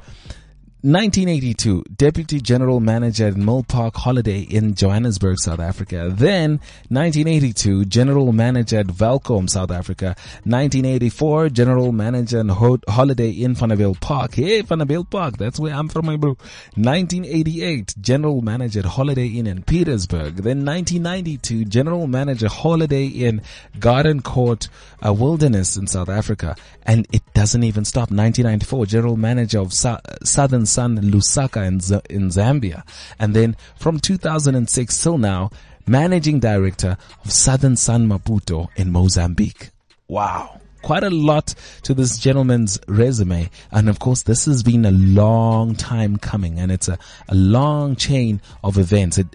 1982, 0.85 1.83
Deputy 1.95 2.39
General 2.39 2.79
Manager 2.79 3.25
at 3.29 3.33
Milpark 3.33 3.95
Holiday 3.95 4.41
in 4.41 4.75
Johannesburg, 4.75 5.39
South 5.39 5.59
Africa. 5.59 6.11
Then, 6.13 6.59
1982, 6.89 7.85
General 7.85 8.31
Manager 8.31 8.81
at 8.81 8.99
Welkom, 8.99 9.47
South 9.49 9.71
Africa. 9.71 10.15
1984, 10.43 11.49
General 11.49 11.91
Manager 11.91 12.39
and 12.39 12.51
Ho- 12.51 12.77
Holiday 12.87 13.31
in 13.31 13.55
Vanderbijlpark. 13.55 14.35
Hey, 14.35 14.61
Vanderbijlpark, 14.61 15.37
that's 15.37 15.59
where 15.59 15.73
I'm 15.73 15.87
from, 15.87 16.05
my 16.05 16.17
bro. 16.17 16.37
1988, 16.75 17.95
General 17.99 18.41
Manager 18.43 18.81
at 18.81 18.85
Holiday 18.85 19.25
Inn 19.25 19.47
in 19.47 19.63
Pietersburg. 19.63 20.35
Then 20.43 20.63
1992, 20.63 21.65
General 21.65 22.05
Manager 22.05 22.47
Holiday 22.47 23.07
Inn 23.07 23.41
Garden 23.79 24.21
Court 24.21 24.69
uh, 25.03 25.11
Wilderness 25.11 25.77
in 25.77 25.87
South 25.87 26.09
Africa. 26.09 26.55
And 26.83 27.07
it 27.11 27.23
doesn't 27.33 27.63
even 27.63 27.85
stop. 27.85 28.11
1994, 28.11 28.85
General 28.85 29.17
Manager 29.17 29.61
of 29.61 29.73
Su- 29.73 29.97
Southern 30.23 30.67
Sun 30.75 30.97
Lusaka 31.11 31.65
in, 31.65 31.79
Z- 31.79 32.01
in 32.09 32.29
Zambia. 32.29 32.83
And 33.17 33.33
then 33.33 33.55
from 33.77 33.99
2006 33.99 35.01
till 35.01 35.17
now, 35.17 35.49
Managing 35.87 36.39
Director 36.39 36.97
of 37.23 37.31
Southern 37.31 37.75
Sun 37.75 38.07
Maputo 38.07 38.67
in 38.75 38.91
Mozambique. 38.91 39.69
Wow. 40.07 40.59
Quite 40.81 41.03
a 41.03 41.09
lot 41.09 41.55
to 41.83 41.93
this 41.93 42.17
gentleman's 42.17 42.79
resume. 42.87 43.49
And 43.71 43.89
of 43.89 43.99
course, 43.99 44.23
this 44.23 44.45
has 44.45 44.63
been 44.63 44.85
a 44.85 44.91
long 44.91 45.75
time 45.75 46.17
coming 46.17 46.59
and 46.59 46.71
it's 46.71 46.87
a, 46.87 46.97
a 47.29 47.35
long 47.35 47.95
chain 47.95 48.41
of 48.63 48.77
events. 48.77 49.17
It, 49.17 49.27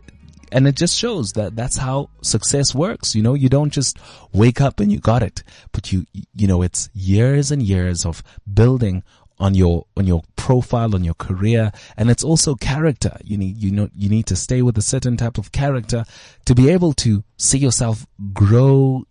and 0.52 0.66
it 0.66 0.74
just 0.74 0.96
shows 0.96 1.32
that 1.32 1.54
that's 1.54 1.76
how 1.76 2.10
success 2.22 2.74
works. 2.74 3.14
You 3.14 3.22
know, 3.22 3.34
you 3.34 3.48
don't 3.48 3.72
just 3.72 3.98
wake 4.32 4.60
up 4.60 4.80
and 4.80 4.90
you 4.90 4.98
got 4.98 5.22
it, 5.22 5.42
but 5.72 5.92
you, 5.92 6.06
you 6.34 6.46
know, 6.46 6.62
it's 6.62 6.88
years 6.92 7.50
and 7.50 7.62
years 7.62 8.04
of 8.04 8.22
building 8.52 9.02
on 9.40 9.54
your 9.54 9.86
on 9.96 10.06
your 10.06 10.22
profile 10.36 10.94
on 10.94 11.02
your 11.02 11.14
career. 11.14 11.72
And 11.96 12.10
it's 12.10 12.22
also 12.22 12.54
character. 12.54 13.16
You 13.24 13.36
need 13.38 13.56
you 13.56 13.72
know 13.72 13.88
you 13.94 14.08
need 14.08 14.26
to 14.26 14.36
stay 14.36 14.62
with 14.62 14.78
a 14.78 14.82
certain 14.82 15.16
type 15.16 15.38
of 15.38 15.50
character 15.50 16.04
to 16.44 16.54
be 16.54 16.70
able 16.70 16.92
to 16.94 17.24
see 17.36 17.58
yourself 17.58 18.06
grow 18.32 19.04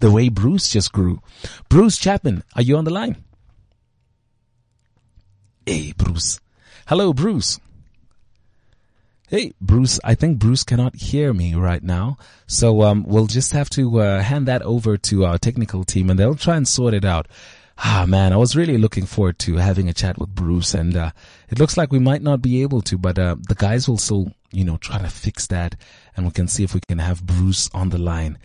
the 0.00 0.10
way 0.10 0.28
Bruce 0.28 0.68
just 0.68 0.92
grew. 0.92 1.20
Bruce 1.68 1.96
Chapman 1.96 2.42
are 2.54 2.62
you 2.62 2.76
on 2.76 2.84
the 2.84 2.90
line? 2.90 3.16
Hey 5.64 5.92
Bruce. 5.96 6.40
Hello 6.86 7.12
Bruce. 7.12 7.60
Hey, 9.32 9.54
Bruce, 9.62 9.98
I 10.04 10.14
think 10.14 10.38
Bruce 10.38 10.62
cannot 10.62 10.94
hear 10.94 11.32
me 11.32 11.54
right 11.54 11.82
now. 11.82 12.18
So, 12.46 12.82
um, 12.82 13.02
we'll 13.08 13.28
just 13.28 13.52
have 13.52 13.70
to, 13.70 13.98
uh, 13.98 14.20
hand 14.20 14.46
that 14.46 14.60
over 14.60 14.98
to 14.98 15.24
our 15.24 15.38
technical 15.38 15.84
team 15.84 16.10
and 16.10 16.18
they'll 16.18 16.34
try 16.34 16.54
and 16.54 16.68
sort 16.68 16.92
it 16.92 17.06
out. 17.06 17.28
Ah, 17.84 18.04
man, 18.06 18.32
I 18.32 18.36
was 18.36 18.54
really 18.54 18.78
looking 18.78 19.06
forward 19.06 19.40
to 19.40 19.56
having 19.56 19.88
a 19.88 19.92
chat 19.92 20.16
with 20.16 20.34
Bruce 20.34 20.72
and, 20.72 20.96
uh, 20.96 21.10
it 21.48 21.58
looks 21.58 21.76
like 21.76 21.90
we 21.90 21.98
might 21.98 22.22
not 22.22 22.40
be 22.40 22.62
able 22.62 22.80
to, 22.82 22.96
but, 22.96 23.18
uh, 23.18 23.34
the 23.48 23.56
guys 23.56 23.88
will 23.88 23.98
still, 23.98 24.32
you 24.52 24.64
know, 24.64 24.76
try 24.76 24.98
to 24.98 25.08
fix 25.08 25.48
that 25.48 25.74
and 26.16 26.24
we 26.24 26.30
can 26.32 26.46
see 26.46 26.62
if 26.62 26.74
we 26.74 26.80
can 26.86 27.00
have 27.00 27.26
Bruce 27.26 27.68
on 27.74 27.88
the 27.88 27.98
line. 27.98 28.38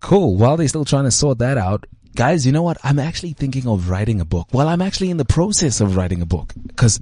Cool. 0.00 0.36
While 0.36 0.56
they're 0.56 0.66
still 0.66 0.84
trying 0.84 1.04
to 1.04 1.12
sort 1.12 1.38
that 1.38 1.58
out, 1.58 1.86
guys, 2.16 2.44
you 2.44 2.50
know 2.50 2.62
what? 2.62 2.78
I'm 2.82 2.98
actually 2.98 3.34
thinking 3.34 3.68
of 3.68 3.88
writing 3.88 4.20
a 4.20 4.24
book. 4.24 4.48
Well, 4.52 4.68
I'm 4.68 4.82
actually 4.82 5.10
in 5.10 5.18
the 5.18 5.24
process 5.24 5.80
of 5.80 5.94
writing 5.94 6.20
a 6.20 6.26
book 6.26 6.52
because 6.66 6.98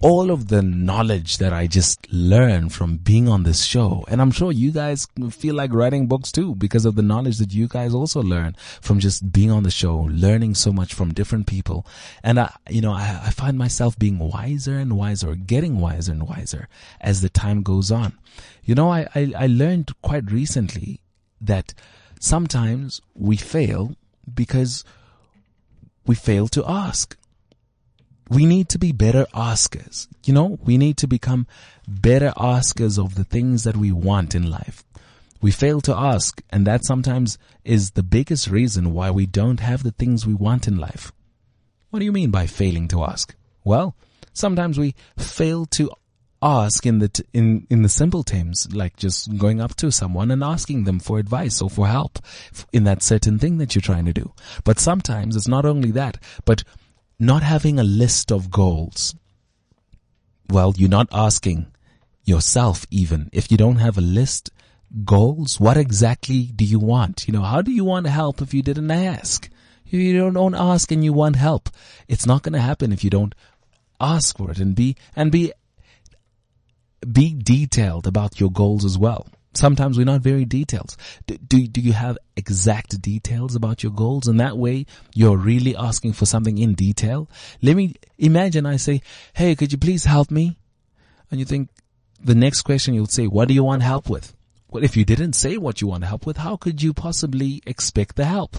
all 0.00 0.30
of 0.30 0.48
the 0.48 0.62
knowledge 0.62 1.38
that 1.38 1.52
I 1.52 1.66
just 1.66 2.06
learned 2.12 2.72
from 2.72 2.96
being 2.98 3.28
on 3.28 3.44
this 3.44 3.64
show. 3.64 4.04
And 4.08 4.20
I'm 4.20 4.30
sure 4.30 4.52
you 4.52 4.70
guys 4.70 5.06
feel 5.30 5.54
like 5.54 5.72
writing 5.72 6.06
books 6.06 6.30
too 6.30 6.54
because 6.54 6.84
of 6.84 6.94
the 6.94 7.02
knowledge 7.02 7.38
that 7.38 7.54
you 7.54 7.68
guys 7.68 7.94
also 7.94 8.22
learn 8.22 8.56
from 8.80 8.98
just 8.98 9.32
being 9.32 9.50
on 9.50 9.62
the 9.62 9.70
show, 9.70 9.96
learning 10.10 10.54
so 10.54 10.72
much 10.72 10.94
from 10.94 11.14
different 11.14 11.46
people. 11.46 11.86
And 12.22 12.38
I, 12.38 12.54
you 12.68 12.80
know, 12.80 12.92
I, 12.92 13.22
I 13.24 13.30
find 13.30 13.56
myself 13.56 13.98
being 13.98 14.18
wiser 14.18 14.76
and 14.78 14.96
wiser, 14.96 15.34
getting 15.34 15.80
wiser 15.80 16.12
and 16.12 16.28
wiser 16.28 16.68
as 17.00 17.22
the 17.22 17.28
time 17.28 17.62
goes 17.62 17.90
on. 17.90 18.18
You 18.64 18.74
know, 18.74 18.90
I, 18.90 19.08
I, 19.14 19.32
I 19.36 19.46
learned 19.46 19.92
quite 20.02 20.30
recently 20.30 21.00
that 21.40 21.72
sometimes 22.20 23.00
we 23.14 23.36
fail 23.36 23.96
because 24.32 24.84
we 26.06 26.14
fail 26.14 26.48
to 26.48 26.64
ask 26.66 27.16
we 28.28 28.44
need 28.46 28.68
to 28.70 28.78
be 28.78 28.92
better 28.92 29.26
askers. 29.34 30.08
You 30.24 30.34
know, 30.34 30.58
we 30.64 30.76
need 30.76 30.96
to 30.98 31.06
become 31.06 31.46
better 31.86 32.32
askers 32.36 32.98
of 32.98 33.14
the 33.14 33.24
things 33.24 33.64
that 33.64 33.76
we 33.76 33.92
want 33.92 34.34
in 34.34 34.50
life. 34.50 34.84
We 35.40 35.50
fail 35.50 35.80
to 35.82 35.94
ask, 35.94 36.42
and 36.50 36.66
that 36.66 36.84
sometimes 36.84 37.38
is 37.64 37.92
the 37.92 38.02
biggest 38.02 38.48
reason 38.48 38.92
why 38.92 39.10
we 39.10 39.26
don't 39.26 39.60
have 39.60 39.82
the 39.82 39.92
things 39.92 40.26
we 40.26 40.34
want 40.34 40.66
in 40.66 40.76
life. 40.76 41.12
What 41.90 42.00
do 42.00 42.04
you 42.04 42.12
mean 42.12 42.30
by 42.30 42.46
failing 42.46 42.88
to 42.88 43.04
ask? 43.04 43.34
Well, 43.62 43.94
sometimes 44.32 44.78
we 44.78 44.94
fail 45.16 45.66
to 45.66 45.90
ask 46.42 46.84
in 46.84 46.98
the 46.98 47.08
t- 47.08 47.24
in 47.32 47.66
in 47.70 47.82
the 47.82 47.88
simple 47.88 48.22
terms, 48.22 48.68
like 48.72 48.96
just 48.96 49.36
going 49.38 49.60
up 49.60 49.74
to 49.76 49.90
someone 49.90 50.30
and 50.30 50.42
asking 50.42 50.84
them 50.84 51.00
for 51.00 51.18
advice 51.18 51.62
or 51.62 51.70
for 51.70 51.86
help 51.86 52.18
in 52.72 52.84
that 52.84 53.02
certain 53.02 53.38
thing 53.38 53.58
that 53.58 53.74
you're 53.74 53.82
trying 53.82 54.04
to 54.04 54.12
do. 54.12 54.32
But 54.64 54.78
sometimes 54.78 55.36
it's 55.36 55.48
not 55.48 55.64
only 55.64 55.90
that, 55.92 56.18
but 56.44 56.64
not 57.18 57.42
having 57.42 57.78
a 57.78 57.84
list 57.84 58.30
of 58.30 58.50
goals. 58.50 59.14
Well, 60.48 60.74
you're 60.76 60.88
not 60.88 61.08
asking 61.12 61.66
yourself 62.24 62.86
even. 62.90 63.30
If 63.32 63.50
you 63.50 63.56
don't 63.56 63.76
have 63.76 63.98
a 63.98 64.02
list 64.02 64.50
goals 65.04 65.60
what 65.60 65.76
exactly 65.76 66.44
do 66.44 66.64
you 66.64 66.78
want? 66.78 67.26
You 67.26 67.32
know 67.32 67.42
how 67.42 67.62
do 67.62 67.70
you 67.70 67.84
want 67.84 68.06
help 68.06 68.40
if 68.40 68.54
you 68.54 68.62
didn't 68.62 68.90
ask? 68.90 69.48
If 69.84 69.92
you 69.92 70.18
don't, 70.18 70.34
don't 70.34 70.54
ask 70.54 70.90
and 70.90 71.04
you 71.04 71.12
want 71.12 71.36
help 71.36 71.68
it's 72.08 72.26
not 72.26 72.42
going 72.42 72.54
to 72.54 72.60
happen 72.60 72.92
if 72.92 73.04
you 73.04 73.10
don't 73.10 73.34
ask 74.00 74.36
for 74.36 74.50
it 74.50 74.58
and 74.58 74.74
be 74.74 74.96
and 75.14 75.30
be 75.30 75.52
be 77.12 77.34
detailed 77.34 78.06
about 78.06 78.40
your 78.40 78.50
goals 78.50 78.84
as 78.84 78.98
well 78.98 79.28
sometimes 79.56 79.96
we're 79.96 80.04
not 80.04 80.20
very 80.20 80.44
detailed 80.44 80.96
do, 81.26 81.36
do, 81.38 81.66
do 81.66 81.80
you 81.80 81.92
have 81.92 82.18
exact 82.36 83.00
details 83.00 83.54
about 83.54 83.82
your 83.82 83.92
goals 83.92 84.26
and 84.26 84.40
that 84.40 84.56
way 84.56 84.86
you're 85.14 85.36
really 85.36 85.74
asking 85.76 86.12
for 86.12 86.26
something 86.26 86.58
in 86.58 86.74
detail 86.74 87.28
let 87.62 87.76
me 87.76 87.94
imagine 88.18 88.66
i 88.66 88.76
say 88.76 89.00
hey 89.34 89.54
could 89.54 89.72
you 89.72 89.78
please 89.78 90.04
help 90.04 90.30
me 90.30 90.56
and 91.30 91.40
you 91.40 91.46
think 91.46 91.68
the 92.22 92.34
next 92.34 92.62
question 92.62 92.94
you'll 92.94 93.06
say 93.06 93.26
what 93.26 93.48
do 93.48 93.54
you 93.54 93.64
want 93.64 93.82
help 93.82 94.08
with 94.08 94.34
well 94.70 94.84
if 94.84 94.96
you 94.96 95.04
didn't 95.04 95.34
say 95.34 95.56
what 95.56 95.80
you 95.80 95.86
want 95.86 96.04
help 96.04 96.26
with 96.26 96.38
how 96.38 96.56
could 96.56 96.82
you 96.82 96.92
possibly 96.92 97.62
expect 97.66 98.16
the 98.16 98.24
help 98.24 98.56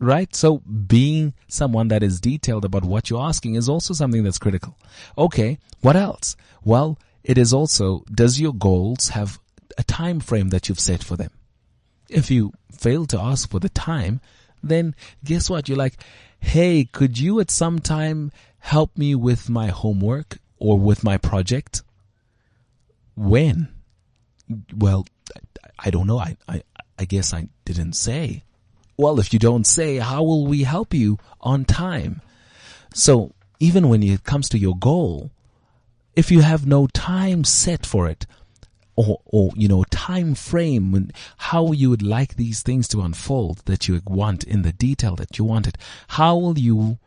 right? 0.00 0.34
So 0.34 0.58
being 0.58 1.34
someone 1.48 1.88
that 1.88 2.02
is 2.02 2.20
detailed 2.20 2.64
about 2.64 2.84
what 2.84 3.10
you're 3.10 3.22
asking 3.22 3.54
is 3.56 3.68
also 3.68 3.94
something 3.94 4.22
that's 4.22 4.38
critical. 4.38 4.76
Okay, 5.16 5.58
what 5.80 5.96
else? 5.96 6.36
Well, 6.64 6.98
it 7.24 7.38
is 7.38 7.52
also, 7.52 8.04
does 8.12 8.40
your 8.40 8.54
goals 8.54 9.10
have 9.10 9.38
a 9.78 9.82
time 9.84 10.20
frame 10.20 10.50
that 10.50 10.68
you've 10.68 10.80
set 10.80 11.02
for 11.02 11.16
them? 11.16 11.30
If 12.10 12.30
you 12.30 12.52
fail 12.70 13.06
to 13.06 13.20
ask 13.20 13.48
for 13.48 13.60
the 13.60 13.70
time, 13.70 14.20
then 14.62 14.94
guess 15.24 15.48
what? 15.48 15.68
You're 15.68 15.78
like, 15.78 15.94
hey, 16.40 16.84
could 16.84 17.18
you 17.18 17.40
at 17.40 17.50
some 17.50 17.78
time 17.78 18.32
help 18.58 18.96
me 18.98 19.14
with 19.14 19.48
my 19.48 19.68
homework 19.68 20.38
or 20.58 20.78
with 20.78 21.02
my 21.04 21.16
project? 21.16 21.82
When? 23.14 23.68
Well, 24.76 25.06
I 25.78 25.90
don't 25.90 26.06
know. 26.06 26.18
I, 26.18 26.36
I, 26.48 26.62
I 26.98 27.04
guess 27.04 27.32
I 27.32 27.48
didn't 27.64 27.94
say. 27.94 28.42
Well, 28.96 29.20
if 29.20 29.32
you 29.32 29.38
don't 29.38 29.66
say, 29.66 29.96
how 29.98 30.22
will 30.24 30.46
we 30.46 30.64
help 30.64 30.92
you 30.92 31.18
on 31.40 31.64
time? 31.64 32.20
So 32.94 33.32
even 33.60 33.88
when 33.88 34.02
it 34.02 34.24
comes 34.24 34.48
to 34.50 34.58
your 34.58 34.76
goal, 34.76 35.30
if 36.16 36.32
you 36.32 36.40
have 36.40 36.66
no 36.66 36.88
time 36.88 37.44
set 37.44 37.86
for 37.86 38.08
it, 38.08 38.26
or, 38.98 39.20
or, 39.26 39.52
you 39.54 39.68
know, 39.68 39.84
time 39.84 40.34
frame 40.34 40.92
and 40.92 41.12
how 41.36 41.70
you 41.70 41.88
would 41.88 42.02
like 42.02 42.34
these 42.34 42.62
things 42.62 42.88
to 42.88 43.00
unfold 43.00 43.58
that 43.66 43.86
you 43.86 44.02
want 44.04 44.42
in 44.42 44.62
the 44.62 44.72
detail 44.72 45.14
that 45.14 45.38
you 45.38 45.44
wanted. 45.44 45.78
how 46.08 46.36
will 46.36 46.58
you 46.58 46.98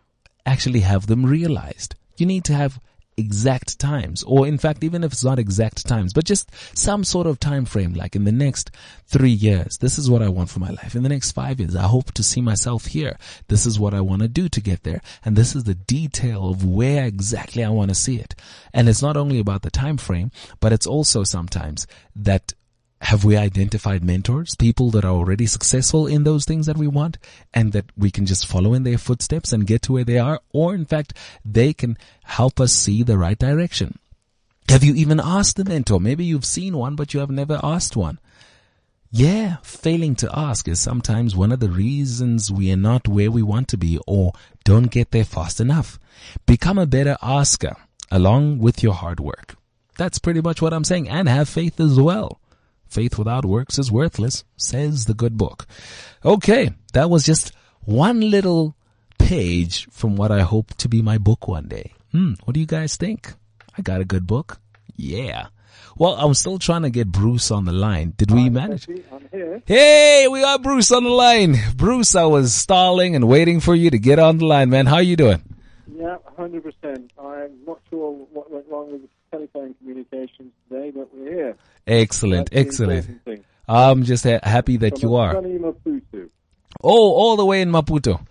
actually 0.46 0.80
have 0.80 1.08
them 1.08 1.26
realized? 1.26 1.96
You 2.16 2.26
need 2.26 2.46
to 2.46 2.54
have 2.54 2.80
exact 3.22 3.80
times 3.80 4.24
or 4.24 4.42
in 4.52 4.58
fact 4.58 4.84
even 4.84 5.04
if 5.04 5.12
it's 5.14 5.24
not 5.24 5.40
exact 5.40 5.80
times 5.88 6.12
but 6.14 6.26
just 6.26 6.50
some 6.78 7.04
sort 7.04 7.28
of 7.28 7.40
time 7.40 7.66
frame 7.66 7.94
like 7.94 8.16
in 8.16 8.26
the 8.26 8.38
next 8.46 8.72
3 9.08 9.30
years 9.30 9.78
this 9.78 9.98
is 9.98 10.10
what 10.10 10.22
I 10.22 10.30
want 10.30 10.50
for 10.50 10.60
my 10.60 10.72
life. 10.80 10.96
In 10.96 11.04
the 11.04 11.14
next 11.16 11.32
5 11.32 11.60
years 11.62 11.76
I 11.76 11.88
hope 11.96 12.12
to 12.14 12.24
see 12.24 12.42
myself 12.42 12.82
here. 12.98 13.16
This 13.48 13.66
is 13.66 13.80
what 13.80 13.94
I 13.94 14.02
want 14.02 14.22
to 14.24 14.28
do 14.42 14.50
to 14.50 14.62
get 14.70 14.84
there 14.84 15.02
and 15.24 15.36
this 15.36 15.56
is 15.56 15.64
the 15.64 15.80
detail 15.98 16.50
of 16.52 16.66
where 16.66 17.06
exactly 17.06 17.64
I 17.64 17.70
want 17.70 17.90
to 17.90 18.04
see 18.06 18.18
it. 18.18 18.36
And 18.74 18.90
it's 18.90 19.06
not 19.08 19.18
only 19.18 19.40
about 19.40 19.62
the 19.62 19.72
time 19.72 19.98
frame 19.98 20.32
but 20.60 20.74
it's 20.74 20.88
also 20.88 21.24
sometimes 21.24 21.88
that 22.16 22.54
have 23.02 23.26
we 23.26 23.36
identified 23.36 24.04
mentors, 24.04 24.56
people 24.56 24.92
that 24.92 25.04
are 25.04 25.12
already 25.12 25.48
successful 25.48 26.06
in 26.06 26.24
those 26.24 26.46
things 26.46 26.68
that 26.68 26.78
we 26.78 26.88
want 26.88 27.18
and 27.52 27.72
that 27.74 27.86
we 27.98 28.12
can 28.12 28.28
just 28.28 28.46
follow 28.46 28.74
in 28.74 28.84
their 28.84 29.00
footsteps 29.00 29.52
and 29.52 29.66
get 29.66 29.82
to 29.84 29.94
where 29.94 30.04
they 30.04 30.20
are? 30.20 30.40
Or 30.54 30.76
in 30.76 30.86
fact, 30.86 31.18
they 31.44 31.74
can 31.74 31.98
help 32.24 32.60
us 32.60 32.72
see 32.72 33.02
the 33.02 33.18
right 33.18 33.38
direction. 33.38 33.98
Have 34.70 34.84
you 34.84 34.94
even 34.94 35.20
asked 35.20 35.58
the 35.58 35.66
mentor? 35.66 36.00
Maybe 36.00 36.24
you've 36.24 36.46
seen 36.46 36.78
one, 36.78 36.96
but 36.96 37.14
you 37.14 37.20
have 37.20 37.32
never 37.32 37.60
asked 37.64 37.96
one. 37.96 38.20
Yeah, 39.10 39.58
failing 39.64 40.16
to 40.18 40.30
ask 40.34 40.68
is 40.68 40.80
sometimes 40.80 41.36
one 41.36 41.52
of 41.52 41.60
the 41.60 41.70
reasons 41.70 42.52
we 42.52 42.72
are 42.72 42.78
not 42.78 43.08
where 43.08 43.32
we 43.32 43.42
want 43.42 43.68
to 43.70 43.78
be 43.78 44.00
or 44.08 44.32
don't 44.64 44.92
get 44.92 45.12
there 45.12 45.26
fast 45.26 45.60
enough. 45.60 46.00
Become 46.46 46.78
a 46.78 46.86
better 46.86 47.18
asker 47.22 47.76
along 48.12 48.60
with 48.60 48.84
your 48.84 48.94
hard 48.94 49.20
work. 49.20 49.56
That's 49.98 50.20
pretty 50.20 50.42
much 50.42 50.62
what 50.62 50.72
I'm 50.74 50.84
saying 50.84 51.10
and 51.10 51.28
have 51.28 51.50
faith 51.50 51.80
as 51.80 52.00
well. 52.00 52.41
Faith 52.92 53.18
without 53.18 53.46
works 53.46 53.80
is 53.80 53.90
worthless, 53.90 54.44
says 54.58 55.06
the 55.06 55.14
good 55.14 55.38
book. 55.38 55.66
Okay, 56.26 56.72
that 56.92 57.10
was 57.10 57.26
just 57.26 57.54
one 57.86 58.30
little 58.30 58.76
page 59.18 59.88
from 59.90 60.18
what 60.18 60.30
I 60.30 60.42
hope 60.42 60.76
to 60.76 60.90
be 60.90 61.02
my 61.02 61.18
book 61.18 61.48
one 61.48 61.70
day. 61.70 61.94
Hmm, 62.12 62.34
what 62.44 62.54
do 62.54 62.60
you 62.60 62.66
guys 62.66 62.98
think? 62.98 63.34
I 63.78 63.82
got 63.82 64.02
a 64.02 64.06
good 64.06 64.28
book? 64.28 64.60
Yeah. 64.98 65.48
Well, 65.98 66.16
I'm 66.16 66.34
still 66.34 66.60
trying 66.60 66.82
to 66.82 66.90
get 66.90 67.08
Bruce 67.08 67.50
on 67.50 67.64
the 67.64 67.72
line. 67.72 68.14
Did 68.18 68.30
we 68.30 68.50
manage? 68.50 68.88
Hey, 69.66 70.28
we 70.30 70.42
got 70.42 70.62
Bruce 70.62 70.92
on 70.92 71.06
the 71.06 71.10
line. 71.10 71.56
Bruce, 71.78 72.14
I 72.14 72.26
was 72.26 72.54
stalling 72.54 73.16
and 73.16 73.26
waiting 73.26 73.62
for 73.62 73.74
you 73.74 73.90
to 73.90 74.00
get 74.00 74.20
on 74.20 74.38
the 74.38 74.46
line, 74.46 74.70
man. 74.70 74.86
How 74.88 74.96
are 74.96 75.02
you 75.02 75.16
doing? 75.16 75.42
Yeah, 75.96 76.18
100%. 76.38 77.10
I'm 77.18 77.52
not 77.66 77.80
sure 77.90 78.12
what 78.34 78.52
went 78.52 78.66
wrong 78.70 78.92
with 78.92 79.04
the 79.04 79.10
telephone 79.32 79.76
communications 79.76 80.52
today, 80.68 80.92
but 80.92 81.08
we're 81.16 81.32
here. 81.32 81.58
Excellent, 81.92 82.50
That's 82.52 82.62
excellent. 82.68 83.46
I'm 83.68 84.04
just 84.04 84.24
ha- 84.24 84.40
happy 84.44 84.78
that 84.78 85.02
you 85.02 85.16
are. 85.16 85.36
Maputo. 85.36 86.30
Oh, 86.82 87.12
all 87.14 87.36
the 87.36 87.46
way 87.46 87.62
in 87.62 87.70
Maputo. 87.70 88.26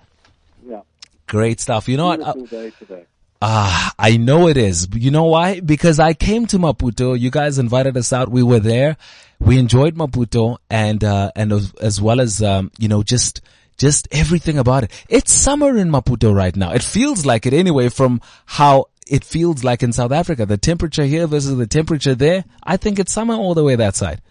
Yeah, 0.67 0.81
Great 1.27 1.61
stuff. 1.61 1.89
You 1.89 1.97
know 1.99 2.07
what? 2.07 2.51
Day 2.51 2.73
today. 2.79 3.05
Ah, 3.43 3.95
I 3.99 4.17
know 4.17 4.49
it 4.49 4.57
is. 4.57 4.89
You 4.95 5.11
know 5.11 5.25
why? 5.25 5.61
Because 5.61 5.99
I 5.99 6.13
came 6.15 6.47
to 6.49 6.59
Maputo. 6.59 7.19
You 7.19 7.31
guys 7.31 7.59
invited 7.59 7.97
us 7.97 8.13
out. 8.13 8.31
We 8.31 8.43
were 8.43 8.61
there. 8.61 8.97
We 9.39 9.59
enjoyed 9.59 9.95
Maputo 9.95 10.59
and, 10.69 11.03
uh, 11.03 11.31
and 11.35 11.53
as, 11.53 11.73
as 11.81 12.01
well 12.03 12.21
as, 12.21 12.43
um, 12.43 12.71
you 12.79 12.89
know, 12.89 13.03
just, 13.03 13.41
just 13.79 14.09
everything 14.13 14.59
about 14.59 14.85
it. 14.85 14.91
It's 15.09 15.33
summer 15.33 15.77
in 15.79 15.91
Maputo 15.91 16.35
right 16.35 16.55
now. 16.55 16.73
It 16.73 16.83
feels 16.83 17.25
like 17.25 17.47
it 17.47 17.55
anyway 17.55 17.89
from 17.89 18.21
how 18.45 18.87
it 19.11 19.25
feels 19.25 19.65
like 19.65 19.83
in 19.83 19.93
South 19.93 20.13
Africa. 20.13 20.47
The 20.47 20.57
temperature 20.57 21.05
here 21.05 21.27
versus 21.27 21.57
the 21.57 21.67
temperature 21.67 22.15
there. 22.15 22.45
I 22.63 22.77
think 22.77 22.99
it's 22.99 23.13
summer 23.13 23.35
all 23.35 23.55
the 23.55 23.65
way 23.65 23.75
that 23.75 23.97
side. 23.97 24.23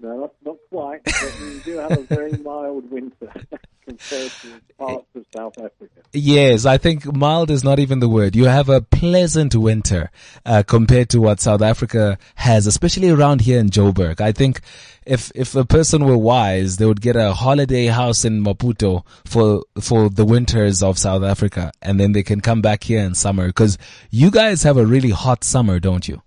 No, 0.00 0.18
not, 0.18 0.32
not 0.44 0.56
quite, 0.70 1.04
but 1.04 1.40
we 1.40 1.60
do 1.60 1.78
have 1.78 1.92
a 1.92 2.02
very 2.02 2.32
mild 2.44 2.90
winter 2.90 3.32
compared 3.84 4.30
to 4.30 4.60
parts 4.78 5.06
of 5.14 5.24
South 5.34 5.58
Africa. 5.58 6.00
Yes, 6.12 6.64
I 6.66 6.78
think 6.78 7.14
mild 7.14 7.50
is 7.50 7.64
not 7.64 7.78
even 7.78 8.00
the 8.00 8.08
word. 8.08 8.34
You 8.34 8.46
have 8.46 8.68
a 8.68 8.80
pleasant 8.80 9.54
winter 9.54 10.10
uh, 10.44 10.62
compared 10.66 11.08
to 11.10 11.20
what 11.20 11.40
South 11.40 11.62
Africa 11.62 12.18
has, 12.36 12.66
especially 12.66 13.10
around 13.10 13.42
here 13.42 13.58
in 13.58 13.68
Joburg. 13.68 14.20
I 14.20 14.32
think 14.32 14.60
if 15.06 15.30
if 15.34 15.54
a 15.54 15.64
person 15.64 16.04
were 16.04 16.16
wise, 16.16 16.76
they 16.78 16.86
would 16.86 17.00
get 17.00 17.16
a 17.16 17.32
holiday 17.34 17.86
house 17.86 18.24
in 18.24 18.42
Maputo 18.42 19.04
for 19.24 19.64
for 19.80 20.08
the 20.08 20.24
winters 20.24 20.82
of 20.82 20.98
South 20.98 21.22
Africa, 21.22 21.72
and 21.82 22.00
then 22.00 22.12
they 22.12 22.22
can 22.22 22.40
come 22.40 22.62
back 22.62 22.84
here 22.84 23.00
in 23.00 23.14
summer. 23.14 23.46
Because 23.48 23.78
you 24.10 24.30
guys 24.30 24.62
have 24.62 24.76
a 24.76 24.86
really 24.86 25.10
hot 25.10 25.44
summer, 25.44 25.78
don't 25.78 26.08
you? 26.08 26.22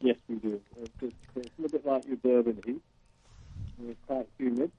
Yes, 0.00 0.16
we 0.28 0.36
do. 0.36 0.60
It's, 0.80 0.90
it's, 1.00 1.14
it's 1.36 1.50
a 1.58 1.62
little 1.62 1.78
bit 1.78 1.86
like 1.86 2.06
your 2.06 2.16
Durban 2.16 2.62
heat. 2.64 2.82
We're 3.78 3.94
quite 4.06 4.28
humid, 4.38 4.70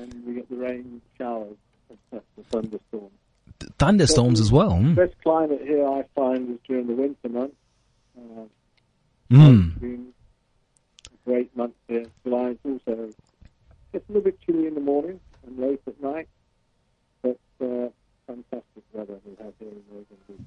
and 0.00 0.24
we 0.26 0.34
get 0.34 0.48
the 0.48 0.56
rain 0.56 1.00
showers, 1.18 1.56
and 2.12 2.20
the 2.36 2.42
thunderstorms. 2.50 3.12
Th- 3.60 3.72
Thunderstorms 3.78 4.40
as 4.40 4.52
well. 4.52 4.72
Mm. 4.72 4.94
Best 4.96 5.14
climate 5.22 5.60
here 5.64 5.86
I 5.86 6.04
find 6.14 6.50
is 6.50 6.58
during 6.66 6.86
the 6.88 6.94
winter 6.94 7.28
months. 7.28 7.56
Uh, 8.18 8.42
Mm. 9.30 9.80
June, 9.80 10.12
a 11.12 11.28
great 11.28 11.56
month 11.56 11.74
here. 11.88 12.04
July 12.22 12.50
is 12.50 12.58
also 12.64 13.10
it's 13.92 14.08
a 14.08 14.12
little 14.12 14.22
bit 14.22 14.40
chilly 14.42 14.66
in 14.68 14.74
the 14.74 14.80
morning 14.80 15.18
and 15.44 15.58
late 15.58 15.80
at 15.88 16.00
night, 16.00 16.28
but 17.22 17.38
uh, 17.60 17.88
fantastic 18.28 18.84
weather 18.92 19.18
we 19.24 19.32
have 19.44 19.52
here 19.58 19.68
in 19.68 19.82
Mozambique. 19.90 20.46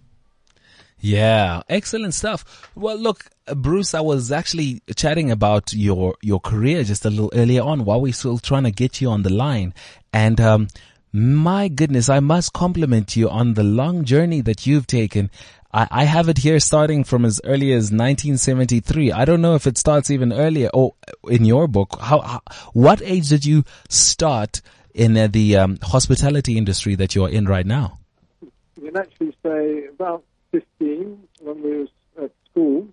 Yeah, 1.02 1.62
excellent 1.70 2.14
stuff. 2.14 2.70
Well, 2.76 2.98
look, 2.98 3.26
uh, 3.48 3.56
Bruce, 3.56 3.94
I 3.94 4.02
was 4.02 4.32
actually 4.32 4.82
chatting 4.96 5.32
about 5.32 5.74
your 5.74 6.16
your 6.22 6.40
career 6.40 6.84
just 6.84 7.06
a 7.06 7.10
little 7.10 7.32
earlier 7.34 7.62
on 7.62 7.86
while 7.86 8.02
we 8.02 8.10
are 8.10 8.14
still 8.14 8.38
trying 8.38 8.64
to 8.64 8.72
get 8.72 9.00
you 9.00 9.10
on 9.10 9.24
the 9.24 9.32
line, 9.32 9.74
and 10.12 10.42
um, 10.42 10.68
My 11.12 11.70
goodness, 11.70 12.08
I 12.08 12.20
must 12.20 12.54
compliment 12.54 13.16
you 13.16 13.30
on 13.30 13.56
the 13.56 13.64
long 13.64 14.04
journey 14.06 14.42
that 14.42 14.68
you've 14.68 14.86
taken. 14.86 15.32
I, 15.74 15.88
I 15.90 16.04
have 16.04 16.30
it 16.30 16.38
here 16.38 16.60
starting 16.60 17.04
from 17.04 17.26
as 17.26 17.42
early 17.44 17.72
as 17.72 17.86
1973. 17.86 19.12
I 19.12 19.26
don't 19.26 19.42
know 19.42 19.56
if 19.56 19.66
it 19.66 19.78
starts 19.80 20.12
even 20.12 20.32
earlier 20.32 20.70
or 20.72 20.94
in 21.28 21.46
your 21.46 21.68
book. 21.68 21.98
How, 22.00 22.20
how 22.22 22.42
what 22.74 23.02
age 23.02 23.30
did 23.30 23.44
you 23.44 23.64
start 23.90 24.62
in 24.94 25.18
uh, 25.18 25.28
the 25.28 25.58
um, 25.58 25.80
hospitality 25.82 26.58
industry 26.58 26.94
that 26.96 27.16
you're 27.16 27.30
in 27.30 27.46
right 27.46 27.66
now? 27.66 27.98
You 28.42 28.92
can 28.92 28.98
actually 28.98 29.36
say 29.42 29.88
about 29.88 30.24
15 30.52 31.28
when 31.42 31.64
we 31.64 31.78
was 31.78 31.90
at 32.22 32.32
school 32.52 32.88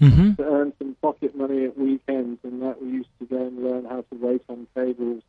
Mm-hmm. 0.00 0.34
to 0.34 0.44
earn 0.44 0.72
some 0.78 0.94
pocket 1.02 1.34
money 1.34 1.64
at 1.64 1.76
weekends, 1.76 2.38
and 2.44 2.62
that 2.62 2.80
we 2.80 2.88
used 2.88 3.08
to 3.18 3.26
go 3.26 3.48
and 3.48 3.64
learn 3.64 3.84
how 3.84 3.96
to 3.96 4.16
wait 4.20 4.42
on 4.48 4.68
tables 4.72 5.24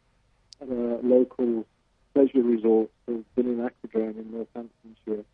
at 0.62 0.68
a 0.70 1.00
local 1.02 1.66
pleasure 2.14 2.44
resort 2.44 2.88
called 3.08 3.26
Billing 3.36 3.58
Aquadrome 3.58 4.20
in 4.20 4.32
Northamptonshire. 4.32 5.26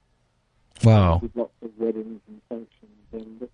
Wow. 0.85 1.19
with 1.21 1.35
lots 1.35 1.51
of 1.61 1.71
weddings 1.77 2.21
and 2.29 2.41
functions, 2.47 3.07
and 3.11 3.49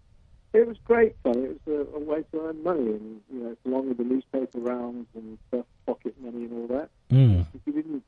it 0.54 0.68
was 0.68 0.78
great 0.86 1.16
fun. 1.24 1.38
It 1.38 1.60
was 1.66 1.88
a, 1.88 1.96
a 1.96 2.00
way 2.00 2.24
to 2.32 2.42
earn 2.42 2.62
money, 2.62 2.92
and 2.92 3.22
you 3.34 3.40
know, 3.40 3.58
along 3.66 3.88
with 3.88 3.98
the 3.98 4.04
newspaper 4.04 4.60
rounds 4.60 5.08
and 5.16 5.40
stuff, 5.48 5.66
pocket 5.88 6.14
money 6.22 6.46
and 6.46 6.54
all 6.54 6.78
that. 6.78 6.90
Mm. 7.12 7.48
If 7.56 7.62
you 7.66 7.74
didn't 7.74 8.04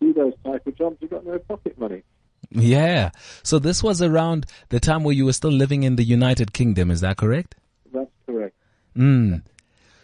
do 0.00 0.14
those 0.14 0.32
type 0.46 0.66
of 0.66 0.76
jobs, 0.78 0.96
you 1.00 1.08
got 1.08 1.26
no 1.26 1.38
pocket 1.40 1.78
money. 1.78 2.02
Yeah. 2.50 3.10
So 3.42 3.58
this 3.58 3.82
was 3.82 4.02
around 4.02 4.46
the 4.68 4.80
time 4.80 5.04
where 5.04 5.14
you 5.14 5.24
were 5.24 5.32
still 5.32 5.52
living 5.52 5.82
in 5.82 5.96
the 5.96 6.04
United 6.04 6.52
Kingdom. 6.52 6.90
Is 6.90 7.00
that 7.00 7.16
correct? 7.16 7.54
That's 7.92 8.10
correct. 8.26 8.54
Mm. 8.96 9.42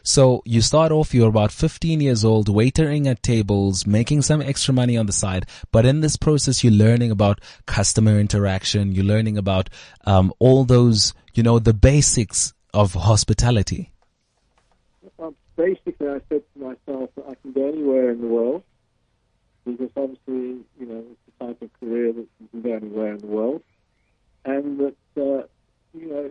So 0.02 0.40
you 0.46 0.62
start 0.62 0.90
off, 0.90 1.12
you're 1.12 1.28
about 1.28 1.52
15 1.52 2.00
years 2.00 2.24
old, 2.24 2.48
waitering 2.48 3.06
at 3.06 3.22
tables, 3.22 3.86
making 3.86 4.22
some 4.22 4.40
extra 4.40 4.72
money 4.72 4.96
on 4.96 5.04
the 5.04 5.12
side. 5.12 5.44
But 5.70 5.84
in 5.84 6.00
this 6.00 6.16
process, 6.16 6.64
you're 6.64 6.72
learning 6.72 7.10
about 7.10 7.40
customer 7.66 8.18
interaction. 8.18 8.92
You're 8.92 9.04
learning 9.04 9.36
about, 9.36 9.68
um, 10.06 10.32
all 10.38 10.64
those, 10.64 11.12
you 11.34 11.42
know, 11.42 11.58
the 11.58 11.74
basics 11.74 12.54
of 12.72 12.94
hospitality. 12.94 13.92
Well, 15.18 15.34
basically, 15.56 16.08
I 16.08 16.20
said 16.30 16.42
to 16.54 16.58
myself 16.58 17.10
I 17.28 17.34
can 17.42 17.52
go 17.52 17.68
anywhere 17.68 18.10
in 18.10 18.20
the 18.22 18.28
world 18.28 18.62
because 19.66 19.90
obviously, 19.96 20.64
you 20.80 20.86
know, 20.86 21.04
type 21.40 21.60
of 21.62 21.70
career 21.80 22.12
that 22.12 22.26
you 22.40 22.48
can 22.50 22.62
go 22.62 22.72
anywhere 22.74 23.12
in 23.12 23.18
the 23.18 23.26
world, 23.26 23.62
and 24.44 24.78
that 24.80 24.96
uh, 25.16 25.46
you 25.94 26.08
know, 26.10 26.30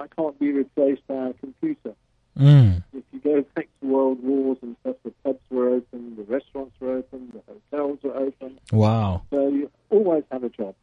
I 0.00 0.06
can't 0.08 0.38
be 0.38 0.52
replaced 0.52 1.06
by 1.06 1.28
a 1.28 1.32
computer. 1.34 1.94
Mm. 2.38 2.82
If 2.94 3.04
you 3.12 3.20
go 3.20 3.44
back 3.54 3.68
to 3.80 3.86
world 3.86 4.22
wars 4.22 4.58
and 4.62 4.76
stuff, 4.80 4.96
the 5.04 5.12
pubs 5.24 5.40
were 5.50 5.68
open, 5.68 6.16
the 6.16 6.22
restaurants 6.22 6.74
were 6.80 6.98
open, 6.98 7.32
the 7.34 7.42
hotels 7.72 7.98
were 8.02 8.16
open, 8.16 8.58
Wow. 8.72 9.22
so 9.30 9.48
you 9.48 9.70
always 9.90 10.24
have 10.30 10.44
a 10.44 10.48
job. 10.48 10.74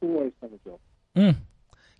Always 0.00 0.32
have 0.40 0.50
a 0.52 0.68
job. 0.68 0.78
Mm. 1.16 1.36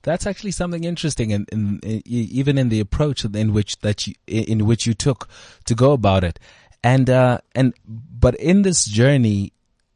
That's 0.03 0.27
actually 0.27 0.51
something 0.53 0.85
interesting, 0.85 1.31
in, 1.31 1.47
in, 1.53 1.79
in 1.85 2.03
even 2.05 2.59
in 2.59 2.69
the 2.69 2.81
approach 2.81 3.25
in 3.25 3.53
which 3.53 3.79
that 3.81 4.07
you 4.07 4.15
in 4.27 4.67
which 4.67 4.87
you 4.87 4.95
took 4.95 5.29
to 5.67 5.75
go 5.75 5.93
about 5.93 6.25
it, 6.25 6.41
and 6.83 7.09
uh, 7.09 7.39
and 7.55 7.75
but 7.87 8.35
in 8.37 8.63
this 8.63 8.85
journey, 8.85 9.53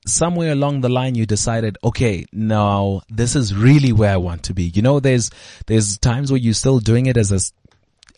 somewhere 0.07 0.53
along 0.53 0.81
the 0.81 0.89
line, 0.89 1.15
you 1.15 1.27
decided, 1.27 1.77
okay, 1.85 2.25
now 2.33 3.03
this 3.09 3.37
is 3.37 3.55
really 3.55 3.93
where 3.93 4.13
I 4.13 4.17
want 4.17 4.45
to 4.45 4.55
be. 4.55 4.65
You 4.65 4.83
know, 4.83 5.01
there's 5.01 5.31
there's 5.67 5.99
times 5.99 6.31
where 6.31 6.41
you're 6.41 6.55
still 6.55 6.79
doing 6.79 7.07
it 7.07 7.17
as 7.17 7.33
a 7.33 7.41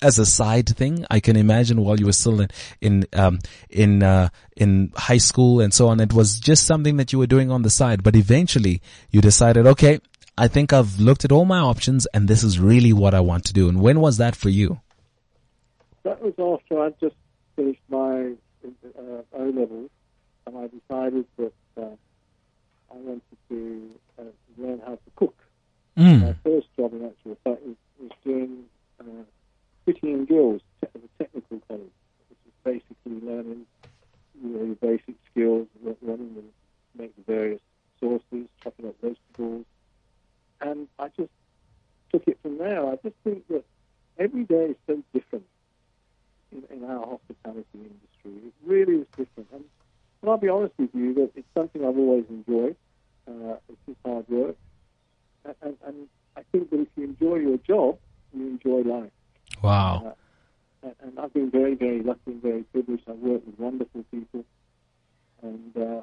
as 0.01 0.19
a 0.19 0.27
side 0.27 0.69
thing. 0.69 1.05
I 1.11 1.21
can 1.21 1.37
imagine 1.37 1.83
while 1.83 1.99
you 1.99 2.07
were 2.07 2.13
still 2.13 2.41
in 2.41 2.49
in 2.81 3.07
um, 3.13 3.39
in 3.71 4.03
uh, 4.03 4.29
in 4.57 4.93
high 4.97 5.19
school 5.19 5.61
and 5.61 5.73
so 5.73 5.89
on, 5.89 6.01
it 6.01 6.13
was 6.13 6.39
just 6.39 6.67
something 6.67 6.97
that 6.97 7.13
you 7.13 7.19
were 7.19 7.27
doing 7.27 7.51
on 7.51 7.63
the 7.63 7.71
side. 7.71 8.03
But 8.03 8.17
eventually, 8.17 8.81
you 9.11 9.21
decided, 9.21 9.67
okay, 9.67 10.01
I 10.37 10.49
think 10.49 10.73
I've 10.73 11.01
looked 11.01 11.25
at 11.25 11.33
all 11.33 11.45
my 11.45 11.59
options, 11.59 12.07
and 12.15 12.29
this 12.29 12.45
is 12.45 12.61
really 12.61 12.93
what 12.93 13.15
I 13.15 13.21
want 13.21 13.45
to 13.47 13.53
do. 13.53 13.69
And 13.69 13.81
when 13.81 14.01
was 14.01 14.19
that 14.19 14.37
for 14.37 14.49
you? 14.49 14.81
That 16.05 16.23
was 16.23 16.35
after 16.39 16.81
I'd 16.81 16.99
just 17.01 17.17
finished 17.57 17.83
my 17.89 18.33
uh, 18.65 19.23
O 19.33 19.45
levels, 19.45 19.91
and 20.47 20.57
I 20.57 20.69
decided 20.69 21.27
that 21.39 21.53
uh, 21.79 21.97
I 22.93 22.97
wanted 22.97 23.23
to 23.51 23.91
uh, 24.19 24.23
learn 24.57 24.81
how 24.85 24.95
to 24.95 25.11
cook. 25.17 25.35
My 25.97 26.05
Mm. 26.05 26.37
first 26.45 26.69
job, 26.77 26.93
in 26.95 27.05
actual 27.05 27.37
fact, 27.45 27.63
was, 27.63 27.77
was 28.01 28.11
doing 28.25 28.65
uh, 29.01 29.25
City 29.87 30.13
and 30.13 30.27
Guilds 30.29 30.63
at 30.83 30.91
a 30.95 31.09
technical 31.23 31.61
college, 31.69 31.99
which 32.29 32.39
is 32.47 32.53
basically 32.65 33.21
learning 33.29 33.67
you 34.41 34.49
know, 34.51 34.65
your 34.65 34.75
basic 34.77 35.17
skills, 35.31 35.67
le- 35.83 35.97
learning 36.03 36.35
to 36.37 36.45
make 36.97 37.15
the 37.17 37.23
various 37.23 37.61
sauces, 38.01 38.49
chopping 38.63 38.87
up 38.87 38.95
vegetables, 39.03 39.67
and 40.61 40.89
I 40.99 41.09
just 41.17 41.31
took 42.13 42.23
it 42.27 42.39
from 42.43 42.59
there. 42.59 42.87
I 42.87 42.97
just 43.03 43.17
think 43.25 43.47
that 43.49 43.65
every 44.19 44.45
day 44.45 44.67
is 44.71 44.77
so 44.87 45.03
different 45.13 45.45
in, 46.53 46.63
in 46.71 46.85
our 46.85 47.07
hospitality 47.07 47.67
industry. 47.75 48.49
It 48.49 48.55
really 48.65 49.03
is 49.03 49.07
different. 49.17 49.49
And, 49.53 49.65
and 50.21 50.31
I'll 50.31 50.39
be 50.39 50.49
honest 50.49 50.75
with 50.79 50.91
you 50.95 51.15
that 51.15 51.31
it's 51.37 51.47
something 51.57 51.85
I've 51.85 51.97
always 51.97 52.25
enjoyed. 52.29 52.77
Uh, 53.27 53.57
it's 53.69 53.79
just 53.87 53.99
hard 54.05 54.29
work. 54.29 54.57
And, 55.45 55.55
and, 55.63 55.77
and 55.87 56.09
I 56.37 56.43
think 56.51 56.71
that 56.71 56.81
if 56.81 56.89
you 56.97 57.05
enjoy 57.05 57.37
your 57.37 57.59
job, 57.59 57.99
you 58.35 58.47
enjoy 58.47 58.89
life. 58.89 59.11
Wow. 59.63 60.17
And, 60.83 60.95
and 61.03 61.19
I've 61.19 61.33
been 61.33 61.51
very, 61.51 61.75
very 61.75 62.03
lucky 62.03 62.21
and 62.27 62.43
very 62.43 62.63
privileged. 62.65 63.05
I've 63.09 63.19
worked 63.19 63.47
with 63.47 63.59
wonderful 63.59 64.05
people. 64.11 64.45
And 65.43 65.77
uh, 65.77 66.03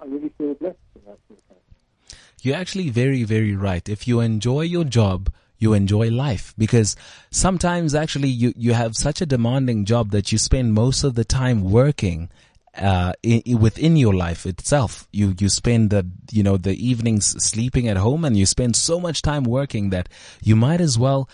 I 0.00 0.06
really 0.06 0.30
feel 0.38 0.54
blessed 0.54 0.78
in 0.94 1.02
that 1.06 1.18
sort 1.28 1.38
of 1.38 1.44
thing. 1.48 2.18
You're 2.40 2.56
actually 2.56 2.88
very, 2.88 3.22
very 3.22 3.54
right. 3.54 3.86
If 3.88 4.08
you 4.08 4.20
enjoy 4.20 4.62
your 4.62 4.84
job, 4.84 5.32
you 5.58 5.74
enjoy 5.74 6.10
life 6.10 6.54
because 6.58 6.96
sometimes 7.30 7.94
actually 7.94 8.28
you, 8.28 8.52
you 8.56 8.72
have 8.72 8.96
such 8.96 9.20
a 9.20 9.26
demanding 9.26 9.84
job 9.84 10.10
that 10.10 10.32
you 10.32 10.38
spend 10.38 10.74
most 10.74 11.04
of 11.04 11.14
the 11.14 11.24
time 11.24 11.70
working 11.70 12.28
uh, 12.76 13.12
within 13.58 13.96
your 13.96 14.14
life 14.14 14.46
itself. 14.46 15.06
You, 15.12 15.34
you 15.38 15.48
spend 15.48 15.90
the, 15.90 16.06
you 16.30 16.42
know, 16.42 16.56
the 16.56 16.74
evenings 16.74 17.34
sleeping 17.44 17.88
at 17.88 17.96
home 17.96 18.24
and 18.24 18.36
you 18.36 18.46
spend 18.46 18.76
so 18.76 18.98
much 18.98 19.22
time 19.22 19.44
working 19.44 19.90
that 19.90 20.08
you 20.42 20.56
might 20.56 20.80
as 20.80 20.98
well 20.98 21.28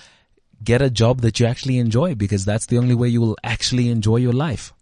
get 0.62 0.82
a 0.82 0.91
job 0.91 1.20
that 1.20 1.39
you 1.39 1.47
actually 1.47 1.78
enjoy 1.78 2.14
because 2.14 2.45
that's 2.45 2.66
the 2.66 2.78
only 2.78 2.95
way 2.95 3.09
you 3.09 3.20
will 3.20 3.36
actually 3.45 3.89
enjoy 3.89 4.16
your 4.16 4.32
life. 4.32 4.72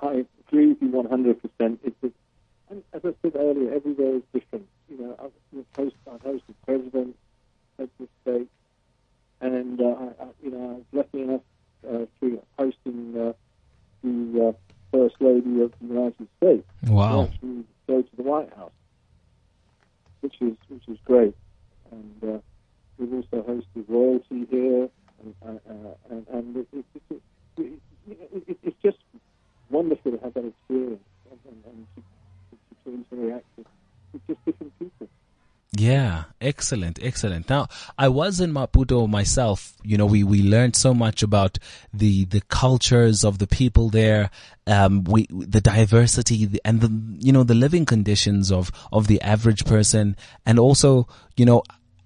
I 0.00 0.24
agree 0.48 0.68
with 0.68 0.82
you 0.82 0.88
100%. 0.88 1.78
It's 1.84 2.14
and 2.72 2.82
as 2.94 3.02
I 3.04 3.12
said 3.20 3.36
earlier, 3.36 3.74
every 3.74 3.92
day 3.92 4.16
is 4.16 4.22
different. 4.32 4.66
You 4.88 4.96
know, 4.98 5.16
I've, 5.22 5.58
I've 6.08 6.22
hosted, 6.22 6.54
presidents, 6.64 7.18
heads 7.78 7.90
of 8.00 8.08
state, 8.22 8.48
and 9.42 9.78
uh, 9.78 9.84
I, 10.18 10.24
you 10.42 10.50
know, 10.50 10.70
I 10.70 10.72
was 10.72 10.84
lucky 10.92 11.20
enough 11.20 11.42
uh, 11.86 12.06
through 12.18 12.42
hosting 12.58 13.14
uh, 13.14 13.32
the 14.02 14.48
uh, 14.48 14.71
First 14.92 15.16
Lady 15.20 15.62
of 15.62 15.72
the 15.80 15.86
United 15.88 16.28
States 16.36 16.66
Wow. 16.86 17.24
actually 17.24 17.64
go 17.86 18.02
to 18.02 18.16
the 18.16 18.22
White 18.22 18.52
House, 18.54 18.72
which 20.20 20.34
is 20.40 20.56
which 20.68 20.86
is 20.88 20.98
great. 21.04 21.34
And 21.90 22.22
uh, 22.22 22.38
we've 22.98 23.12
also 23.12 23.42
hosted 23.42 23.84
royalty 23.88 24.46
here, 24.50 24.88
and, 25.22 25.34
uh, 25.44 25.70
uh, 25.70 25.94
and, 26.10 26.26
and 26.28 26.56
it, 26.56 26.66
it, 26.72 26.84
it, 27.10 27.22
it, 27.58 27.72
it, 28.08 28.42
it, 28.48 28.58
it's 28.62 28.76
just 28.82 28.98
wonderful 29.70 30.12
to 30.12 30.18
have 30.18 30.34
that 30.34 30.44
experience 30.44 31.00
and, 31.30 31.40
and, 31.48 31.64
and 31.66 31.86
to, 31.96 32.02
to, 32.50 32.90
to 32.90 33.04
interact 33.16 33.46
with, 33.56 33.66
with 34.12 34.26
just 34.26 34.44
different 34.44 34.78
people. 34.78 35.08
Yeah, 35.74 36.24
excellent, 36.38 36.98
excellent. 37.00 37.48
Now, 37.48 37.68
I 37.96 38.08
was 38.08 38.40
in 38.40 38.52
Maputo 38.52 39.08
myself. 39.08 39.72
You 39.82 39.96
know, 39.96 40.04
we, 40.04 40.22
we 40.22 40.42
learned 40.42 40.76
so 40.76 40.92
much 40.92 41.22
about 41.22 41.58
the, 41.94 42.26
the 42.26 42.42
cultures 42.42 43.24
of 43.24 43.38
the 43.38 43.46
people 43.46 43.88
there, 43.88 44.28
um, 44.66 45.02
we, 45.04 45.26
the 45.30 45.62
diversity 45.62 46.60
and 46.62 46.82
the, 46.82 47.24
you 47.24 47.32
know, 47.32 47.42
the 47.42 47.54
living 47.54 47.86
conditions 47.86 48.52
of, 48.52 48.70
of 48.92 49.06
the 49.06 49.22
average 49.22 49.64
person 49.64 50.14
and 50.44 50.58
also, 50.58 51.08
you 51.38 51.46
know, 51.46 51.62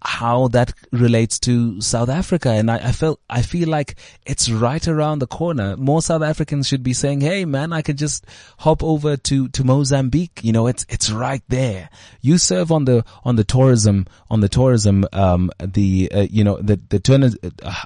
how 0.06 0.46
that 0.48 0.72
relates 0.92 1.38
to 1.40 1.80
South 1.80 2.08
Africa. 2.08 2.50
And 2.50 2.70
I, 2.70 2.76
I 2.76 2.92
felt, 2.92 3.20
I 3.28 3.42
feel 3.42 3.68
like 3.68 3.96
it's 4.24 4.48
right 4.48 4.86
around 4.86 5.18
the 5.18 5.26
corner. 5.26 5.76
More 5.76 6.00
South 6.00 6.22
Africans 6.22 6.68
should 6.68 6.84
be 6.84 6.92
saying, 6.92 7.22
Hey 7.22 7.44
man, 7.44 7.72
I 7.72 7.82
could 7.82 7.98
just 7.98 8.24
hop 8.58 8.84
over 8.84 9.16
to, 9.16 9.48
to 9.48 9.64
Mozambique. 9.64 10.40
You 10.42 10.52
know, 10.52 10.68
it's, 10.68 10.86
it's 10.88 11.10
right 11.10 11.42
there. 11.48 11.90
You 12.20 12.38
serve 12.38 12.70
on 12.70 12.84
the, 12.84 13.04
on 13.24 13.34
the 13.34 13.42
tourism, 13.42 14.06
on 14.30 14.40
the 14.40 14.48
tourism, 14.48 15.06
um, 15.12 15.50
the, 15.58 16.10
uh, 16.14 16.26
you 16.30 16.44
know, 16.44 16.58
the, 16.58 16.80
the 16.88 17.00
turn, 17.00 17.24
uh, 17.24 17.30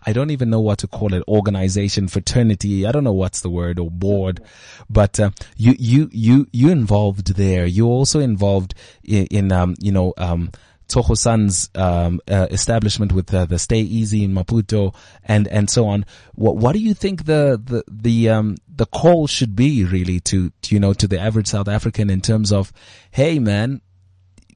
I 0.04 0.12
don't 0.12 0.30
even 0.30 0.50
know 0.50 0.60
what 0.60 0.78
to 0.80 0.86
call 0.86 1.14
it, 1.14 1.24
organization, 1.26 2.06
fraternity. 2.06 2.86
I 2.86 2.92
don't 2.92 3.04
know 3.04 3.12
what's 3.14 3.40
the 3.40 3.50
word 3.50 3.78
or 3.78 3.90
board, 3.90 4.42
but, 4.90 5.18
uh, 5.18 5.30
you, 5.56 5.74
you, 5.78 6.10
you, 6.12 6.46
you 6.52 6.68
involved 6.70 7.34
there. 7.36 7.64
You 7.64 7.86
also 7.86 8.20
involved 8.20 8.74
in, 9.04 9.26
in 9.26 9.52
um, 9.52 9.74
you 9.80 9.90
know, 9.90 10.12
um, 10.18 10.50
Tsogo 10.90 11.16
Sun's 11.16 11.70
um, 11.74 12.20
uh, 12.28 12.48
establishment 12.50 13.12
with 13.12 13.32
uh, 13.32 13.46
the 13.46 13.58
Stay 13.58 13.80
Easy 13.80 14.24
in 14.24 14.34
Maputo 14.34 14.94
and 15.24 15.46
and 15.48 15.70
so 15.70 15.86
on. 15.86 16.04
What 16.34 16.56
what 16.56 16.72
do 16.72 16.80
you 16.80 16.94
think 16.94 17.26
the 17.26 17.60
the 17.62 17.84
the 17.88 18.28
um, 18.28 18.56
the 18.68 18.86
call 18.86 19.26
should 19.26 19.54
be 19.54 19.84
really 19.84 20.20
to, 20.20 20.50
to 20.62 20.74
you 20.74 20.80
know 20.80 20.92
to 20.94 21.06
the 21.06 21.18
average 21.18 21.46
South 21.46 21.68
African 21.68 22.10
in 22.10 22.20
terms 22.20 22.52
of, 22.52 22.72
hey 23.10 23.38
man, 23.38 23.80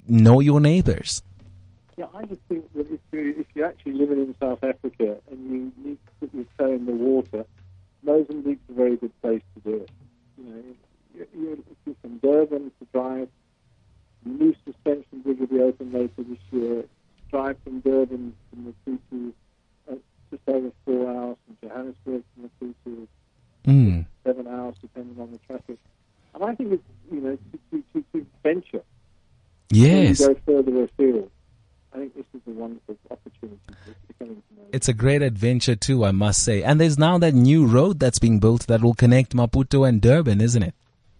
know 0.09 0.41
your 0.41 0.61
neighbors. 0.61 1.22
Yeah, 1.97 2.07
I 2.14 2.24
just 2.24 2.41
think 2.49 2.72
that 2.74 2.91
if, 2.91 3.01
you, 3.12 3.35
if 3.39 3.47
you're 3.55 3.66
actually 3.66 3.93
living 3.93 4.18
in 4.18 4.35
South 4.41 4.64
Africa 4.64 5.16
and 5.30 5.51
you 5.51 5.72
need 5.85 5.99
to 6.07 6.12
put 6.20 6.35
your 6.35 6.45
toe 6.59 6.72
in 6.72 6.87
the 6.87 6.93
water, 6.93 7.45
Mozambique's 8.03 8.68
a 8.68 8.72
very 8.72 8.97
good 8.97 9.12
place 9.22 9.43
to 9.55 9.61
do 9.61 9.76
it. 9.76 9.91
You 10.37 10.45
know, 10.45 10.62
you, 11.14 11.26
you, 11.32 11.64
if 11.70 11.76
you're 11.87 11.95
from 12.03 12.18
Durban 12.18 12.72
to 12.80 12.87
drive, 12.93 13.28
new 14.31 14.55
suspension 14.64 15.20
bridge 15.22 15.39
will 15.39 15.47
be 15.47 15.61
open 15.61 15.93
later 15.93 16.11
this 16.18 16.39
year. 16.51 16.85
Drive 17.31 17.57
from 17.64 17.81
Durban 17.81 18.35
from 18.51 18.75
Maputo, 18.87 19.33
uh, 19.91 19.95
just 20.31 20.43
over 20.49 20.70
four 20.85 21.09
hours 21.11 21.37
from 21.47 21.68
Johannesburg 21.68 22.22
to 22.37 22.64
Maputo, 22.64 23.07
Mm. 23.66 24.05
seven 24.25 24.47
hours 24.47 24.75
depending 24.83 25.18
on 25.20 25.33
the 25.33 25.39
traffic. 25.47 25.79
And 26.35 26.45
I 26.45 26.55
think 26.55 26.72
it's 26.72 26.83
you 27.11 27.20
know 27.20 27.37
to, 27.37 27.59
to, 27.70 27.85
to, 27.95 28.05
to 28.12 28.27
venture. 28.43 28.83
Yes. 29.70 30.18
To 30.18 30.35
go 30.35 30.41
further 30.47 30.85
afield. 30.85 31.31
I 31.95 31.99
think 31.99 32.14
this 32.14 32.25
is 32.35 32.41
a 32.47 32.51
wonderful 32.51 32.97
opportunity 33.11 33.59
to, 33.68 33.75
to 33.75 34.12
come 34.18 34.29
into 34.29 34.43
Mozambique. 34.51 34.75
It's 34.75 34.89
a 34.89 34.93
great 34.93 35.22
adventure 35.22 35.77
too, 35.77 36.05
I 36.05 36.11
must 36.11 36.43
say. 36.43 36.62
And 36.62 36.81
there's 36.81 36.99
now 36.99 37.18
that 37.18 37.35
new 37.35 37.66
road 37.66 38.01
that's 38.01 38.18
being 38.18 38.41
built 38.41 38.66
that 38.66 38.83
will 38.83 38.95
connect 38.95 39.35
Maputo 39.35 39.89
and 39.89 40.01
Durban, 40.01 40.41
isn't 40.41 40.62
it? 40.62 40.75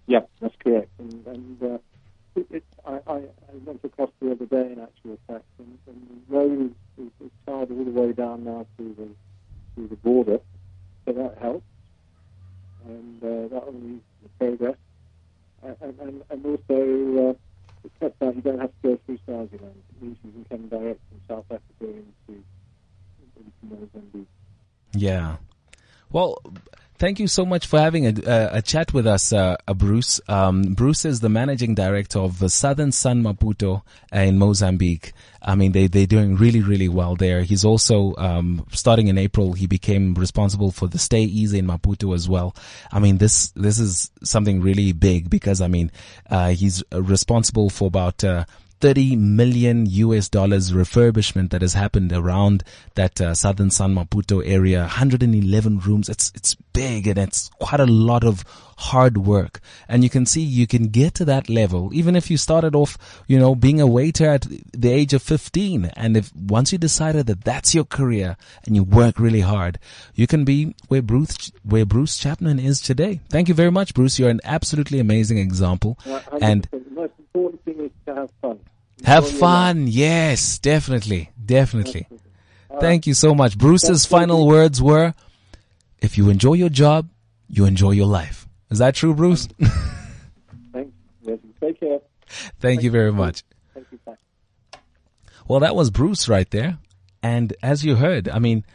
Yeah, 0.07 0.21
that's 0.41 0.55
correct. 0.63 0.91
And, 0.99 1.27
and 1.27 1.63
uh, 1.63 1.79
it, 2.37 2.47
it, 2.51 2.65
I, 2.87 3.01
I, 3.07 3.23
went 3.65 3.81
across 3.83 4.11
the 4.21 4.33
other 4.33 4.47
day, 4.47 4.73
in 4.73 4.81
actual 4.81 5.19
fact, 5.27 5.45
and, 5.59 5.79
and 5.87 6.23
the 6.29 6.35
road 6.35 6.75
is, 6.99 7.07
is, 7.07 7.13
is 7.27 7.31
tarred 7.47 7.71
all 7.71 7.85
the 7.85 7.91
way 7.91 8.13
down 8.13 8.45
now 8.45 8.67
to 8.79 8.95
the 8.95 9.09
to 9.77 9.89
the 9.89 9.97
border, 9.97 10.39
so 11.05 11.13
that 11.13 11.39
helps, 11.41 11.65
and 12.87 13.23
uh, 13.23 13.49
that 13.49 13.65
the 13.67 14.29
progress. 14.39 14.77
And, 15.63 15.99
and, 15.99 16.23
and, 16.29 16.45
also, 16.45 17.31
uh, 17.31 17.35
it 17.85 17.93
cuts. 17.99 18.37
You 18.37 18.43
don't 18.43 18.61
have 18.61 18.71
to 18.83 18.89
go 18.89 19.01
through 19.07 19.19
Swaziland. 19.25 19.83
It 19.97 20.03
means 20.03 20.19
you 20.23 20.33
can 20.33 20.45
come 20.51 20.69
direct 20.69 21.01
from 21.09 21.21
South 21.27 21.47
Africa 21.51 21.63
into 21.81 22.43
into 23.37 23.53
Mozambique. 23.63 24.29
Yeah. 24.93 25.37
Well, 26.13 26.39
thank 26.99 27.19
you 27.19 27.27
so 27.29 27.45
much 27.45 27.67
for 27.67 27.79
having 27.79 28.07
a, 28.07 28.15
a, 28.27 28.59
a 28.59 28.63
chat 28.63 28.93
with 28.93 29.07
us, 29.07 29.33
uh, 29.33 29.57
uh, 29.67 29.75
Bruce. 29.75 30.21
Um, 30.29 30.63
Bruce 30.75 31.05
is 31.05 31.21
the 31.21 31.29
managing 31.29 31.75
director 31.75 32.19
of 32.19 32.39
the 32.39 32.49
Southern 32.49 32.93
Sun 32.93 33.23
Maputo 33.23 33.83
uh, 34.15 34.19
in 34.19 34.39
Mozambique. 34.39 35.13
I 35.43 35.55
mean, 35.55 35.73
they, 35.73 35.87
they're 35.87 36.07
doing 36.07 36.37
really, 36.37 36.63
really 36.63 36.89
well 36.89 37.17
there. 37.17 37.43
He's 37.43 37.65
also, 37.65 38.15
um, 38.17 38.67
starting 38.73 39.09
in 39.09 39.19
April, 39.19 39.53
he 39.53 39.67
became 39.67 40.15
responsible 40.15 40.71
for 40.71 40.89
the 40.89 40.99
Stay 40.99 41.23
Easy 41.23 41.59
in 41.59 41.67
Maputo 41.67 42.15
as 42.15 42.29
well. 42.29 42.55
I 42.91 42.99
mean, 42.99 43.19
this, 43.19 43.51
this 43.51 43.79
is 43.79 44.11
something 44.23 44.63
really 44.63 44.93
big 44.93 45.29
because, 45.29 45.61
I 45.61 45.69
mean, 45.69 45.91
uh, 46.31 46.51
he's 46.51 46.83
responsible 46.93 47.71
for 47.71 47.89
about, 47.89 48.25
uh, 48.25 48.45
30 48.81 49.17
million 49.17 49.87
US 49.87 50.29
dollars 50.29 50.73
refurbishment 50.73 51.51
that 51.51 51.63
has 51.63 51.73
happened 51.73 52.13
around 52.13 52.63
that 52.97 53.19
uh, 53.19 53.33
southern 53.33 53.71
Sun 53.71 53.95
Maputo 53.95 54.43
area. 54.45 54.81
111 54.81 55.79
rooms. 55.79 56.11
It's 56.11 56.31
it's 56.35 56.55
big 56.75 57.07
and 57.07 57.19
it's 57.19 57.49
quite 57.59 57.81
a 57.81 57.87
lot 57.87 58.23
of 58.25 58.45
hard 58.77 59.17
work. 59.17 59.61
And 59.89 60.03
you 60.05 60.11
can 60.11 60.27
see 60.27 60.43
you 60.43 60.67
can 60.67 60.89
get 60.89 61.15
to 61.15 61.25
that 61.25 61.49
level 61.49 61.91
even 61.95 62.17
if 62.17 62.31
you 62.31 62.37
started 62.37 62.75
off, 62.75 62.99
you 63.27 63.39
know, 63.39 63.55
being 63.55 63.81
a 63.81 63.87
waiter 63.87 64.29
at 64.29 64.47
the 64.73 64.91
age 64.91 65.15
of 65.15 65.23
15. 65.23 65.87
And 65.97 66.17
if 66.17 66.35
once 66.35 66.73
you 66.73 66.79
decided 66.79 67.27
that 67.29 67.45
that's 67.45 67.75
your 67.75 67.85
career 67.85 68.37
and 68.67 68.77
you 68.77 68.83
work 68.83 69.19
really 69.19 69.41
hard, 69.41 69.79
you 70.15 70.27
can 70.27 70.45
be 70.45 70.75
where 70.89 71.01
Bruce 71.03 71.51
where 71.63 71.87
Bruce 71.87 72.19
Chapman 72.19 72.59
is 72.59 72.81
today. 72.83 73.21
Thank 73.31 73.49
you 73.49 73.55
very 73.55 73.71
much, 73.71 73.95
Bruce. 73.95 74.19
You're 74.19 74.29
an 74.31 74.41
absolutely 74.45 74.99
amazing 74.99 75.39
example. 75.39 75.99
Uh, 76.05 76.21
And 76.43 76.69
100%. 76.71 76.85
the 76.85 76.91
most 77.01 77.13
important 77.19 77.65
thing 77.65 77.81
is 77.81 77.91
to 78.07 78.15
have 78.15 78.31
fun. 78.43 78.59
have 79.05 79.29
fun. 79.29 79.87
Yes, 79.87 80.59
definitely. 80.59 81.31
Definitely. 81.45 82.07
Thank 82.81 83.07
you 83.07 83.15
so 83.15 83.35
much. 83.37 83.57
Bruce's 83.57 84.05
final 84.05 84.49
words 84.49 84.83
were, 84.83 85.15
if 86.05 86.19
you 86.19 86.29
enjoy 86.29 86.53
your 86.55 86.69
job, 86.69 87.09
you 87.49 87.65
enjoy 87.65 87.93
your 87.93 88.07
life. 88.07 88.47
Is 88.71 88.79
that 88.79 88.95
true, 88.95 89.15
Bruce? 89.15 89.49
Thanks. 90.73 90.93
Yes, 91.23 91.39
Take 91.61 91.81
care. 91.81 91.99
Thank 92.61 92.83
you 92.83 92.91
very 92.91 93.13
much. 93.13 93.43
Thank 93.73 93.87
you. 93.91 93.99
Bye. 94.05 94.15
Well, 95.49 95.61
that 95.61 95.75
was 95.75 95.91
Bruce 95.91 96.29
right 96.29 96.51
there. 96.51 96.79
And 97.23 97.55
as 97.63 97.85
you 97.85 97.97
heard, 97.97 98.29
I 98.29 98.39
mean, 98.39 98.65
i- 98.69 98.75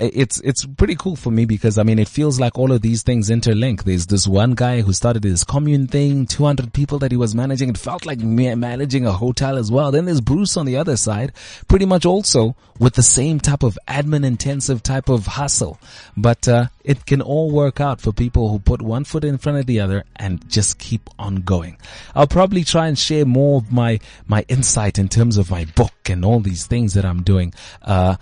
it's, 0.00 0.40
it's 0.40 0.64
pretty 0.64 0.94
cool 0.94 1.14
for 1.14 1.30
me 1.30 1.44
because 1.44 1.78
I 1.78 1.82
mean, 1.82 1.98
it 1.98 2.08
feels 2.08 2.40
like 2.40 2.58
all 2.58 2.72
of 2.72 2.80
these 2.80 3.02
things 3.02 3.28
interlink. 3.28 3.84
There's 3.84 4.06
this 4.06 4.26
one 4.26 4.52
guy 4.52 4.80
who 4.80 4.92
started 4.92 5.24
his 5.24 5.44
commune 5.44 5.86
thing, 5.86 6.26
200 6.26 6.72
people 6.72 6.98
that 7.00 7.10
he 7.10 7.16
was 7.16 7.34
managing. 7.34 7.68
It 7.68 7.78
felt 7.78 8.06
like 8.06 8.18
managing 8.20 9.06
a 9.06 9.12
hotel 9.12 9.58
as 9.58 9.70
well. 9.70 9.90
Then 9.90 10.06
there's 10.06 10.20
Bruce 10.20 10.56
on 10.56 10.66
the 10.66 10.76
other 10.76 10.96
side, 10.96 11.32
pretty 11.68 11.84
much 11.84 12.06
also 12.06 12.56
with 12.78 12.94
the 12.94 13.02
same 13.02 13.40
type 13.40 13.62
of 13.62 13.78
admin 13.86 14.24
intensive 14.24 14.82
type 14.82 15.08
of 15.08 15.26
hustle. 15.26 15.78
But, 16.16 16.48
uh, 16.48 16.66
it 16.82 17.04
can 17.04 17.20
all 17.20 17.50
work 17.50 17.80
out 17.80 18.00
for 18.00 18.12
people 18.12 18.48
who 18.48 18.58
put 18.58 18.80
one 18.80 19.04
foot 19.04 19.24
in 19.24 19.38
front 19.38 19.58
of 19.58 19.66
the 19.66 19.80
other 19.80 20.04
and 20.16 20.48
just 20.48 20.78
keep 20.78 21.10
on 21.18 21.36
going. 21.36 21.76
I'll 22.14 22.26
probably 22.26 22.64
try 22.64 22.88
and 22.88 22.98
share 22.98 23.26
more 23.26 23.58
of 23.58 23.70
my, 23.70 24.00
my 24.26 24.44
insight 24.48 24.98
in 24.98 25.08
terms 25.08 25.36
of 25.36 25.50
my 25.50 25.66
book 25.66 25.92
and 26.08 26.24
all 26.24 26.40
these 26.40 26.66
things 26.66 26.94
that 26.94 27.04
I'm 27.04 27.22
doing, 27.22 27.52
uh, 27.82 28.16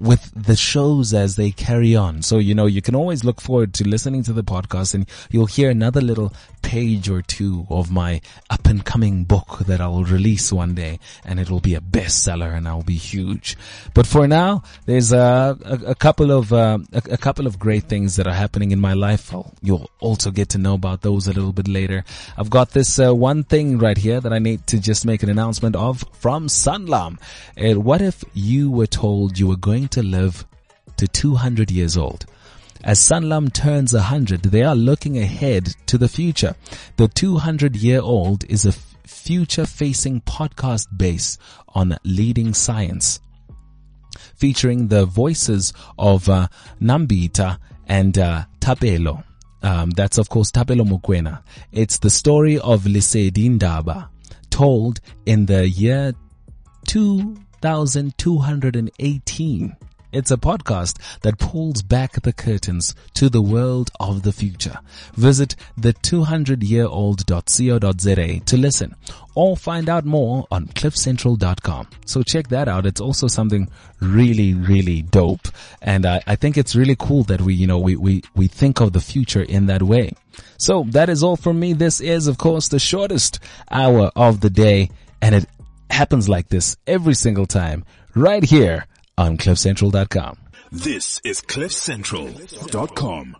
with 0.00 0.32
the 0.34 0.56
shows 0.56 1.12
as 1.12 1.36
they 1.36 1.50
carry 1.50 1.94
on. 1.94 2.22
So, 2.22 2.38
you 2.38 2.54
know, 2.54 2.66
you 2.66 2.80
can 2.80 2.94
always 2.94 3.22
look 3.22 3.40
forward 3.40 3.74
to 3.74 3.86
listening 3.86 4.22
to 4.24 4.32
the 4.32 4.42
podcast 4.42 4.94
and 4.94 5.06
you'll 5.30 5.46
hear 5.46 5.70
another 5.70 6.00
little 6.00 6.32
page 6.70 7.08
or 7.10 7.20
two 7.20 7.66
of 7.68 7.90
my 7.90 8.20
up 8.48 8.64
and 8.66 8.84
coming 8.84 9.24
book 9.24 9.58
that 9.66 9.80
I'll 9.80 10.04
release 10.04 10.52
one 10.52 10.72
day 10.76 11.00
and 11.24 11.40
it'll 11.40 11.58
be 11.58 11.74
a 11.74 11.80
bestseller 11.80 12.56
and 12.56 12.68
I'll 12.68 12.84
be 12.84 12.94
huge. 12.94 13.56
But 13.92 14.06
for 14.06 14.28
now, 14.28 14.62
there's 14.86 15.10
a, 15.12 15.58
a, 15.64 15.90
a 15.90 15.94
couple 15.96 16.30
of, 16.30 16.52
uh, 16.52 16.78
a, 16.92 17.02
a 17.10 17.16
couple 17.16 17.48
of 17.48 17.58
great 17.58 17.88
things 17.88 18.14
that 18.14 18.28
are 18.28 18.38
happening 18.44 18.70
in 18.70 18.78
my 18.78 18.92
life. 18.92 19.34
I'll, 19.34 19.52
you'll 19.60 19.90
also 19.98 20.30
get 20.30 20.50
to 20.50 20.58
know 20.58 20.74
about 20.74 21.02
those 21.02 21.26
a 21.26 21.32
little 21.32 21.52
bit 21.52 21.66
later. 21.66 22.04
I've 22.38 22.50
got 22.50 22.70
this, 22.70 23.00
uh, 23.00 23.12
one 23.16 23.42
thing 23.42 23.78
right 23.78 23.98
here 23.98 24.20
that 24.20 24.32
I 24.32 24.38
need 24.38 24.64
to 24.68 24.78
just 24.78 25.04
make 25.04 25.24
an 25.24 25.28
announcement 25.28 25.74
of 25.74 26.04
from 26.12 26.46
Sanlam. 26.46 27.18
Uh, 27.58 27.80
what 27.80 28.00
if 28.00 28.22
you 28.32 28.70
were 28.70 28.86
told 28.86 29.40
you 29.40 29.48
were 29.48 29.56
going 29.56 29.88
to 29.88 30.04
live 30.04 30.44
to 30.98 31.08
200 31.08 31.72
years 31.72 31.96
old? 31.96 32.26
As 32.82 32.98
Sanlam 32.98 33.52
turns 33.52 33.92
100, 33.92 34.42
they 34.42 34.62
are 34.62 34.74
looking 34.74 35.18
ahead 35.18 35.74
to 35.86 35.98
the 35.98 36.08
future. 36.08 36.54
The 36.96 37.08
200 37.08 37.76
year 37.76 38.00
old 38.00 38.44
is 38.44 38.64
a 38.64 38.72
future 38.72 39.66
facing 39.66 40.22
podcast 40.22 40.86
base 40.96 41.36
on 41.74 41.98
leading 42.04 42.54
science 42.54 43.20
featuring 44.40 44.88
the 44.88 45.04
voices 45.04 45.72
of 45.98 46.26
uh, 46.28 46.48
Nambitha 46.80 47.58
and 47.86 48.18
uh, 48.18 48.44
Thapelo. 48.60 49.22
Um, 49.62 49.90
that's 49.90 50.16
of 50.16 50.30
course 50.30 50.50
Thapelo 50.50 50.88
Mokoena. 50.88 51.42
It's 51.72 51.98
the 51.98 52.08
story 52.08 52.58
of 52.58 52.84
Lisedi 52.84 53.58
Ndaba, 53.58 54.08
told 54.48 55.00
in 55.26 55.44
the 55.46 55.68
year 55.68 56.14
2218. 56.86 59.76
It's 60.12 60.30
a 60.30 60.36
podcast 60.36 60.98
that 61.20 61.38
pulls 61.38 61.82
back 61.82 62.22
the 62.22 62.32
curtains 62.32 62.94
to 63.14 63.28
the 63.28 63.42
world 63.42 63.90
of 64.00 64.22
the 64.22 64.32
future. 64.32 64.78
Visit 65.14 65.56
the200yearold.co.za 65.78 68.40
to 68.40 68.56
listen 68.56 68.96
or 69.34 69.56
find 69.56 69.88
out 69.88 70.04
more 70.04 70.46
on 70.50 70.66
cliffcentral.com. 70.66 71.88
So 72.06 72.22
check 72.22 72.48
that 72.48 72.68
out. 72.68 72.86
It's 72.86 73.00
also 73.00 73.28
something 73.28 73.68
really, 74.00 74.54
really 74.54 75.02
dope. 75.02 75.48
And 75.80 76.04
I, 76.04 76.20
I 76.26 76.36
think 76.36 76.58
it's 76.58 76.74
really 76.74 76.96
cool 76.98 77.22
that 77.24 77.40
we, 77.40 77.54
you 77.54 77.66
know, 77.66 77.78
we, 77.78 77.96
we, 77.96 78.22
we 78.34 78.48
think 78.48 78.80
of 78.80 78.92
the 78.92 79.00
future 79.00 79.42
in 79.42 79.66
that 79.66 79.82
way. 79.82 80.12
So 80.58 80.84
that 80.88 81.08
is 81.08 81.22
all 81.22 81.36
from 81.36 81.60
me. 81.60 81.72
This 81.72 82.00
is, 82.00 82.26
of 82.26 82.38
course, 82.38 82.68
the 82.68 82.78
shortest 82.78 83.38
hour 83.70 84.10
of 84.16 84.40
the 84.40 84.50
day 84.50 84.90
and 85.22 85.34
it 85.34 85.46
happens 85.90 86.28
like 86.28 86.48
this 86.48 86.76
every 86.86 87.14
single 87.14 87.46
time 87.46 87.84
right 88.14 88.44
here 88.44 88.86
on 89.20 89.36
cliffcentral.com. 89.36 90.38
This 90.72 91.20
is 91.24 91.42
CliffCentral.com. 91.42 93.36